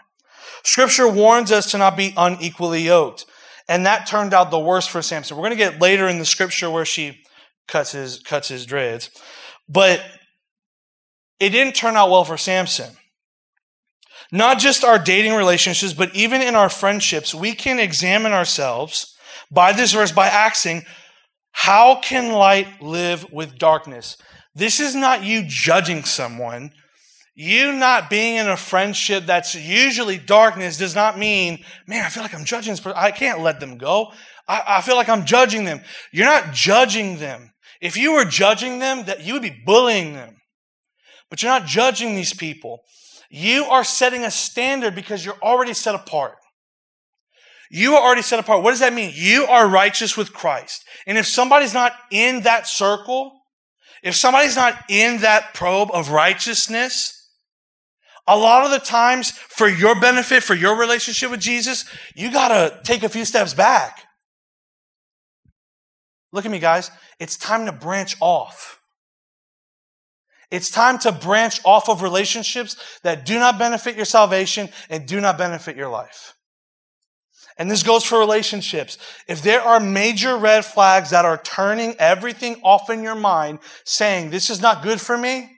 Scripture 0.63 1.09
warns 1.09 1.51
us 1.53 1.71
to 1.71 1.79
not 1.79 1.97
be 1.97 2.13
unequally 2.17 2.83
yoked. 2.83 3.25
And 3.69 3.87
that 3.87 4.07
turned 4.07 4.35
out 4.35 4.51
the 4.51 4.59
worst 4.59 4.91
for 4.91 5.03
Samson. 5.03 5.37
We're 5.37 5.45
going 5.45 5.57
to 5.59 5.65
get 5.65 5.81
later 5.81 6.07
in 6.09 6.19
the 6.19 6.25
scripture 6.25 6.71
where 6.71 6.85
she 6.85 7.25
cuts 7.67 7.93
his, 7.93 8.21
cuts 8.21 8.49
his 8.49 8.67
dreads. 8.67 9.11
But 9.69 10.01
it 11.41 11.51
didn't 11.51 11.75
turn 11.75 11.97
out 11.97 12.11
well 12.11 12.25
for 12.25 12.37
Samson. 12.37 12.97
Not 14.33 14.59
just 14.59 14.85
our 14.85 14.99
dating 14.99 15.35
relationships, 15.35 15.93
but 15.93 16.15
even 16.15 16.43
in 16.43 16.55
our 16.55 16.69
friendships, 16.69 17.35
we 17.35 17.53
can 17.53 17.79
examine 17.79 18.33
ourselves 18.33 19.17
by 19.51 19.73
this 19.73 19.93
verse 19.93 20.13
by 20.13 20.27
asking, 20.27 20.85
how 21.53 22.01
can 22.01 22.33
light 22.33 22.83
live 22.83 23.33
with 23.33 23.59
darkness? 23.59 24.17
This 24.57 24.81
is 24.81 24.95
not 24.95 25.23
you 25.23 25.45
judging 25.47 26.05
someone. 26.05 26.73
You 27.35 27.73
not 27.73 28.09
being 28.09 28.37
in 28.37 28.49
a 28.49 28.57
friendship 28.57 29.27
that's 29.27 29.55
usually 29.55 30.17
darkness 30.17 30.79
does 30.79 30.95
not 30.95 31.19
mean, 31.19 31.63
man, 31.87 32.07
I 32.07 32.09
feel 32.09 32.23
like 32.23 32.35
I'm 32.35 32.47
judging 32.47 32.73
this 32.73 32.81
person. 32.81 32.99
I 32.99 33.11
can't 33.11 33.43
let 33.43 33.61
them 33.61 33.77
go. 33.77 34.13
I, 34.49 34.63
I 34.67 34.81
feel 34.81 34.97
like 34.97 35.11
I'm 35.11 35.27
judging 35.27 35.65
them. 35.65 35.83
You're 36.11 36.25
not 36.25 36.55
judging 36.55 37.19
them. 37.19 37.53
If 37.83 37.99
you 37.99 38.15
were 38.15 38.25
judging 38.25 38.79
them, 38.79 39.05
that 39.05 39.23
you 39.23 39.35
would 39.35 39.43
be 39.43 39.63
bullying 39.67 40.15
them. 40.15 40.37
But 41.29 41.43
you're 41.43 41.53
not 41.53 41.67
judging 41.67 42.15
these 42.15 42.33
people. 42.33 42.81
You 43.29 43.65
are 43.65 43.85
setting 43.85 44.25
a 44.25 44.31
standard 44.31 44.95
because 44.95 45.23
you're 45.23 45.39
already 45.43 45.75
set 45.75 45.95
apart. 45.95 46.37
You 47.71 47.97
are 47.97 48.03
already 48.03 48.23
set 48.23 48.39
apart. 48.39 48.63
What 48.63 48.71
does 48.71 48.81
that 48.81 48.95
mean? 48.95 49.13
You 49.15 49.45
are 49.45 49.69
righteous 49.69 50.17
with 50.17 50.33
Christ. 50.33 50.85
And 51.07 51.19
if 51.19 51.27
somebody's 51.27 51.75
not 51.75 51.93
in 52.11 52.43
that 52.43 52.67
circle, 52.67 53.43
if 54.03 54.15
somebody's 54.15 54.57
not 54.57 54.79
in 54.89 55.19
that 55.19 55.55
probe 55.55 55.91
of 55.93 56.11
righteousness, 56.11 57.13
a 58.27 58.37
lot 58.37 58.65
of 58.65 58.71
the 58.71 58.79
times 58.79 59.31
for 59.31 59.69
your 59.69 59.99
benefit, 59.99 60.43
for 60.43 60.55
your 60.55 60.79
relationship 60.79 61.31
with 61.31 61.41
Jesus, 61.41 61.85
you 62.15 62.33
gotta 62.33 62.81
take 62.83 63.03
a 63.03 63.09
few 63.09 63.25
steps 63.25 63.55
back. 63.55 64.03
Look 66.33 66.45
at 66.45 66.51
me, 66.51 66.59
guys. 66.59 66.91
It's 67.19 67.37
time 67.37 67.67
to 67.67 67.73
branch 67.73 68.17
off. 68.21 68.81
It's 70.51 70.71
time 70.71 70.99
to 71.01 71.13
branch 71.13 71.61
off 71.65 71.89
of 71.89 72.03
relationships 72.03 72.77
that 73.03 73.27
do 73.27 73.39
not 73.39 73.59
benefit 73.59 73.97
your 73.97 74.05
salvation 74.05 74.69
and 74.89 75.07
do 75.07 75.21
not 75.21 75.39
benefit 75.39 75.77
your 75.77 75.89
life. 75.89 76.36
And 77.59 77.71
this 77.71 77.83
goes 77.83 78.05
for 78.05 78.19
relationships. 78.19 78.99
If 79.27 79.41
there 79.43 79.63
are 79.63 79.81
major 79.81 80.37
red 80.37 80.65
flags 80.65 81.11
that 81.11 81.25
are 81.25 81.41
turning 81.43 81.97
everything 81.99 82.61
off 82.63 82.91
in 82.91 83.03
your 83.03 83.15
mind, 83.15 83.61
saying, 83.85 84.31
this 84.31 84.51
is 84.51 84.61
not 84.61 84.83
good 84.83 85.01
for 85.01 85.17
me, 85.17 85.51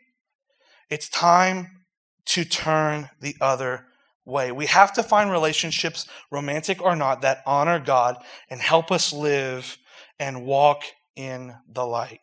it's 0.90 1.08
time 1.08 1.84
to 2.26 2.44
turn 2.44 3.10
the 3.20 3.34
other 3.40 3.86
way. 4.24 4.52
We 4.52 4.66
have 4.66 4.92
to 4.92 5.02
find 5.02 5.30
relationships, 5.30 6.06
romantic 6.30 6.80
or 6.80 6.94
not, 6.94 7.22
that 7.22 7.42
honor 7.46 7.80
God 7.80 8.16
and 8.48 8.60
help 8.60 8.92
us 8.92 9.12
live 9.12 9.78
and 10.20 10.44
walk 10.44 10.84
in 11.16 11.54
the 11.68 11.84
light. 11.84 12.20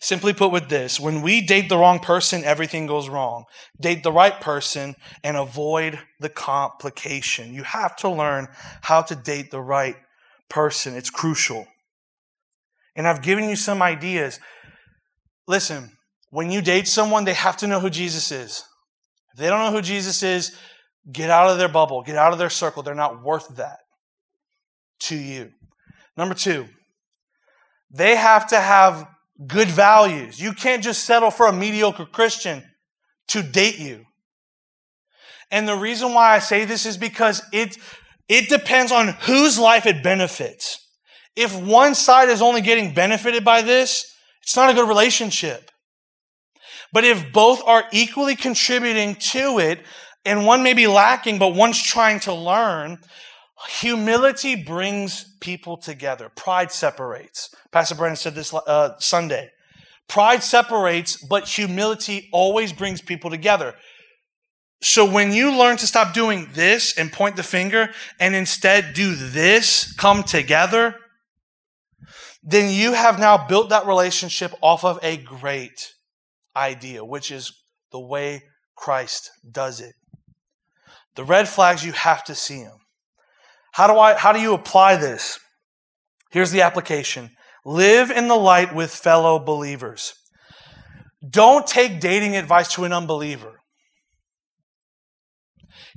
Simply 0.00 0.32
put 0.32 0.52
with 0.52 0.68
this, 0.68 1.00
when 1.00 1.22
we 1.22 1.40
date 1.40 1.68
the 1.68 1.78
wrong 1.78 1.98
person, 1.98 2.44
everything 2.44 2.86
goes 2.86 3.08
wrong. 3.08 3.44
Date 3.80 4.02
the 4.02 4.12
right 4.12 4.40
person 4.40 4.94
and 5.24 5.36
avoid 5.36 5.98
the 6.20 6.28
complication. 6.28 7.54
You 7.54 7.62
have 7.62 7.96
to 7.96 8.08
learn 8.08 8.48
how 8.82 9.02
to 9.02 9.14
date 9.14 9.50
the 9.50 9.60
right 9.60 9.96
person. 10.48 10.94
It's 10.94 11.10
crucial. 11.10 11.66
And 12.94 13.06
I've 13.08 13.22
given 13.22 13.48
you 13.48 13.56
some 13.56 13.82
ideas. 13.82 14.38
Listen, 15.48 15.92
when 16.30 16.50
you 16.50 16.60
date 16.60 16.88
someone, 16.88 17.24
they 17.24 17.34
have 17.34 17.56
to 17.58 17.66
know 17.66 17.80
who 17.80 17.90
Jesus 17.90 18.30
is. 18.30 18.64
If 19.32 19.40
they 19.40 19.48
don't 19.48 19.60
know 19.60 19.72
who 19.72 19.82
Jesus 19.82 20.22
is, 20.22 20.56
get 21.10 21.30
out 21.30 21.50
of 21.50 21.58
their 21.58 21.68
bubble, 21.68 22.02
get 22.02 22.16
out 22.16 22.32
of 22.32 22.38
their 22.38 22.50
circle. 22.50 22.82
They're 22.82 22.94
not 22.94 23.22
worth 23.22 23.48
that 23.56 23.78
to 25.00 25.16
you. 25.16 25.52
Number 26.16 26.34
two, 26.34 26.66
they 27.90 28.16
have 28.16 28.48
to 28.48 28.60
have 28.60 29.06
good 29.44 29.68
values. 29.68 30.40
You 30.40 30.52
can't 30.52 30.82
just 30.82 31.04
settle 31.04 31.30
for 31.30 31.46
a 31.46 31.52
mediocre 31.52 32.06
Christian 32.06 32.62
to 33.28 33.42
date 33.42 33.78
you. 33.78 34.06
And 35.50 35.68
the 35.68 35.76
reason 35.76 36.14
why 36.14 36.34
I 36.34 36.38
say 36.38 36.64
this 36.64 36.86
is 36.86 36.96
because 36.96 37.42
it, 37.52 37.76
it 38.28 38.48
depends 38.48 38.92
on 38.92 39.08
whose 39.08 39.58
life 39.58 39.86
it 39.86 40.02
benefits. 40.02 40.86
If 41.36 41.54
one 41.60 41.94
side 41.94 42.28
is 42.28 42.42
only 42.42 42.62
getting 42.62 42.94
benefited 42.94 43.44
by 43.44 43.62
this, 43.62 44.12
it's 44.42 44.56
not 44.56 44.70
a 44.70 44.74
good 44.74 44.88
relationship. 44.88 45.70
But 46.92 47.04
if 47.04 47.32
both 47.32 47.62
are 47.64 47.84
equally 47.92 48.36
contributing 48.36 49.16
to 49.16 49.58
it, 49.58 49.80
and 50.24 50.46
one 50.46 50.62
may 50.62 50.72
be 50.72 50.86
lacking, 50.86 51.38
but 51.38 51.54
one's 51.54 51.80
trying 51.80 52.20
to 52.20 52.34
learn, 52.34 52.98
Humility 53.68 54.56
brings 54.56 55.36
people 55.40 55.76
together. 55.76 56.30
Pride 56.34 56.70
separates. 56.70 57.50
Pastor 57.72 57.94
Brandon 57.94 58.16
said 58.16 58.34
this 58.34 58.54
uh, 58.54 58.98
Sunday. 58.98 59.50
Pride 60.08 60.42
separates, 60.42 61.16
but 61.16 61.48
humility 61.48 62.28
always 62.32 62.72
brings 62.72 63.00
people 63.00 63.30
together. 63.30 63.74
So 64.82 65.10
when 65.10 65.32
you 65.32 65.56
learn 65.56 65.78
to 65.78 65.86
stop 65.86 66.14
doing 66.14 66.48
this 66.52 66.96
and 66.96 67.12
point 67.12 67.36
the 67.36 67.42
finger 67.42 67.90
and 68.20 68.34
instead 68.34 68.94
do 68.94 69.14
this, 69.14 69.92
come 69.94 70.22
together, 70.22 70.96
then 72.42 72.72
you 72.72 72.92
have 72.92 73.18
now 73.18 73.48
built 73.48 73.70
that 73.70 73.86
relationship 73.86 74.52
off 74.60 74.84
of 74.84 75.00
a 75.02 75.16
great 75.16 75.92
idea, 76.54 77.04
which 77.04 77.32
is 77.32 77.52
the 77.90 77.98
way 77.98 78.42
Christ 78.76 79.30
does 79.50 79.80
it. 79.80 79.94
The 81.16 81.24
red 81.24 81.48
flags, 81.48 81.84
you 81.84 81.92
have 81.92 82.22
to 82.24 82.34
see 82.34 82.62
them. 82.62 82.78
How 83.76 83.86
do 83.86 83.98
I 83.98 84.14
how 84.14 84.32
do 84.32 84.40
you 84.40 84.54
apply 84.54 84.96
this? 84.96 85.38
Here's 86.30 86.50
the 86.50 86.62
application. 86.62 87.30
Live 87.66 88.10
in 88.10 88.26
the 88.26 88.36
light 88.36 88.74
with 88.74 88.90
fellow 88.90 89.38
believers. 89.38 90.14
Don't 91.28 91.66
take 91.66 92.00
dating 92.00 92.36
advice 92.36 92.72
to 92.74 92.84
an 92.84 92.94
unbeliever. 92.94 93.60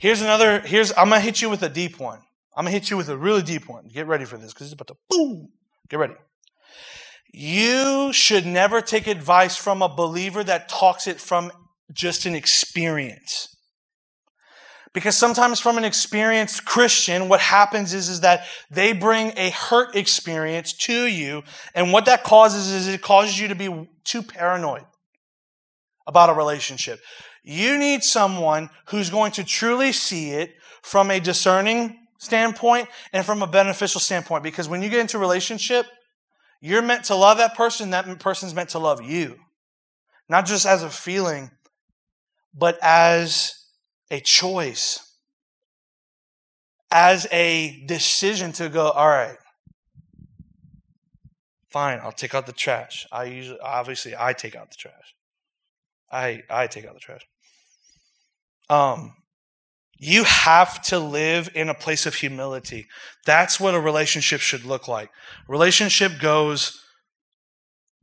Here's 0.02 0.22
another, 0.22 0.60
here's, 0.60 0.92
I'm 0.92 1.10
gonna 1.10 1.22
hit 1.22 1.42
you 1.42 1.50
with 1.50 1.64
a 1.64 1.70
deep 1.70 2.00
one. 2.00 2.20
I'm 2.56 2.66
gonna 2.66 2.72
hit 2.72 2.90
you 2.90 2.98
with 2.98 3.08
a 3.08 3.18
really 3.18 3.44
deep 3.44 3.70
one. 3.70 3.88
Get 3.88 4.08
ready 4.08 4.26
for 4.26 4.38
this, 4.38 4.54
because 4.54 4.68
it's 4.68 4.74
about 4.74 4.88
to 4.88 4.96
boom. 5.10 5.50
Get 5.90 6.00
ready. 6.00 6.16
You 7.32 8.12
should 8.12 8.46
never 8.46 8.82
take 8.82 9.08
advice 9.08 9.56
from 9.56 9.82
a 9.82 9.94
believer 9.94 10.44
that 10.44 10.68
talks 10.68 11.08
it 11.08 11.22
from 11.22 11.52
just 11.94 12.26
an 12.26 12.36
experience. 12.36 13.56
Because 14.94 15.16
sometimes 15.16 15.60
from 15.60 15.78
an 15.78 15.84
experienced 15.84 16.66
Christian, 16.66 17.30
what 17.30 17.40
happens 17.40 17.94
is, 17.94 18.10
is 18.10 18.22
that 18.22 18.46
they 18.72 18.92
bring 18.92 19.34
a 19.38 19.52
hurt 19.52 19.96
experience 19.96 20.74
to 20.74 21.06
you. 21.06 21.44
And 21.76 21.94
what 21.94 22.06
that 22.06 22.24
causes 22.24 22.72
is 22.72 22.88
it 22.88 23.02
causes 23.02 23.40
you 23.40 23.50
to 23.50 23.56
be 23.56 23.88
too 24.04 24.24
paranoid 24.24 24.86
about 26.08 26.32
a 26.32 26.34
relationship. 26.34 27.00
You 27.44 27.78
need 27.78 28.04
someone 28.04 28.72
who's 28.88 29.12
going 29.12 29.32
to 29.34 29.44
truly 29.44 29.92
see 29.92 30.32
it 30.32 30.56
from 30.82 31.12
a 31.12 31.20
discerning 31.20 32.00
standpoint 32.18 32.90
and 33.14 33.24
from 33.24 33.44
a 33.44 33.48
beneficial 33.48 34.02
standpoint. 34.02 34.44
Because 34.44 34.68
when 34.68 34.82
you 34.82 34.90
get 34.90 35.00
into 35.00 35.18
a 35.18 35.20
relationship, 35.20 35.86
you're 36.62 36.82
meant 36.82 37.06
to 37.06 37.16
love 37.16 37.38
that 37.38 37.56
person, 37.56 37.92
that 37.92 38.20
person's 38.20 38.56
meant 38.56 38.70
to 38.70 38.80
love 38.80 39.02
you. 39.02 39.38
Not 40.28 40.46
just 40.46 40.66
as 40.66 40.84
a 40.84 40.90
feeling, 40.90 41.52
but 42.54 42.78
as 42.82 43.59
a 44.12 44.20
choice, 44.20 45.06
as 46.92 47.28
a 47.32 47.84
decision 47.86 48.52
to 48.54 48.70
go, 48.70 48.90
all 48.90 49.08
right, 49.08 49.38
fine, 51.70 52.00
I'll 52.02 52.12
take 52.12 52.34
out 52.34 52.48
the 52.48 52.52
trash. 52.52 53.06
I 53.12 53.26
usually, 53.26 53.60
obviously, 53.60 54.16
I 54.18 54.34
take 54.34 54.56
out 54.56 54.72
the 54.72 54.78
trash. 54.78 55.16
I, 56.12 56.44
I 56.50 56.68
take 56.68 56.86
out 56.86 56.96
the 56.96 57.00
trash. 57.00 57.22
Um, 58.70 59.16
you 59.98 60.24
have 60.24 60.82
to 60.84 60.98
live 60.98 61.50
in 61.54 61.70
a 61.70 61.74
place 61.74 62.06
of 62.06 62.16
humility. 62.16 62.88
That's 63.26 63.60
what 63.60 63.76
a 63.76 63.80
relationship 63.80 64.42
should 64.42 64.64
look 64.64 64.88
like. 64.88 65.12
Relationship 65.48 66.14
goes, 66.20 66.82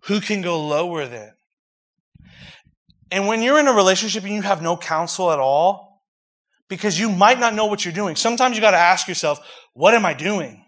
who 0.04 0.20
can 0.20 0.42
go 0.42 0.64
lower 0.64 1.06
than? 1.06 1.32
And 3.10 3.26
when 3.26 3.42
you're 3.42 3.58
in 3.58 3.66
a 3.66 3.72
relationship 3.72 4.24
and 4.24 4.34
you 4.34 4.42
have 4.42 4.62
no 4.62 4.76
counsel 4.76 5.32
at 5.32 5.38
all, 5.38 5.85
because 6.68 6.98
you 6.98 7.10
might 7.10 7.38
not 7.38 7.54
know 7.54 7.66
what 7.66 7.84
you're 7.84 7.94
doing. 7.94 8.16
Sometimes 8.16 8.56
you 8.56 8.60
got 8.60 8.72
to 8.72 8.76
ask 8.76 9.08
yourself, 9.08 9.38
what 9.74 9.94
am 9.94 10.04
I 10.04 10.14
doing? 10.14 10.64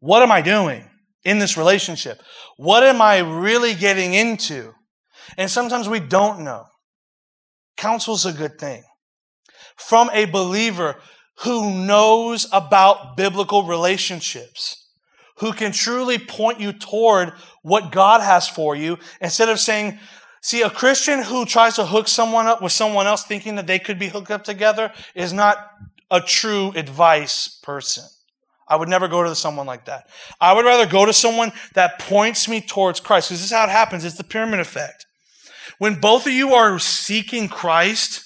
What 0.00 0.22
am 0.22 0.32
I 0.32 0.42
doing 0.42 0.84
in 1.24 1.38
this 1.38 1.56
relationship? 1.56 2.20
What 2.56 2.82
am 2.82 3.00
I 3.00 3.18
really 3.18 3.74
getting 3.74 4.14
into? 4.14 4.72
And 5.36 5.50
sometimes 5.50 5.88
we 5.88 6.00
don't 6.00 6.40
know. 6.40 6.64
Counsel's 7.76 8.26
a 8.26 8.32
good 8.32 8.58
thing. 8.58 8.82
From 9.76 10.10
a 10.12 10.24
believer 10.26 10.96
who 11.40 11.84
knows 11.86 12.46
about 12.52 13.16
biblical 13.16 13.64
relationships, 13.64 14.88
who 15.38 15.52
can 15.52 15.72
truly 15.72 16.18
point 16.18 16.60
you 16.60 16.72
toward 16.72 17.32
what 17.62 17.90
God 17.90 18.20
has 18.20 18.48
for 18.48 18.76
you 18.76 18.98
instead 19.20 19.48
of 19.48 19.58
saying, 19.58 19.98
See, 20.42 20.62
a 20.62 20.70
Christian 20.70 21.22
who 21.22 21.46
tries 21.46 21.76
to 21.76 21.86
hook 21.86 22.08
someone 22.08 22.48
up 22.48 22.60
with 22.60 22.72
someone 22.72 23.06
else 23.06 23.22
thinking 23.22 23.54
that 23.54 23.68
they 23.68 23.78
could 23.78 23.98
be 23.98 24.08
hooked 24.08 24.30
up 24.30 24.42
together 24.42 24.92
is 25.14 25.32
not 25.32 25.70
a 26.10 26.20
true 26.20 26.72
advice 26.74 27.60
person. 27.62 28.04
I 28.68 28.74
would 28.74 28.88
never 28.88 29.06
go 29.06 29.22
to 29.22 29.34
someone 29.36 29.66
like 29.66 29.84
that. 29.84 30.08
I 30.40 30.52
would 30.52 30.64
rather 30.64 30.86
go 30.86 31.06
to 31.06 31.12
someone 31.12 31.52
that 31.74 32.00
points 32.00 32.48
me 32.48 32.60
towards 32.60 32.98
Christ 32.98 33.28
because 33.28 33.40
this 33.40 33.50
is 33.50 33.56
how 33.56 33.64
it 33.64 33.70
happens. 33.70 34.04
It's 34.04 34.16
the 34.16 34.24
pyramid 34.24 34.58
effect. 34.58 35.06
When 35.78 36.00
both 36.00 36.26
of 36.26 36.32
you 36.32 36.54
are 36.54 36.78
seeking 36.78 37.48
Christ 37.48 38.24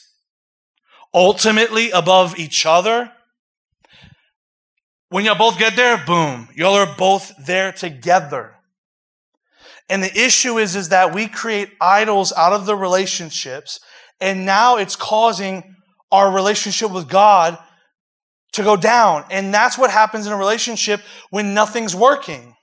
ultimately 1.13 1.91
above 1.91 2.39
each 2.39 2.65
other, 2.65 3.13
when 5.11 5.25
y'all 5.25 5.39
both 5.39 5.59
get 5.59 5.77
there, 5.77 6.03
boom, 6.07 6.49
y'all 6.55 6.75
are 6.75 6.97
both 6.97 7.33
there 7.45 7.73
together. 7.73 8.56
And 9.89 10.03
the 10.03 10.19
issue 10.19 10.59
is, 10.59 10.75
is 10.75 10.89
that 10.89 11.15
we 11.15 11.29
create 11.29 11.71
idols 11.81 12.33
out 12.33 12.53
of 12.53 12.67
the 12.67 12.77
relationships, 12.77 13.79
and 14.21 14.45
now 14.45 14.77
it's 14.77 14.97
causing 14.97 15.77
our 16.11 16.33
relationship 16.33 16.91
with 16.91 17.09
God 17.09 17.59
to 18.53 18.63
go 18.63 18.77
down. 18.77 19.25
And 19.31 19.53
that's 19.53 19.79
what 19.79 19.91
happens 19.91 20.27
in 20.27 20.33
a 20.33 20.37
relationship 20.37 21.01
when 21.31 21.55
nothing's 21.55 21.95
working. 21.95 22.55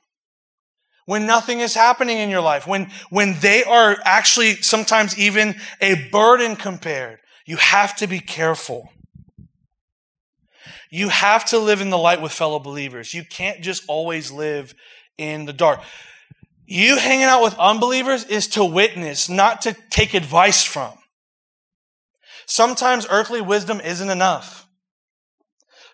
When 1.05 1.26
nothing 1.26 1.59
is 1.59 1.76
happening 1.76 2.17
in 2.17 2.30
your 2.30 2.41
life. 2.41 2.65
When, 2.65 2.89
when 3.09 3.39
they 3.41 3.63
are 3.63 3.97
actually 4.05 4.55
sometimes 4.55 5.17
even 5.17 5.55
a 5.82 6.09
burden 6.09 6.55
compared. 6.55 7.19
You 7.45 7.57
have 7.57 7.95
to 7.97 8.07
be 8.07 8.19
careful. 8.19 8.89
You 10.89 11.09
have 11.09 11.45
to 11.45 11.59
live 11.59 11.82
in 11.82 11.89
the 11.89 11.97
light 11.97 12.21
with 12.21 12.32
fellow 12.32 12.59
believers. 12.59 13.13
You 13.13 13.24
can't 13.26 13.61
just 13.61 13.84
always 13.88 14.32
live 14.32 14.74
in 15.17 15.45
the 15.45 15.53
dark. 15.53 15.82
You 16.66 16.97
hanging 16.97 17.26
out 17.26 17.43
with 17.43 17.57
unbelievers 17.59 18.24
is 18.26 18.47
to 18.49 18.64
witness, 18.64 19.30
not 19.30 19.61
to 19.61 19.76
take 19.89 20.14
advice 20.14 20.64
from. 20.64 20.93
Sometimes 22.45 23.07
earthly 23.09 23.41
wisdom 23.41 23.82
isn't 23.82 24.09
enough. 24.09 24.68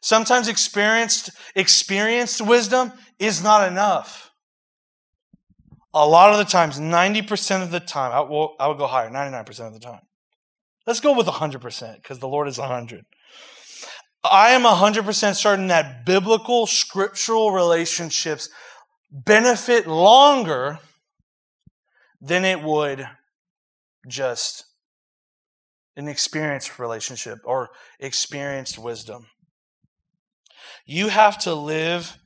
Sometimes 0.02 0.48
experienced, 0.48 1.32
experienced 1.56 2.42
wisdom 2.42 2.94
is 3.18 3.44
not 3.44 3.68
enough. 3.68 4.32
A 5.94 6.08
lot 6.08 6.32
of 6.32 6.38
the 6.38 6.46
times, 6.46 6.80
90% 6.80 7.64
of 7.64 7.72
the 7.72 7.80
time, 7.80 8.12
I 8.12 8.22
will, 8.22 8.56
I 8.60 8.68
will 8.68 8.76
go 8.76 8.88
higher, 8.88 9.10
99% 9.10 9.68
of 9.68 9.74
the 9.74 9.80
time. 9.80 10.02
Let's 10.86 11.00
go 11.00 11.16
with 11.16 11.28
100% 11.28 11.96
because 11.96 12.20
the 12.20 12.28
Lord 12.28 12.48
is 12.48 12.58
100. 12.58 13.06
I 14.24 14.52
am 14.52 14.64
100% 14.64 15.36
certain 15.36 15.68
that 15.68 16.06
biblical, 16.06 16.68
scriptural 16.68 17.52
relationships 17.52 18.50
benefit 19.12 19.88
longer 19.88 20.80
than 22.22 22.46
it 22.46 22.62
would 22.62 23.08
just 24.08 24.66
an 25.96 26.08
experienced 26.08 26.80
relationship 26.80 27.40
or 27.44 27.70
experienced 28.00 28.78
wisdom. 28.78 29.28
You 30.86 31.10
have 31.10 31.38
to 31.40 31.54
live 31.54 32.18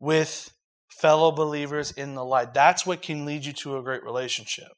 with 0.00 0.50
fellow 0.88 1.32
believers 1.32 1.90
in 1.90 2.14
the 2.14 2.24
light. 2.24 2.54
That's 2.54 2.86
what 2.86 3.02
can 3.02 3.24
lead 3.24 3.44
you 3.44 3.52
to 3.54 3.76
a 3.76 3.82
great 3.82 4.04
relationship. 4.04 4.68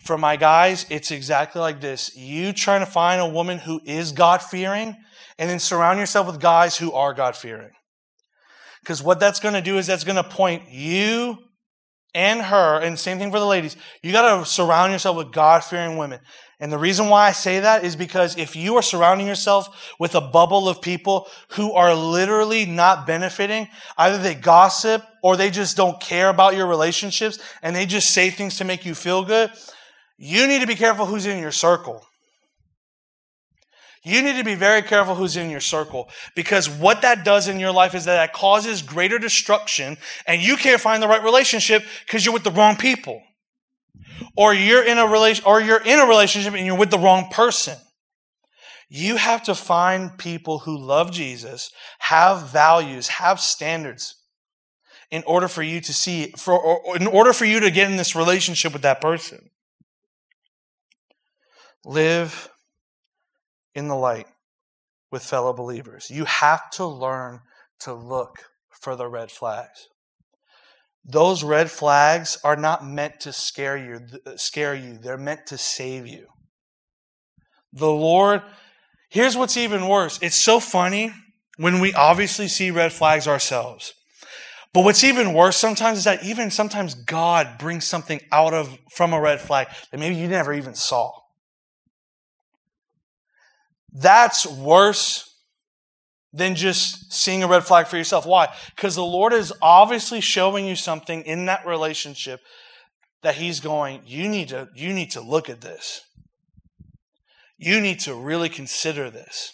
For 0.00 0.16
my 0.16 0.36
guys, 0.36 0.86
it's 0.88 1.10
exactly 1.10 1.60
like 1.60 1.80
this. 1.80 2.16
You 2.16 2.52
trying 2.52 2.80
to 2.80 2.90
find 2.90 3.20
a 3.20 3.28
woman 3.28 3.58
who 3.58 3.80
is 3.84 4.12
God 4.12 4.42
fearing, 4.42 4.96
and 5.38 5.50
then 5.50 5.58
surround 5.58 5.98
yourself 5.98 6.26
with 6.26 6.40
guys 6.40 6.76
who 6.76 6.92
are 6.92 7.12
God 7.12 7.36
fearing. 7.36 7.72
Because 8.82 9.02
what 9.02 9.20
that's 9.20 9.40
going 9.40 9.54
to 9.54 9.60
do 9.60 9.78
is 9.78 9.86
that's 9.86 10.04
going 10.04 10.16
to 10.16 10.24
point 10.24 10.70
you 10.70 11.38
and 12.14 12.40
her, 12.40 12.80
and 12.80 12.98
same 12.98 13.18
thing 13.18 13.30
for 13.30 13.38
the 13.38 13.46
ladies, 13.46 13.76
you 14.02 14.10
got 14.10 14.38
to 14.38 14.44
surround 14.44 14.92
yourself 14.92 15.16
with 15.16 15.32
God 15.32 15.62
fearing 15.62 15.96
women. 15.96 16.18
And 16.58 16.72
the 16.72 16.78
reason 16.78 17.08
why 17.08 17.28
I 17.28 17.32
say 17.32 17.60
that 17.60 17.84
is 17.84 17.96
because 17.96 18.36
if 18.36 18.54
you 18.54 18.76
are 18.76 18.82
surrounding 18.82 19.26
yourself 19.26 19.94
with 19.98 20.14
a 20.14 20.20
bubble 20.20 20.68
of 20.68 20.82
people 20.82 21.28
who 21.50 21.72
are 21.72 21.94
literally 21.94 22.66
not 22.66 23.06
benefiting, 23.06 23.68
either 23.96 24.18
they 24.18 24.34
gossip 24.34 25.02
or 25.22 25.36
they 25.36 25.50
just 25.50 25.76
don't 25.76 26.00
care 26.00 26.28
about 26.28 26.56
your 26.56 26.66
relationships 26.66 27.38
and 27.62 27.74
they 27.74 27.86
just 27.86 28.10
say 28.10 28.28
things 28.28 28.58
to 28.58 28.64
make 28.64 28.84
you 28.84 28.94
feel 28.94 29.24
good, 29.24 29.50
you 30.18 30.46
need 30.46 30.60
to 30.60 30.66
be 30.66 30.74
careful 30.74 31.06
who's 31.06 31.24
in 31.24 31.38
your 31.38 31.52
circle. 31.52 32.04
You 34.02 34.22
need 34.22 34.36
to 34.36 34.44
be 34.44 34.54
very 34.54 34.80
careful 34.80 35.14
who's 35.14 35.36
in 35.36 35.50
your 35.50 35.60
circle 35.60 36.08
because 36.34 36.70
what 36.70 37.02
that 37.02 37.22
does 37.24 37.48
in 37.48 37.60
your 37.60 37.72
life 37.72 37.94
is 37.94 38.06
that 38.06 38.30
it 38.30 38.32
causes 38.32 38.80
greater 38.80 39.18
destruction 39.18 39.98
and 40.26 40.40
you 40.40 40.56
can't 40.56 40.80
find 40.80 41.02
the 41.02 41.08
right 41.08 41.22
relationship 41.22 41.84
because 42.06 42.24
you're 42.24 42.32
with 42.32 42.44
the 42.44 42.50
wrong 42.50 42.76
people. 42.76 43.22
Or 44.36 44.54
you're 44.54 44.84
in 44.84 44.96
a 44.96 45.06
relation 45.06 45.44
or 45.46 45.60
you're 45.60 45.82
in 45.82 45.98
a 45.98 46.06
relationship 46.06 46.54
and 46.54 46.64
you're 46.64 46.78
with 46.78 46.90
the 46.90 46.98
wrong 46.98 47.28
person. 47.30 47.76
You 48.88 49.16
have 49.16 49.42
to 49.44 49.54
find 49.54 50.16
people 50.18 50.60
who 50.60 50.78
love 50.78 51.12
Jesus, 51.12 51.70
have 51.98 52.48
values, 52.48 53.08
have 53.08 53.38
standards 53.38 54.16
in 55.10 55.22
order 55.26 55.46
for 55.46 55.62
you 55.62 55.80
to 55.80 55.92
see 55.92 56.32
for 56.36 56.58
or 56.58 56.96
in 56.96 57.06
order 57.06 57.32
for 57.32 57.44
you 57.44 57.60
to 57.60 57.70
get 57.70 57.90
in 57.90 57.96
this 57.96 58.16
relationship 58.16 58.72
with 58.72 58.82
that 58.82 59.00
person. 59.00 59.50
Live 61.84 62.50
in 63.74 63.88
the 63.88 63.96
light 63.96 64.26
with 65.10 65.24
fellow 65.24 65.52
believers. 65.52 66.10
You 66.10 66.24
have 66.24 66.70
to 66.72 66.86
learn 66.86 67.40
to 67.80 67.94
look 67.94 68.44
for 68.70 68.96
the 68.96 69.08
red 69.08 69.30
flags. 69.30 69.88
Those 71.04 71.42
red 71.42 71.70
flags 71.70 72.38
are 72.44 72.56
not 72.56 72.86
meant 72.86 73.20
to 73.20 73.32
scare 73.32 73.76
you, 73.76 74.00
uh, 74.26 74.36
scare 74.36 74.74
you. 74.74 74.98
They're 74.98 75.16
meant 75.16 75.46
to 75.46 75.58
save 75.58 76.06
you. 76.06 76.26
The 77.72 77.90
Lord, 77.90 78.42
here's 79.08 79.36
what's 79.36 79.56
even 79.56 79.88
worse. 79.88 80.18
It's 80.20 80.36
so 80.36 80.60
funny 80.60 81.12
when 81.56 81.80
we 81.80 81.94
obviously 81.94 82.48
see 82.48 82.70
red 82.70 82.92
flags 82.92 83.26
ourselves. 83.26 83.94
But 84.72 84.84
what's 84.84 85.02
even 85.02 85.32
worse 85.32 85.56
sometimes 85.56 85.98
is 85.98 86.04
that 86.04 86.24
even 86.24 86.50
sometimes 86.50 86.94
God 86.94 87.58
brings 87.58 87.84
something 87.84 88.20
out 88.30 88.54
of 88.54 88.78
from 88.90 89.12
a 89.12 89.20
red 89.20 89.40
flag 89.40 89.68
that 89.90 89.98
maybe 89.98 90.14
you 90.14 90.28
never 90.28 90.52
even 90.52 90.74
saw. 90.74 91.10
That's 93.92 94.46
worse 94.46 95.26
than 96.32 96.54
just 96.54 97.12
seeing 97.12 97.42
a 97.42 97.48
red 97.48 97.64
flag 97.64 97.86
for 97.86 97.96
yourself. 97.96 98.24
Why? 98.24 98.54
Because 98.76 98.94
the 98.94 99.04
Lord 99.04 99.32
is 99.32 99.52
obviously 99.60 100.20
showing 100.20 100.66
you 100.66 100.76
something 100.76 101.22
in 101.22 101.46
that 101.46 101.66
relationship 101.66 102.40
that 103.22 103.34
He's 103.34 103.60
going, 103.60 104.02
you 104.06 104.28
need 104.28 104.48
to, 104.48 104.68
you 104.74 104.92
need 104.92 105.10
to 105.12 105.20
look 105.20 105.50
at 105.50 105.60
this. 105.60 106.02
You 107.58 107.80
need 107.80 108.00
to 108.00 108.14
really 108.14 108.48
consider 108.48 109.10
this. 109.10 109.52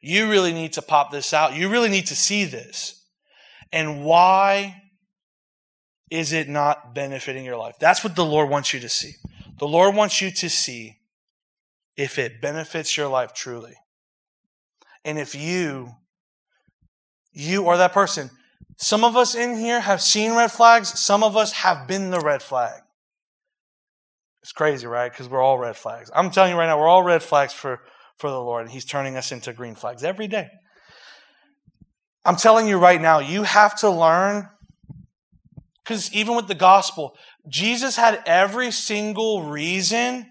You 0.00 0.28
really 0.28 0.52
need 0.52 0.74
to 0.74 0.82
pop 0.82 1.10
this 1.10 1.32
out. 1.32 1.56
You 1.56 1.70
really 1.70 1.88
need 1.88 2.06
to 2.08 2.16
see 2.16 2.44
this. 2.44 3.04
And 3.72 4.04
why 4.04 4.82
is 6.10 6.32
it 6.32 6.48
not 6.48 6.94
benefiting 6.94 7.44
your 7.44 7.56
life? 7.56 7.76
That's 7.80 8.04
what 8.04 8.14
the 8.14 8.24
Lord 8.24 8.50
wants 8.50 8.74
you 8.74 8.80
to 8.80 8.88
see. 8.88 9.12
The 9.58 9.66
Lord 9.66 9.94
wants 9.94 10.20
you 10.20 10.30
to 10.30 10.50
see 10.50 10.95
if 11.96 12.18
it 12.18 12.40
benefits 12.40 12.96
your 12.96 13.08
life 13.08 13.32
truly. 13.32 13.74
And 15.04 15.18
if 15.18 15.34
you, 15.34 15.90
you 17.32 17.68
are 17.68 17.76
that 17.76 17.92
person. 17.92 18.30
Some 18.78 19.04
of 19.04 19.16
us 19.16 19.34
in 19.34 19.56
here 19.56 19.80
have 19.80 20.02
seen 20.02 20.34
red 20.34 20.52
flags. 20.52 20.98
Some 20.98 21.22
of 21.22 21.36
us 21.36 21.52
have 21.52 21.86
been 21.86 22.10
the 22.10 22.20
red 22.20 22.42
flag. 22.42 22.82
It's 24.42 24.52
crazy, 24.52 24.86
right? 24.86 25.10
Because 25.10 25.28
we're 25.28 25.42
all 25.42 25.58
red 25.58 25.76
flags. 25.76 26.10
I'm 26.14 26.30
telling 26.30 26.52
you 26.52 26.58
right 26.58 26.66
now, 26.66 26.78
we're 26.78 26.88
all 26.88 27.02
red 27.02 27.22
flags 27.22 27.52
for, 27.52 27.80
for 28.16 28.30
the 28.30 28.40
Lord, 28.40 28.62
and 28.62 28.70
He's 28.70 28.84
turning 28.84 29.16
us 29.16 29.32
into 29.32 29.52
green 29.52 29.74
flags 29.74 30.04
every 30.04 30.28
day. 30.28 30.48
I'm 32.24 32.36
telling 32.36 32.68
you 32.68 32.78
right 32.78 33.00
now, 33.00 33.18
you 33.18 33.44
have 33.44 33.76
to 33.80 33.90
learn, 33.90 34.48
because 35.82 36.12
even 36.12 36.36
with 36.36 36.48
the 36.48 36.54
gospel, 36.54 37.16
Jesus 37.48 37.96
had 37.96 38.22
every 38.26 38.70
single 38.70 39.44
reason 39.44 40.26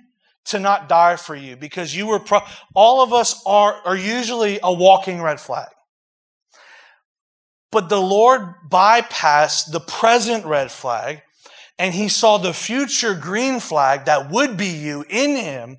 to 0.46 0.60
not 0.60 0.88
die 0.88 1.16
for 1.16 1.36
you 1.36 1.56
because 1.56 1.96
you 1.96 2.08
were 2.08 2.20
pro- 2.20 2.46
all 2.74 3.02
of 3.02 3.14
us 3.14 3.42
are 3.46 3.82
are 3.86 3.98
usually 3.98 4.60
a 4.62 4.74
walking 4.74 5.22
red 5.22 5.40
flag. 5.40 5.68
But 7.72 7.90
the 7.90 8.02
lord 8.02 8.54
bypassed 8.70 9.72
the 9.72 9.80
present 9.80 10.46
red 10.46 10.72
flag 10.72 11.22
and 11.78 11.94
he 11.94 12.08
saw 12.08 12.38
the 12.38 12.54
future 12.54 13.16
green 13.16 13.60
flag 13.60 14.06
that 14.06 14.32
would 14.32 14.56
be 14.56 14.68
you 14.68 15.04
in 15.10 15.36
him. 15.36 15.78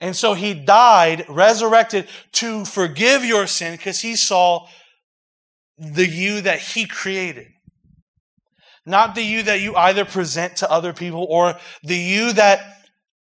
And 0.00 0.14
so 0.14 0.34
he 0.34 0.52
died 0.52 1.24
resurrected 1.28 2.08
to 2.32 2.64
forgive 2.64 3.24
your 3.24 3.46
sin 3.46 3.72
because 3.72 4.00
he 4.00 4.16
saw 4.16 4.66
the 5.78 6.06
you 6.06 6.42
that 6.42 6.60
he 6.60 6.86
created. 6.86 7.46
Not 8.84 9.14
the 9.14 9.22
you 9.22 9.44
that 9.44 9.60
you 9.60 9.74
either 9.76 10.04
present 10.04 10.56
to 10.56 10.70
other 10.70 10.92
people 10.92 11.26
or 11.28 11.54
the 11.82 11.96
you 11.96 12.34
that 12.34 12.83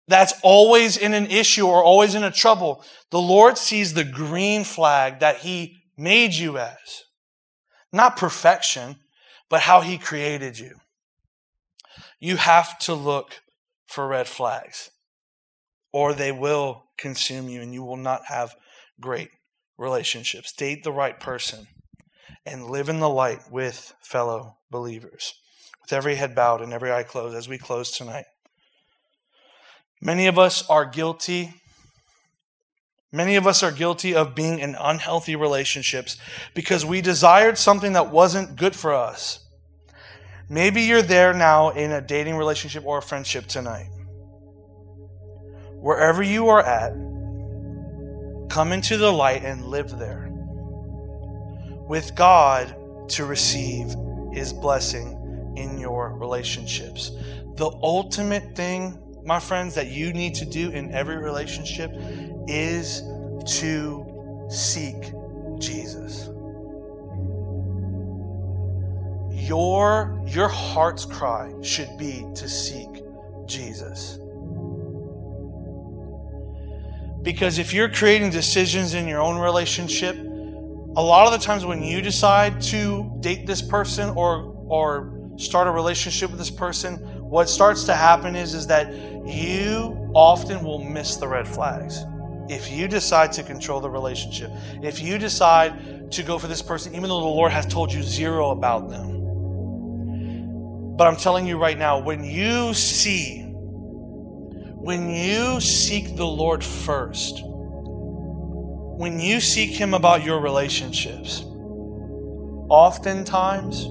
that's 0.09 0.34
always 0.42 0.96
in 0.96 1.14
an 1.14 1.26
issue 1.26 1.66
or 1.66 1.82
always 1.82 2.14
in 2.14 2.24
a 2.24 2.30
trouble, 2.30 2.82
the 3.11 3.20
Lord 3.20 3.59
sees 3.59 3.94
the 3.94 4.04
green 4.04 4.64
flag 4.64 5.20
that 5.20 5.38
He 5.38 5.76
made 5.96 6.34
you 6.34 6.59
as. 6.59 7.04
Not 7.92 8.16
perfection, 8.16 8.96
but 9.48 9.61
how 9.61 9.82
He 9.82 9.98
created 9.98 10.59
you. 10.59 10.76
You 12.18 12.36
have 12.36 12.78
to 12.80 12.94
look 12.94 13.42
for 13.86 14.09
red 14.09 14.26
flags, 14.26 14.90
or 15.92 16.12
they 16.12 16.32
will 16.32 16.84
consume 16.98 17.48
you 17.48 17.62
and 17.62 17.72
you 17.72 17.82
will 17.82 17.96
not 17.96 18.22
have 18.26 18.54
great 19.00 19.30
relationships. 19.78 20.52
Date 20.52 20.84
the 20.84 20.92
right 20.92 21.18
person 21.20 21.68
and 22.44 22.66
live 22.66 22.88
in 22.88 23.00
the 23.00 23.09
light 23.09 23.50
with 23.50 23.94
fellow 24.02 24.56
believers. 24.70 25.34
With 25.82 25.92
every 25.92 26.16
head 26.16 26.34
bowed 26.34 26.61
and 26.61 26.72
every 26.72 26.92
eye 26.92 27.04
closed 27.04 27.36
as 27.36 27.48
we 27.48 27.56
close 27.56 27.90
tonight. 27.90 28.24
Many 30.01 30.26
of 30.26 30.38
us 30.38 30.68
are 30.68 30.84
guilty. 30.84 31.55
Many 33.11 33.36
of 33.36 33.46
us 33.46 33.62
are 33.62 33.72
guilty 33.72 34.14
of 34.14 34.34
being 34.34 34.59
in 34.59 34.76
unhealthy 34.78 35.34
relationships 35.34 36.18
because 36.55 36.84
we 36.84 37.01
desired 37.01 37.57
something 37.59 37.94
that 37.94 38.11
wasn't 38.11 38.57
good 38.57 38.76
for 38.76 38.94
us. 38.94 39.40
Maybe 40.51 40.82
you're 40.82 41.03
there 41.03 41.34
now 41.34 41.70
in 41.70 41.92
a 41.92 42.01
dating 42.01 42.36
relationship 42.36 42.84
or 42.86 42.99
a 42.99 43.03
friendship 43.03 43.46
tonight. 43.46 43.90
Wherever 45.80 46.22
you 46.22 46.49
are 46.49 46.62
at, 46.62 46.92
come 48.49 48.72
into 48.72 48.96
the 48.96 49.12
light 49.12 49.44
and 49.44 49.66
live 49.66 49.99
there 49.99 50.28
with 51.88 52.14
God 52.14 52.74
to 53.11 53.24
receive 53.24 53.94
his 54.32 54.53
blessing 54.53 55.55
in 55.57 55.78
your 55.78 56.14
relationships. 56.16 57.11
The 57.57 57.70
ultimate 57.82 58.55
thing, 58.55 58.99
my 59.24 59.40
friends, 59.40 59.74
that 59.74 59.88
you 59.88 60.12
need 60.12 60.34
to 60.36 60.44
do 60.44 60.70
in 60.70 60.92
every 60.92 61.16
relationship 61.16 61.90
is 62.46 63.02
to 63.58 64.46
seek 64.50 65.12
Jesus. 65.58 66.28
Your, 69.30 70.22
your 70.26 70.48
heart's 70.48 71.04
cry 71.04 71.52
should 71.62 71.96
be 71.98 72.26
to 72.34 72.48
seek 72.48 72.88
Jesus. 73.46 74.18
Because 77.22 77.58
if 77.58 77.72
you're 77.74 77.88
creating 77.88 78.30
decisions 78.30 78.94
in 78.94 79.08
your 79.08 79.20
own 79.20 79.38
relationship, 79.38 80.16
a 80.16 81.02
lot 81.02 81.26
of 81.26 81.38
the 81.38 81.44
times 81.44 81.64
when 81.64 81.82
you 81.82 82.00
decide 82.00 82.60
to 82.62 83.10
date 83.20 83.46
this 83.46 83.62
person 83.62 84.10
or 84.10 84.54
or 84.68 85.32
start 85.36 85.68
a 85.68 85.70
relationship 85.70 86.30
with 86.30 86.38
this 86.38 86.50
person, 86.50 87.17
what 87.29 87.49
starts 87.49 87.85
to 87.85 87.95
happen 87.95 88.35
is 88.35 88.55
is 88.55 88.66
that 88.68 88.93
you 89.26 90.11
often 90.14 90.64
will 90.64 90.83
miss 90.83 91.16
the 91.16 91.29
red 91.29 91.47
flags. 91.47 92.05
If 92.49 92.70
you 92.70 92.89
decide 92.89 93.33
to 93.33 93.43
control 93.43 93.81
the 93.81 93.91
relationship, 93.91 94.51
if 94.83 95.03
you 95.03 95.18
decide 95.18 96.11
to 96.12 96.22
go 96.22 96.39
for 96.39 96.47
this 96.47 96.62
person, 96.62 96.95
even 96.95 97.11
though 97.11 97.20
the 97.20 97.26
Lord 97.26 97.53
has 97.53 97.66
told 97.66 97.93
you 97.93 98.03
zero 98.03 98.51
about 98.51 98.89
them. 98.89 99.18
But 100.97 101.07
I'm 101.07 101.16
telling 101.16 101.47
you 101.47 101.59
right 101.59 101.79
now, 101.79 101.99
when 101.99 102.24
you 102.24 102.72
see, 102.72 103.43
when 103.43 105.11
you 105.11 105.61
seek 105.61 106.16
the 106.16 106.26
Lord 106.26 106.64
first, 106.64 107.43
when 107.45 109.20
you 109.20 109.41
seek 109.41 109.70
Him 109.70 109.93
about 109.93 110.24
your 110.24 110.41
relationships, 110.41 111.45
oftentimes 112.70 113.91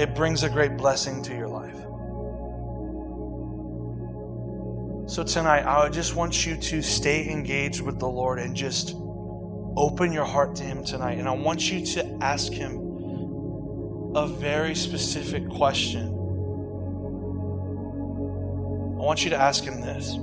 it 0.00 0.14
brings 0.14 0.42
a 0.42 0.50
great 0.50 0.76
blessing 0.76 1.22
to 1.22 1.34
your 1.34 1.41
So 5.06 5.24
tonight, 5.24 5.66
I 5.66 5.88
just 5.88 6.14
want 6.14 6.46
you 6.46 6.56
to 6.56 6.80
stay 6.80 7.28
engaged 7.28 7.80
with 7.80 7.98
the 7.98 8.06
Lord 8.08 8.38
and 8.38 8.54
just 8.54 8.94
open 9.76 10.12
your 10.12 10.24
heart 10.24 10.54
to 10.56 10.62
Him 10.62 10.84
tonight. 10.84 11.18
And 11.18 11.28
I 11.28 11.32
want 11.32 11.70
you 11.70 11.84
to 11.84 12.18
ask 12.20 12.52
Him 12.52 12.76
a 14.14 14.28
very 14.28 14.76
specific 14.76 15.48
question. 15.48 16.06
I 18.96 19.04
want 19.04 19.24
you 19.24 19.30
to 19.30 19.36
ask 19.36 19.64
Him 19.64 19.80
this. 19.80 20.14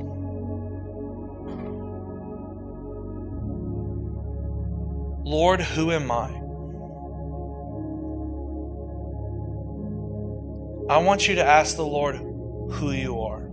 Lord, 5.26 5.60
who 5.62 5.92
am 5.92 6.10
I? 6.10 6.30
I 10.92 10.98
want 11.00 11.28
you 11.28 11.36
to 11.36 11.46
ask 11.46 11.76
the 11.76 11.86
Lord 11.86 12.16
who 12.16 12.92
you 12.92 13.20
are. 13.20 13.49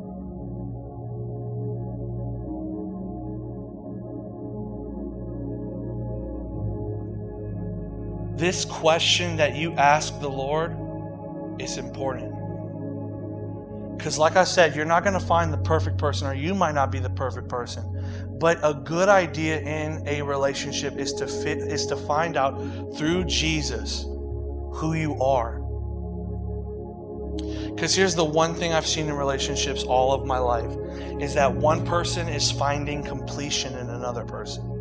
This 8.47 8.65
question 8.65 9.39
that 9.39 9.57
you 9.57 9.73
ask 9.73 10.21
the 10.21 10.31
Lord 10.31 10.71
is 11.61 11.79
important. 11.79 12.33
Because, 13.99 14.21
like 14.21 14.37
I 14.37 14.45
said, 14.45 14.77
you're 14.77 14.85
not 14.85 15.03
going 15.03 15.19
to 15.19 15.27
find 15.27 15.53
the 15.53 15.59
perfect 15.59 15.99
person, 15.99 16.29
or 16.29 16.33
you 16.33 16.55
might 16.55 16.77
not 16.77 16.93
be 16.93 17.01
the 17.01 17.11
perfect 17.11 17.49
person. 17.49 17.83
But 18.39 18.61
a 18.63 18.73
good 18.73 19.09
idea 19.09 19.59
in 19.59 20.07
a 20.07 20.23
relationship 20.23 20.97
is 20.97 21.13
to 21.15 21.27
fit 21.27 21.59
is 21.59 21.87
to 21.87 21.97
find 21.97 22.37
out 22.37 22.57
through 22.97 23.25
Jesus 23.25 24.05
who 24.05 24.95
you 24.95 25.21
are. 25.21 25.59
Because 27.75 27.97
here's 27.97 28.15
the 28.15 28.25
one 28.25 28.55
thing 28.55 28.73
I've 28.73 28.87
seen 28.87 29.09
in 29.09 29.15
relationships 29.15 29.83
all 29.83 30.13
of 30.13 30.25
my 30.25 30.39
life 30.39 30.71
is 31.21 31.35
that 31.35 31.53
one 31.53 31.85
person 31.85 32.29
is 32.29 32.53
finding 32.53 33.03
completion 33.03 33.77
in 33.77 33.91
another 33.91 34.25
person. 34.25 34.76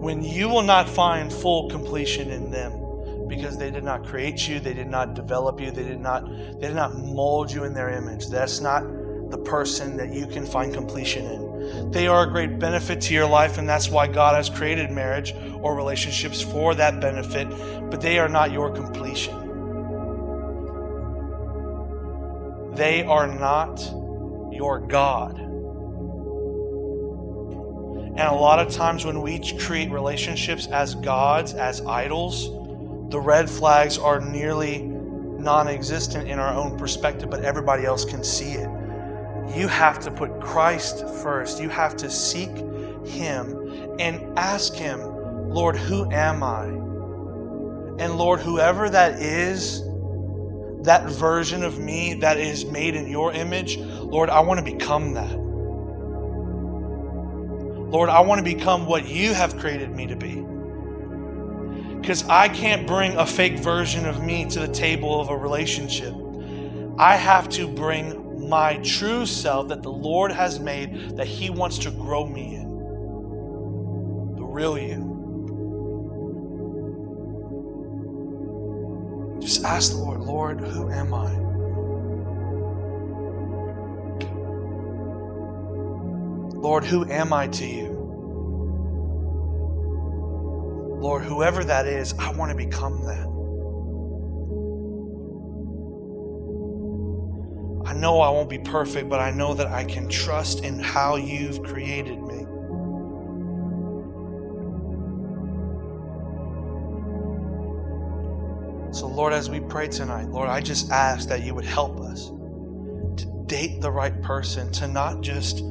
When 0.00 0.24
you 0.24 0.48
will 0.48 0.62
not 0.62 0.88
find 0.88 1.30
full 1.30 1.68
completion 1.68 2.30
in 2.30 2.50
them 2.50 3.28
because 3.28 3.58
they 3.58 3.70
did 3.70 3.84
not 3.84 4.02
create 4.02 4.48
you, 4.48 4.58
they 4.58 4.72
did 4.72 4.88
not 4.88 5.12
develop 5.12 5.60
you, 5.60 5.70
they 5.70 5.82
did 5.84 6.00
not 6.00 6.26
they 6.26 6.68
did 6.68 6.74
not 6.74 6.96
mold 6.96 7.52
you 7.52 7.64
in 7.64 7.74
their 7.74 7.90
image. 7.90 8.28
That's 8.28 8.62
not 8.62 8.82
the 9.30 9.36
person 9.36 9.98
that 9.98 10.10
you 10.10 10.26
can 10.26 10.46
find 10.46 10.72
completion 10.72 11.26
in. 11.26 11.90
They 11.90 12.06
are 12.06 12.26
a 12.26 12.30
great 12.30 12.58
benefit 12.58 13.02
to 13.02 13.14
your 13.14 13.28
life, 13.28 13.58
and 13.58 13.68
that's 13.68 13.90
why 13.90 14.06
God 14.06 14.36
has 14.36 14.48
created 14.48 14.90
marriage 14.90 15.34
or 15.60 15.76
relationships 15.76 16.40
for 16.40 16.74
that 16.76 16.98
benefit, 17.02 17.46
but 17.90 18.00
they 18.00 18.18
are 18.18 18.28
not 18.28 18.52
your 18.52 18.70
completion. 18.70 19.36
They 22.74 23.02
are 23.02 23.26
not 23.26 23.80
your 24.50 24.80
God. 24.80 25.49
And 28.16 28.20
a 28.20 28.34
lot 28.34 28.58
of 28.58 28.72
times 28.72 29.04
when 29.04 29.22
we 29.22 29.38
create 29.58 29.90
relationships 29.90 30.66
as 30.66 30.94
gods, 30.94 31.54
as 31.54 31.80
idols, 31.82 32.50
the 33.10 33.20
red 33.20 33.48
flags 33.48 33.98
are 33.98 34.20
nearly 34.20 34.82
non 34.82 35.68
existent 35.68 36.28
in 36.28 36.38
our 36.38 36.52
own 36.52 36.78
perspective, 36.78 37.30
but 37.30 37.44
everybody 37.44 37.84
else 37.84 38.04
can 38.04 38.22
see 38.22 38.52
it 38.52 38.68
you 39.54 39.68
have 39.68 39.98
to 40.00 40.10
put 40.10 40.40
Christ 40.40 41.06
first. 41.22 41.60
You 41.60 41.68
have 41.68 41.96
to 41.98 42.10
seek 42.10 42.50
Him 43.06 43.96
and 43.98 44.38
ask 44.38 44.74
Him, 44.74 45.00
Lord, 45.50 45.76
who 45.76 46.10
am 46.10 46.42
I? 46.42 46.64
And 48.02 48.16
Lord, 48.16 48.40
whoever 48.40 48.88
that 48.88 49.20
is, 49.20 49.82
that 50.82 51.10
version 51.10 51.62
of 51.62 51.78
me 51.78 52.14
that 52.14 52.38
is 52.38 52.64
made 52.64 52.94
in 52.94 53.08
your 53.08 53.32
image, 53.32 53.76
Lord, 53.78 54.30
I 54.30 54.40
want 54.40 54.64
to 54.64 54.72
become 54.72 55.14
that. 55.14 55.39
Lord, 57.90 58.08
I 58.08 58.20
want 58.20 58.38
to 58.38 58.44
become 58.44 58.86
what 58.86 59.08
you 59.08 59.34
have 59.34 59.58
created 59.58 59.90
me 59.90 60.06
to 60.06 60.14
be. 60.14 60.46
Because 62.00 62.22
I 62.28 62.48
can't 62.48 62.86
bring 62.86 63.16
a 63.16 63.26
fake 63.26 63.58
version 63.58 64.06
of 64.06 64.22
me 64.22 64.48
to 64.50 64.60
the 64.60 64.68
table 64.68 65.20
of 65.20 65.28
a 65.28 65.36
relationship. 65.36 66.14
I 66.98 67.16
have 67.16 67.48
to 67.50 67.66
bring 67.66 68.48
my 68.48 68.76
true 68.76 69.26
self 69.26 69.68
that 69.68 69.82
the 69.82 69.90
Lord 69.90 70.30
has 70.30 70.60
made 70.60 71.16
that 71.16 71.26
He 71.26 71.50
wants 71.50 71.78
to 71.78 71.90
grow 71.90 72.26
me 72.26 72.54
in. 72.54 72.68
The 74.36 74.44
real 74.44 74.78
you. 74.78 75.08
Just 79.40 79.64
ask 79.64 79.92
the 79.92 79.98
Lord, 79.98 80.20
Lord, 80.20 80.60
who 80.60 80.90
am 80.90 81.12
I? 81.12 81.49
Lord, 86.60 86.84
who 86.84 87.10
am 87.10 87.32
I 87.32 87.48
to 87.48 87.66
you? 87.66 87.88
Lord, 91.00 91.24
whoever 91.24 91.64
that 91.64 91.86
is, 91.86 92.12
I 92.18 92.32
want 92.32 92.50
to 92.50 92.56
become 92.56 93.00
that. 93.06 93.26
I 97.88 97.94
know 97.94 98.20
I 98.20 98.28
won't 98.28 98.50
be 98.50 98.58
perfect, 98.58 99.08
but 99.08 99.20
I 99.20 99.30
know 99.30 99.54
that 99.54 99.68
I 99.68 99.84
can 99.84 100.06
trust 100.10 100.62
in 100.62 100.78
how 100.78 101.16
you've 101.16 101.62
created 101.62 102.20
me. 102.20 102.44
So, 108.92 109.06
Lord, 109.06 109.32
as 109.32 109.48
we 109.48 109.60
pray 109.60 109.88
tonight, 109.88 110.28
Lord, 110.28 110.50
I 110.50 110.60
just 110.60 110.90
ask 110.90 111.26
that 111.30 111.42
you 111.42 111.54
would 111.54 111.64
help 111.64 112.00
us 112.00 112.26
to 112.28 113.44
date 113.46 113.80
the 113.80 113.90
right 113.90 114.20
person, 114.20 114.70
to 114.72 114.86
not 114.86 115.22
just 115.22 115.64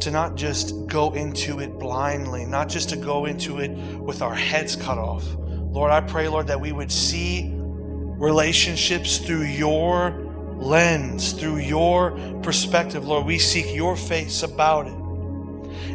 to 0.00 0.10
not 0.10 0.34
just 0.34 0.86
go 0.86 1.12
into 1.12 1.60
it 1.60 1.78
blindly, 1.78 2.44
not 2.44 2.68
just 2.68 2.88
to 2.90 2.96
go 2.96 3.26
into 3.26 3.58
it 3.58 3.70
with 3.70 4.22
our 4.22 4.34
heads 4.34 4.76
cut 4.76 4.98
off. 4.98 5.24
Lord, 5.36 5.90
I 5.90 6.00
pray, 6.00 6.28
Lord, 6.28 6.48
that 6.48 6.60
we 6.60 6.72
would 6.72 6.90
see 6.90 7.52
relationships 7.54 9.18
through 9.18 9.44
your 9.44 10.10
lens, 10.56 11.32
through 11.32 11.58
your 11.58 12.12
perspective, 12.42 13.06
Lord. 13.06 13.26
We 13.26 13.38
seek 13.38 13.74
your 13.74 13.96
face 13.96 14.42
about 14.42 14.86
it. 14.86 15.00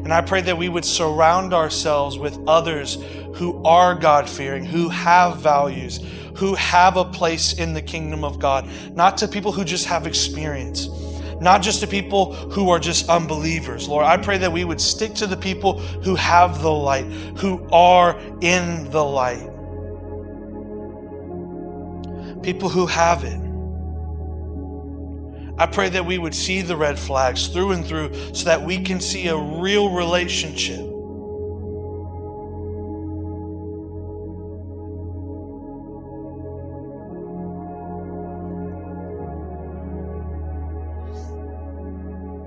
And 0.06 0.14
I 0.14 0.22
pray 0.22 0.42
that 0.42 0.58
we 0.58 0.70
would 0.70 0.86
surround 0.86 1.54
ourselves 1.54 2.18
with 2.18 2.38
others 2.48 2.96
who 3.36 3.64
are 3.64 3.96
God 3.96 4.30
fearing, 4.30 4.64
who 4.64 4.90
have 4.90 5.38
values, 5.38 6.00
who 6.36 6.56
have 6.56 6.98
a 6.98 7.06
place 7.06 7.54
in 7.54 7.74
the 7.74 7.82
kingdom 7.82 8.24
of 8.24 8.40
God, 8.40 8.70
not 8.96 9.18
to 9.20 9.28
people 9.28 9.52
who 9.52 9.64
just 9.64 9.86
have 9.86 10.06
experience, 10.06 10.88
not 11.46 11.62
just 11.62 11.80
to 11.80 11.88
people 11.88 12.34
who 12.34 12.70
are 12.70 12.80
just 12.80 13.08
unbelievers. 13.08 13.88
Lord, 13.88 14.06
I 14.06 14.18
pray 14.18 14.40
that 14.40 14.52
we 14.52 14.66
would 14.66 14.82
stick 14.82 15.14
to 15.16 15.28
the 15.28 15.38
people 15.38 15.80
who 15.80 16.16
have 16.16 16.62
the 16.62 16.72
light, 16.72 17.06
who 17.38 17.66
are 17.72 18.20
in 18.42 18.90
the 18.92 19.04
light. 19.04 19.56
people 22.46 22.70
who 22.70 22.86
have 22.86 23.24
it. 23.24 23.42
I 25.58 25.66
pray 25.66 25.90
that 25.90 26.06
we 26.06 26.18
would 26.20 26.36
see 26.36 26.62
the 26.62 26.78
red 26.78 27.00
flags 27.00 27.48
through 27.48 27.72
and 27.72 27.86
through 27.86 28.14
so 28.34 28.46
that 28.46 28.62
we 28.62 28.84
can 28.84 29.02
see 29.02 29.28
a 29.28 29.36
real 29.36 29.90
relationship. 29.90 30.95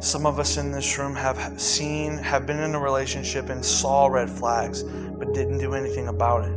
Some 0.09 0.24
of 0.24 0.38
us 0.38 0.56
in 0.56 0.72
this 0.72 0.96
room 0.96 1.14
have 1.16 1.61
seen, 1.61 2.16
have 2.16 2.46
been 2.46 2.61
in 2.61 2.74
a 2.74 2.80
relationship 2.80 3.50
and 3.50 3.62
saw 3.62 4.06
red 4.06 4.30
flags, 4.30 4.82
but 4.82 5.34
didn't 5.34 5.59
do 5.59 5.74
anything 5.74 6.09
about 6.09 6.44
it. 6.44 6.54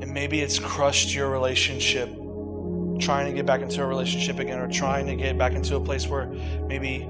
And 0.00 0.14
maybe 0.14 0.40
it's 0.40 0.58
crushed 0.58 1.14
your 1.14 1.28
relationship 1.28 2.08
trying 2.98 3.26
to 3.26 3.34
get 3.34 3.44
back 3.44 3.60
into 3.60 3.82
a 3.82 3.86
relationship 3.86 4.38
again 4.38 4.58
or 4.58 4.66
trying 4.66 5.06
to 5.08 5.14
get 5.14 5.36
back 5.36 5.52
into 5.52 5.76
a 5.76 5.80
place 5.80 6.08
where 6.08 6.24
maybe 6.68 7.06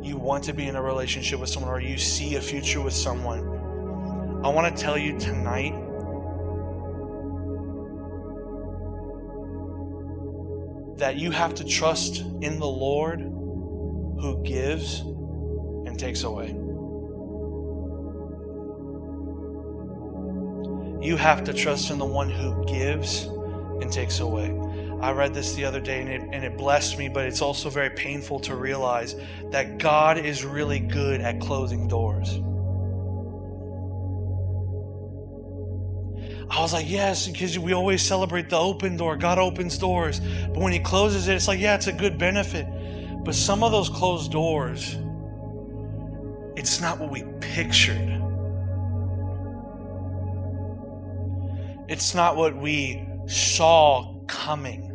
you 0.00 0.16
want 0.16 0.44
to 0.44 0.52
be 0.52 0.68
in 0.68 0.76
a 0.76 0.82
relationship 0.82 1.40
with 1.40 1.48
someone 1.48 1.72
or 1.72 1.80
you 1.80 1.98
see 1.98 2.36
a 2.36 2.40
future 2.40 2.80
with 2.80 2.94
someone. 2.94 3.40
I 4.44 4.50
want 4.50 4.72
to 4.76 4.80
tell 4.80 4.96
you 4.96 5.18
tonight 5.18 5.74
that 10.96 11.16
you 11.16 11.30
have 11.30 11.54
to 11.56 11.64
trust 11.64 12.20
in 12.40 12.58
the 12.58 12.66
Lord 12.66 13.20
who 13.20 14.42
gives 14.44 15.00
and 15.00 15.98
takes 15.98 16.22
away. 16.22 16.48
You 21.04 21.16
have 21.16 21.44
to 21.44 21.52
trust 21.52 21.90
in 21.90 21.98
the 21.98 22.06
one 22.06 22.30
who 22.30 22.64
gives 22.64 23.24
and 23.24 23.92
takes 23.92 24.20
away. 24.20 24.58
I 25.00 25.12
read 25.12 25.34
this 25.34 25.54
the 25.54 25.64
other 25.66 25.80
day 25.80 26.00
and 26.00 26.08
it, 26.08 26.22
and 26.32 26.44
it 26.44 26.56
blessed 26.56 26.98
me, 26.98 27.08
but 27.08 27.26
it's 27.26 27.42
also 27.42 27.68
very 27.68 27.90
painful 27.90 28.40
to 28.40 28.54
realize 28.54 29.16
that 29.50 29.78
God 29.78 30.16
is 30.16 30.44
really 30.44 30.78
good 30.78 31.20
at 31.20 31.40
closing 31.40 31.88
doors. 31.88 32.40
I 36.54 36.60
was 36.60 36.72
like, 36.72 36.88
yes, 36.88 37.26
because 37.26 37.58
we 37.58 37.72
always 37.72 38.00
celebrate 38.00 38.48
the 38.48 38.56
open 38.58 38.96
door. 38.96 39.16
God 39.16 39.40
opens 39.40 39.76
doors. 39.76 40.20
But 40.20 40.58
when 40.58 40.72
He 40.72 40.78
closes 40.78 41.26
it, 41.26 41.34
it's 41.34 41.48
like, 41.48 41.58
yeah, 41.58 41.74
it's 41.74 41.88
a 41.88 41.92
good 41.92 42.16
benefit. 42.16 42.64
But 43.24 43.34
some 43.34 43.64
of 43.64 43.72
those 43.72 43.88
closed 43.88 44.30
doors, 44.30 44.96
it's 46.56 46.80
not 46.80 47.00
what 47.00 47.10
we 47.10 47.24
pictured. 47.40 48.20
It's 51.88 52.14
not 52.14 52.36
what 52.36 52.56
we 52.56 53.04
saw 53.26 54.14
coming. 54.28 54.92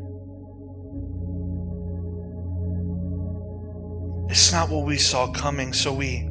It's 4.29 4.53
not 4.53 4.69
what 4.69 4.85
we 4.85 4.97
saw 4.97 5.29
coming, 5.33 5.73
so 5.73 5.91
we 5.91 6.28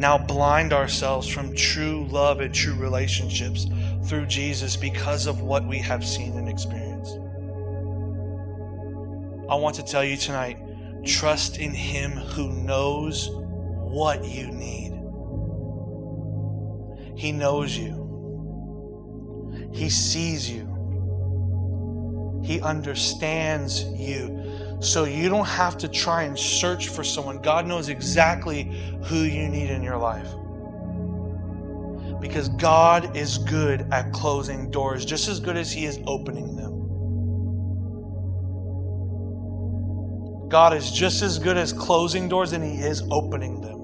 now 0.00 0.16
blind 0.16 0.72
ourselves 0.72 1.28
from 1.28 1.54
true 1.54 2.06
love 2.06 2.40
and 2.40 2.54
true 2.54 2.74
relationships 2.74 3.66
through 4.06 4.26
Jesus 4.26 4.74
because 4.74 5.26
of 5.26 5.42
what 5.42 5.66
we 5.66 5.78
have 5.78 6.04
seen 6.04 6.38
and 6.38 6.48
experienced. 6.48 7.18
I 9.50 9.56
want 9.56 9.76
to 9.76 9.82
tell 9.82 10.02
you 10.02 10.16
tonight 10.16 10.58
trust 11.04 11.58
in 11.58 11.72
Him 11.72 12.12
who 12.12 12.50
knows 12.62 13.28
what 13.30 14.24
you 14.24 14.46
need. 14.46 14.92
He 17.18 17.32
knows 17.32 17.76
you. 17.76 18.00
He 19.74 19.90
sees 19.90 20.50
you. 20.50 20.66
He 22.42 22.60
understands 22.62 23.84
you. 23.84 24.39
So 24.80 25.04
you 25.04 25.28
don't 25.28 25.46
have 25.46 25.76
to 25.78 25.88
try 25.88 26.22
and 26.22 26.38
search 26.38 26.88
for 26.88 27.04
someone. 27.04 27.42
God 27.42 27.66
knows 27.66 27.90
exactly 27.90 28.64
who 29.04 29.18
you 29.18 29.46
need 29.48 29.70
in 29.70 29.82
your 29.82 29.98
life. 29.98 30.28
Because 32.20 32.48
God 32.48 33.16
is 33.16 33.38
good 33.38 33.86
at 33.92 34.12
closing 34.12 34.70
doors, 34.70 35.04
just 35.04 35.28
as 35.28 35.38
good 35.38 35.56
as 35.56 35.70
He 35.70 35.84
is 35.84 35.98
opening 36.06 36.56
them. 36.56 36.80
God 40.48 40.74
is 40.74 40.90
just 40.90 41.22
as 41.22 41.38
good 41.38 41.56
as 41.56 41.72
closing 41.72 42.28
doors 42.28 42.52
and 42.52 42.64
He 42.64 42.80
is 42.82 43.02
opening 43.10 43.60
them. 43.60 43.79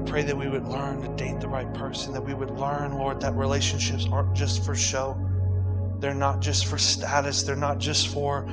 I 0.00 0.02
pray 0.04 0.22
that 0.22 0.36
we 0.36 0.48
would 0.48 0.66
learn 0.66 1.02
to 1.02 1.08
date 1.22 1.40
the 1.40 1.48
right 1.48 1.72
person, 1.74 2.14
that 2.14 2.24
we 2.24 2.32
would 2.32 2.50
learn, 2.52 2.94
Lord, 2.94 3.20
that 3.20 3.34
relationships 3.34 4.06
aren't 4.10 4.34
just 4.34 4.64
for 4.64 4.74
show. 4.74 5.14
They're 5.98 6.14
not 6.14 6.40
just 6.40 6.66
for 6.66 6.78
status, 6.78 7.42
they're 7.42 7.54
not 7.54 7.78
just 7.78 8.08
for 8.08 8.48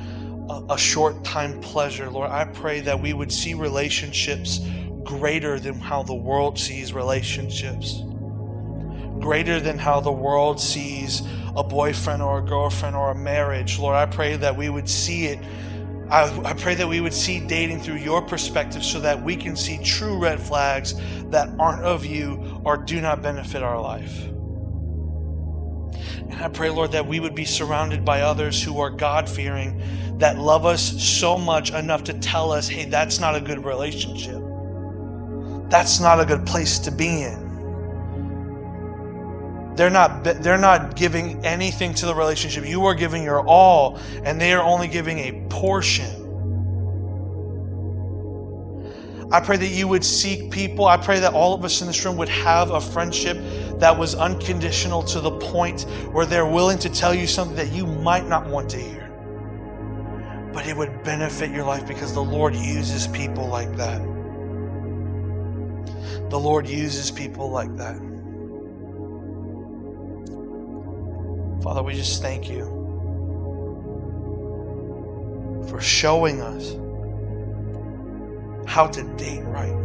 a, 0.50 0.64
a 0.72 0.78
short 0.78 1.24
time 1.24 1.62
pleasure. 1.62 2.10
Lord, 2.10 2.32
I 2.32 2.44
pray 2.44 2.82
that 2.82 3.00
we 3.02 3.14
would 3.14 3.32
see 3.32 3.54
relationships 3.54 4.60
greater 5.04 5.58
than 5.58 5.76
how 5.76 6.04
the 6.04 6.14
world 6.14 6.60
sees 6.60 6.92
relationships, 6.92 8.04
greater 9.22 9.62
than 9.62 9.78
how 9.78 10.02
the 10.02 10.12
world 10.12 10.60
sees 10.60 11.22
a 11.56 11.64
boyfriend 11.64 12.22
or 12.22 12.40
a 12.40 12.44
girlfriend 12.44 12.96
or 12.96 13.12
a 13.12 13.16
marriage. 13.16 13.80
Lord, 13.80 13.96
I 13.96 14.06
pray 14.06 14.36
that 14.36 14.58
we 14.58 14.70
would 14.70 14.90
see 14.90 15.28
it 15.28 15.40
I, 16.10 16.42
I, 16.46 16.54
pray 16.54 16.76
that 16.76 16.88
we 16.88 17.02
would 17.02 17.14
see 17.14 17.40
dating 17.40 17.82
through 17.82 17.98
your 17.98 18.22
perspective 18.22 18.84
so 18.84 19.02
that 19.02 19.22
we 19.22 19.36
can 19.36 19.58
see 19.58 19.78
true 19.84 20.18
red 20.18 20.40
flags 20.40 20.96
that 21.32 21.50
aren't 21.60 21.84
of 21.84 22.06
you 22.06 22.62
or 22.64 22.78
do 22.78 23.02
not 23.02 23.22
benefit 23.22 23.62
our 23.62 23.82
life. 23.82 24.26
And 26.30 26.42
I 26.42 26.48
pray, 26.48 26.70
Lord, 26.70 26.94
that 26.94 27.06
we 27.06 27.20
would 27.20 27.36
be 27.36 27.44
surrounded 27.46 28.06
by 28.06 28.22
others 28.22 28.64
who 28.64 28.80
are 28.80 28.90
God 28.90 29.30
fearing, 29.30 29.82
that 30.20 30.38
love 30.38 30.66
us 30.66 30.82
so 31.04 31.38
much 31.38 31.72
enough 31.72 32.06
to 32.06 32.14
tell 32.14 32.52
us, 32.52 32.70
hey, 32.70 32.86
that's 32.86 33.20
not 33.20 33.36
a 33.36 33.42
good 33.42 33.66
relationship. 33.66 34.42
That's 35.70 36.00
not 36.00 36.22
a 36.22 36.26
good 36.26 36.46
place 36.46 36.80
to 36.80 36.92
be 36.92 37.24
in. 37.24 37.48
They're 39.76 39.92
not, 39.92 40.24
they're 40.24 40.58
not 40.58 40.96
giving 40.96 41.46
anything 41.46 41.94
to 41.96 42.08
the 42.08 42.16
relationship. 42.16 42.66
You 42.66 42.86
are 42.86 42.96
giving 42.96 43.22
your 43.22 43.46
all, 43.46 44.00
and 44.24 44.42
they 44.42 44.54
are 44.54 44.64
only 44.64 44.88
giving 44.88 45.20
a 45.20 45.37
portion. 45.58 46.28
I 49.32 49.42
pray 49.42 49.58
that 49.58 49.68
you 49.68 49.88
would 49.88 50.06
seek 50.06 50.52
people. 50.52 50.86
I 50.86 50.98
pray 50.98 51.20
that 51.20 51.34
all 51.34 51.54
of 51.54 51.66
us 51.66 51.82
in 51.82 51.88
this 51.88 52.06
room 52.06 52.16
would 52.18 52.30
have 52.30 52.70
a 52.72 52.80
friendship 52.80 53.38
that 53.80 53.98
was 53.98 54.16
unconditional 54.16 55.02
to 55.04 55.20
the 55.20 55.32
point 55.32 55.82
where 56.12 56.26
they're 56.26 56.46
willing 56.46 56.78
to 56.80 56.90
tell 56.90 57.14
you 57.14 57.28
something 57.28 57.58
that 57.58 57.72
you 57.74 57.88
might 57.88 58.28
not 58.28 58.48
want 58.48 58.70
to 58.70 58.78
hear. 58.78 59.10
But 60.54 60.68
it 60.68 60.78
would 60.78 61.04
benefit 61.04 61.50
your 61.50 61.66
life 61.66 61.88
because 61.88 62.14
the 62.14 62.24
Lord 62.24 62.56
uses 62.56 63.08
people 63.08 63.48
like 63.48 63.76
that. 63.78 64.02
The 66.30 66.40
Lord 66.40 66.68
uses 66.68 67.10
people 67.10 67.50
like 67.50 67.76
that. 67.78 67.98
Father, 71.64 71.82
we 71.82 71.96
just 71.96 72.22
thank 72.22 72.48
you 72.50 72.77
for 75.68 75.82
showing 75.82 76.42
us 76.42 76.76
how 78.68 78.88
to 78.88 79.04
date 79.16 79.44
right. 79.44 79.76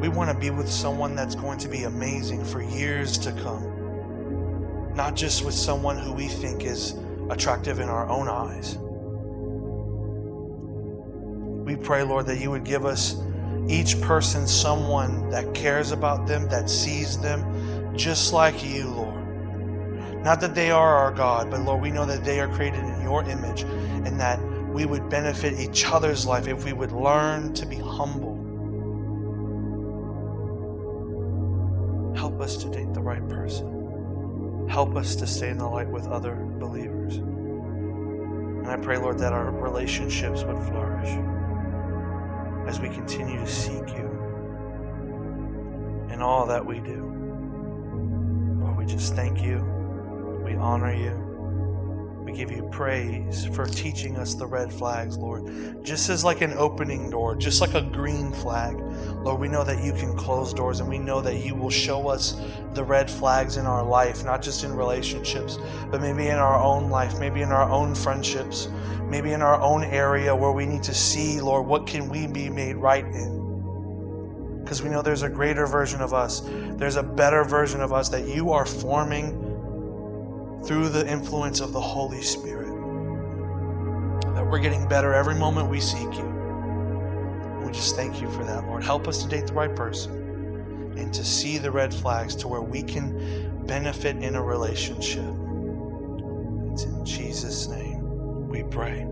We 0.00 0.08
want 0.08 0.30
to 0.30 0.36
be 0.36 0.50
with 0.50 0.68
someone 0.70 1.14
that's 1.14 1.34
going 1.34 1.58
to 1.58 1.68
be 1.68 1.82
amazing 1.84 2.44
for 2.44 2.62
years 2.62 3.18
to 3.18 3.32
come, 3.32 4.94
not 4.94 5.14
just 5.14 5.44
with 5.44 5.54
someone 5.54 5.98
who 5.98 6.12
we 6.12 6.28
think 6.28 6.64
is 6.64 6.94
attractive 7.28 7.80
in 7.80 7.88
our 7.88 8.08
own 8.08 8.28
eyes. 8.28 8.78
We 11.66 11.76
pray, 11.76 12.02
Lord, 12.02 12.26
that 12.26 12.40
you 12.40 12.50
would 12.50 12.64
give 12.64 12.84
us 12.86 13.16
each 13.68 14.00
person 14.00 14.46
someone 14.46 15.28
that 15.30 15.54
cares 15.54 15.92
about 15.92 16.26
them, 16.26 16.48
that 16.48 16.68
sees 16.68 17.18
them, 17.20 17.96
just 17.96 18.32
like 18.32 18.64
you, 18.64 18.88
Lord. 18.88 19.19
Not 20.22 20.40
that 20.42 20.54
they 20.54 20.70
are 20.70 20.96
our 20.96 21.12
God, 21.12 21.50
but 21.50 21.60
Lord, 21.60 21.80
we 21.80 21.90
know 21.90 22.04
that 22.04 22.24
they 22.24 22.40
are 22.40 22.48
created 22.48 22.84
in 22.84 23.00
your 23.00 23.22
image 23.24 23.62
and 23.62 24.20
that 24.20 24.38
we 24.68 24.84
would 24.84 25.08
benefit 25.08 25.58
each 25.58 25.86
other's 25.86 26.26
life 26.26 26.46
if 26.46 26.64
we 26.64 26.72
would 26.74 26.92
learn 26.92 27.54
to 27.54 27.66
be 27.66 27.76
humble. 27.76 28.36
Help 32.14 32.40
us 32.40 32.56
to 32.58 32.68
date 32.68 32.92
the 32.92 33.00
right 33.00 33.26
person. 33.28 34.68
Help 34.68 34.94
us 34.94 35.16
to 35.16 35.26
stay 35.26 35.48
in 35.48 35.58
the 35.58 35.66
light 35.66 35.88
with 35.88 36.06
other 36.06 36.36
believers. 36.36 37.16
And 37.16 38.68
I 38.68 38.76
pray, 38.76 38.98
Lord, 38.98 39.18
that 39.20 39.32
our 39.32 39.50
relationships 39.50 40.44
would 40.44 40.58
flourish 40.58 41.08
as 42.68 42.78
we 42.78 42.90
continue 42.90 43.38
to 43.38 43.46
seek 43.46 43.88
you 43.88 44.06
in 46.10 46.20
all 46.20 46.46
that 46.46 46.64
we 46.64 46.78
do. 46.80 47.10
Lord, 48.60 48.76
we 48.76 48.84
just 48.84 49.16
thank 49.16 49.40
you. 49.40 49.79
We 50.50 50.56
honor 50.56 50.92
you. 50.92 51.12
We 52.24 52.32
give 52.32 52.50
you 52.50 52.68
praise 52.72 53.44
for 53.54 53.66
teaching 53.66 54.16
us 54.16 54.34
the 54.34 54.46
red 54.46 54.72
flags, 54.72 55.16
Lord. 55.16 55.84
Just 55.84 56.10
as 56.10 56.24
like 56.24 56.40
an 56.40 56.54
opening 56.54 57.08
door, 57.08 57.36
just 57.36 57.60
like 57.60 57.74
a 57.74 57.82
green 57.82 58.32
flag, 58.32 58.74
Lord, 59.22 59.40
we 59.40 59.46
know 59.46 59.62
that 59.62 59.84
you 59.84 59.92
can 59.92 60.16
close 60.16 60.52
doors 60.52 60.80
and 60.80 60.88
we 60.88 60.98
know 60.98 61.20
that 61.20 61.36
you 61.36 61.54
will 61.54 61.70
show 61.70 62.08
us 62.08 62.34
the 62.74 62.82
red 62.82 63.08
flags 63.08 63.58
in 63.58 63.64
our 63.64 63.84
life, 63.84 64.24
not 64.24 64.42
just 64.42 64.64
in 64.64 64.74
relationships, 64.74 65.56
but 65.88 66.00
maybe 66.00 66.26
in 66.26 66.38
our 66.38 66.60
own 66.60 66.90
life, 66.90 67.20
maybe 67.20 67.42
in 67.42 67.52
our 67.52 67.70
own 67.70 67.94
friendships, 67.94 68.68
maybe 69.04 69.30
in 69.30 69.42
our 69.42 69.60
own 69.60 69.84
area 69.84 70.34
where 70.34 70.50
we 70.50 70.66
need 70.66 70.82
to 70.82 70.94
see, 70.94 71.40
Lord, 71.40 71.64
what 71.64 71.86
can 71.86 72.08
we 72.08 72.26
be 72.26 72.48
made 72.48 72.74
right 72.74 73.04
in? 73.04 74.58
Because 74.64 74.82
we 74.82 74.90
know 74.90 75.00
there's 75.00 75.22
a 75.22 75.30
greater 75.30 75.66
version 75.68 76.00
of 76.00 76.12
us, 76.12 76.42
there's 76.76 76.96
a 76.96 77.04
better 77.04 77.44
version 77.44 77.80
of 77.80 77.92
us 77.92 78.08
that 78.08 78.26
you 78.26 78.50
are 78.50 78.66
forming 78.66 79.49
through 80.64 80.88
the 80.90 81.06
influence 81.08 81.60
of 81.60 81.72
the 81.72 81.80
Holy 81.80 82.22
Spirit. 82.22 82.68
That 84.34 84.46
we're 84.46 84.60
getting 84.60 84.88
better 84.88 85.14
every 85.14 85.34
moment 85.34 85.68
we 85.68 85.80
seek 85.80 86.12
you. 86.14 86.40
We 87.64 87.72
just 87.72 87.96
thank 87.96 88.20
you 88.20 88.30
for 88.30 88.44
that, 88.44 88.66
Lord. 88.66 88.82
Help 88.84 89.08
us 89.08 89.22
to 89.22 89.28
date 89.28 89.46
the 89.46 89.54
right 89.54 89.74
person 89.74 90.94
and 90.96 91.12
to 91.14 91.24
see 91.24 91.58
the 91.58 91.70
red 91.70 91.94
flags 91.94 92.34
to 92.36 92.48
where 92.48 92.62
we 92.62 92.82
can 92.82 93.64
benefit 93.66 94.16
in 94.16 94.34
a 94.34 94.42
relationship. 94.42 95.34
It's 96.72 96.84
in 96.84 97.04
Jesus' 97.04 97.68
name 97.68 98.48
we 98.48 98.62
pray. 98.64 99.06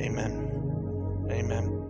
Amen. 0.00 1.28
Amen. 1.30 1.85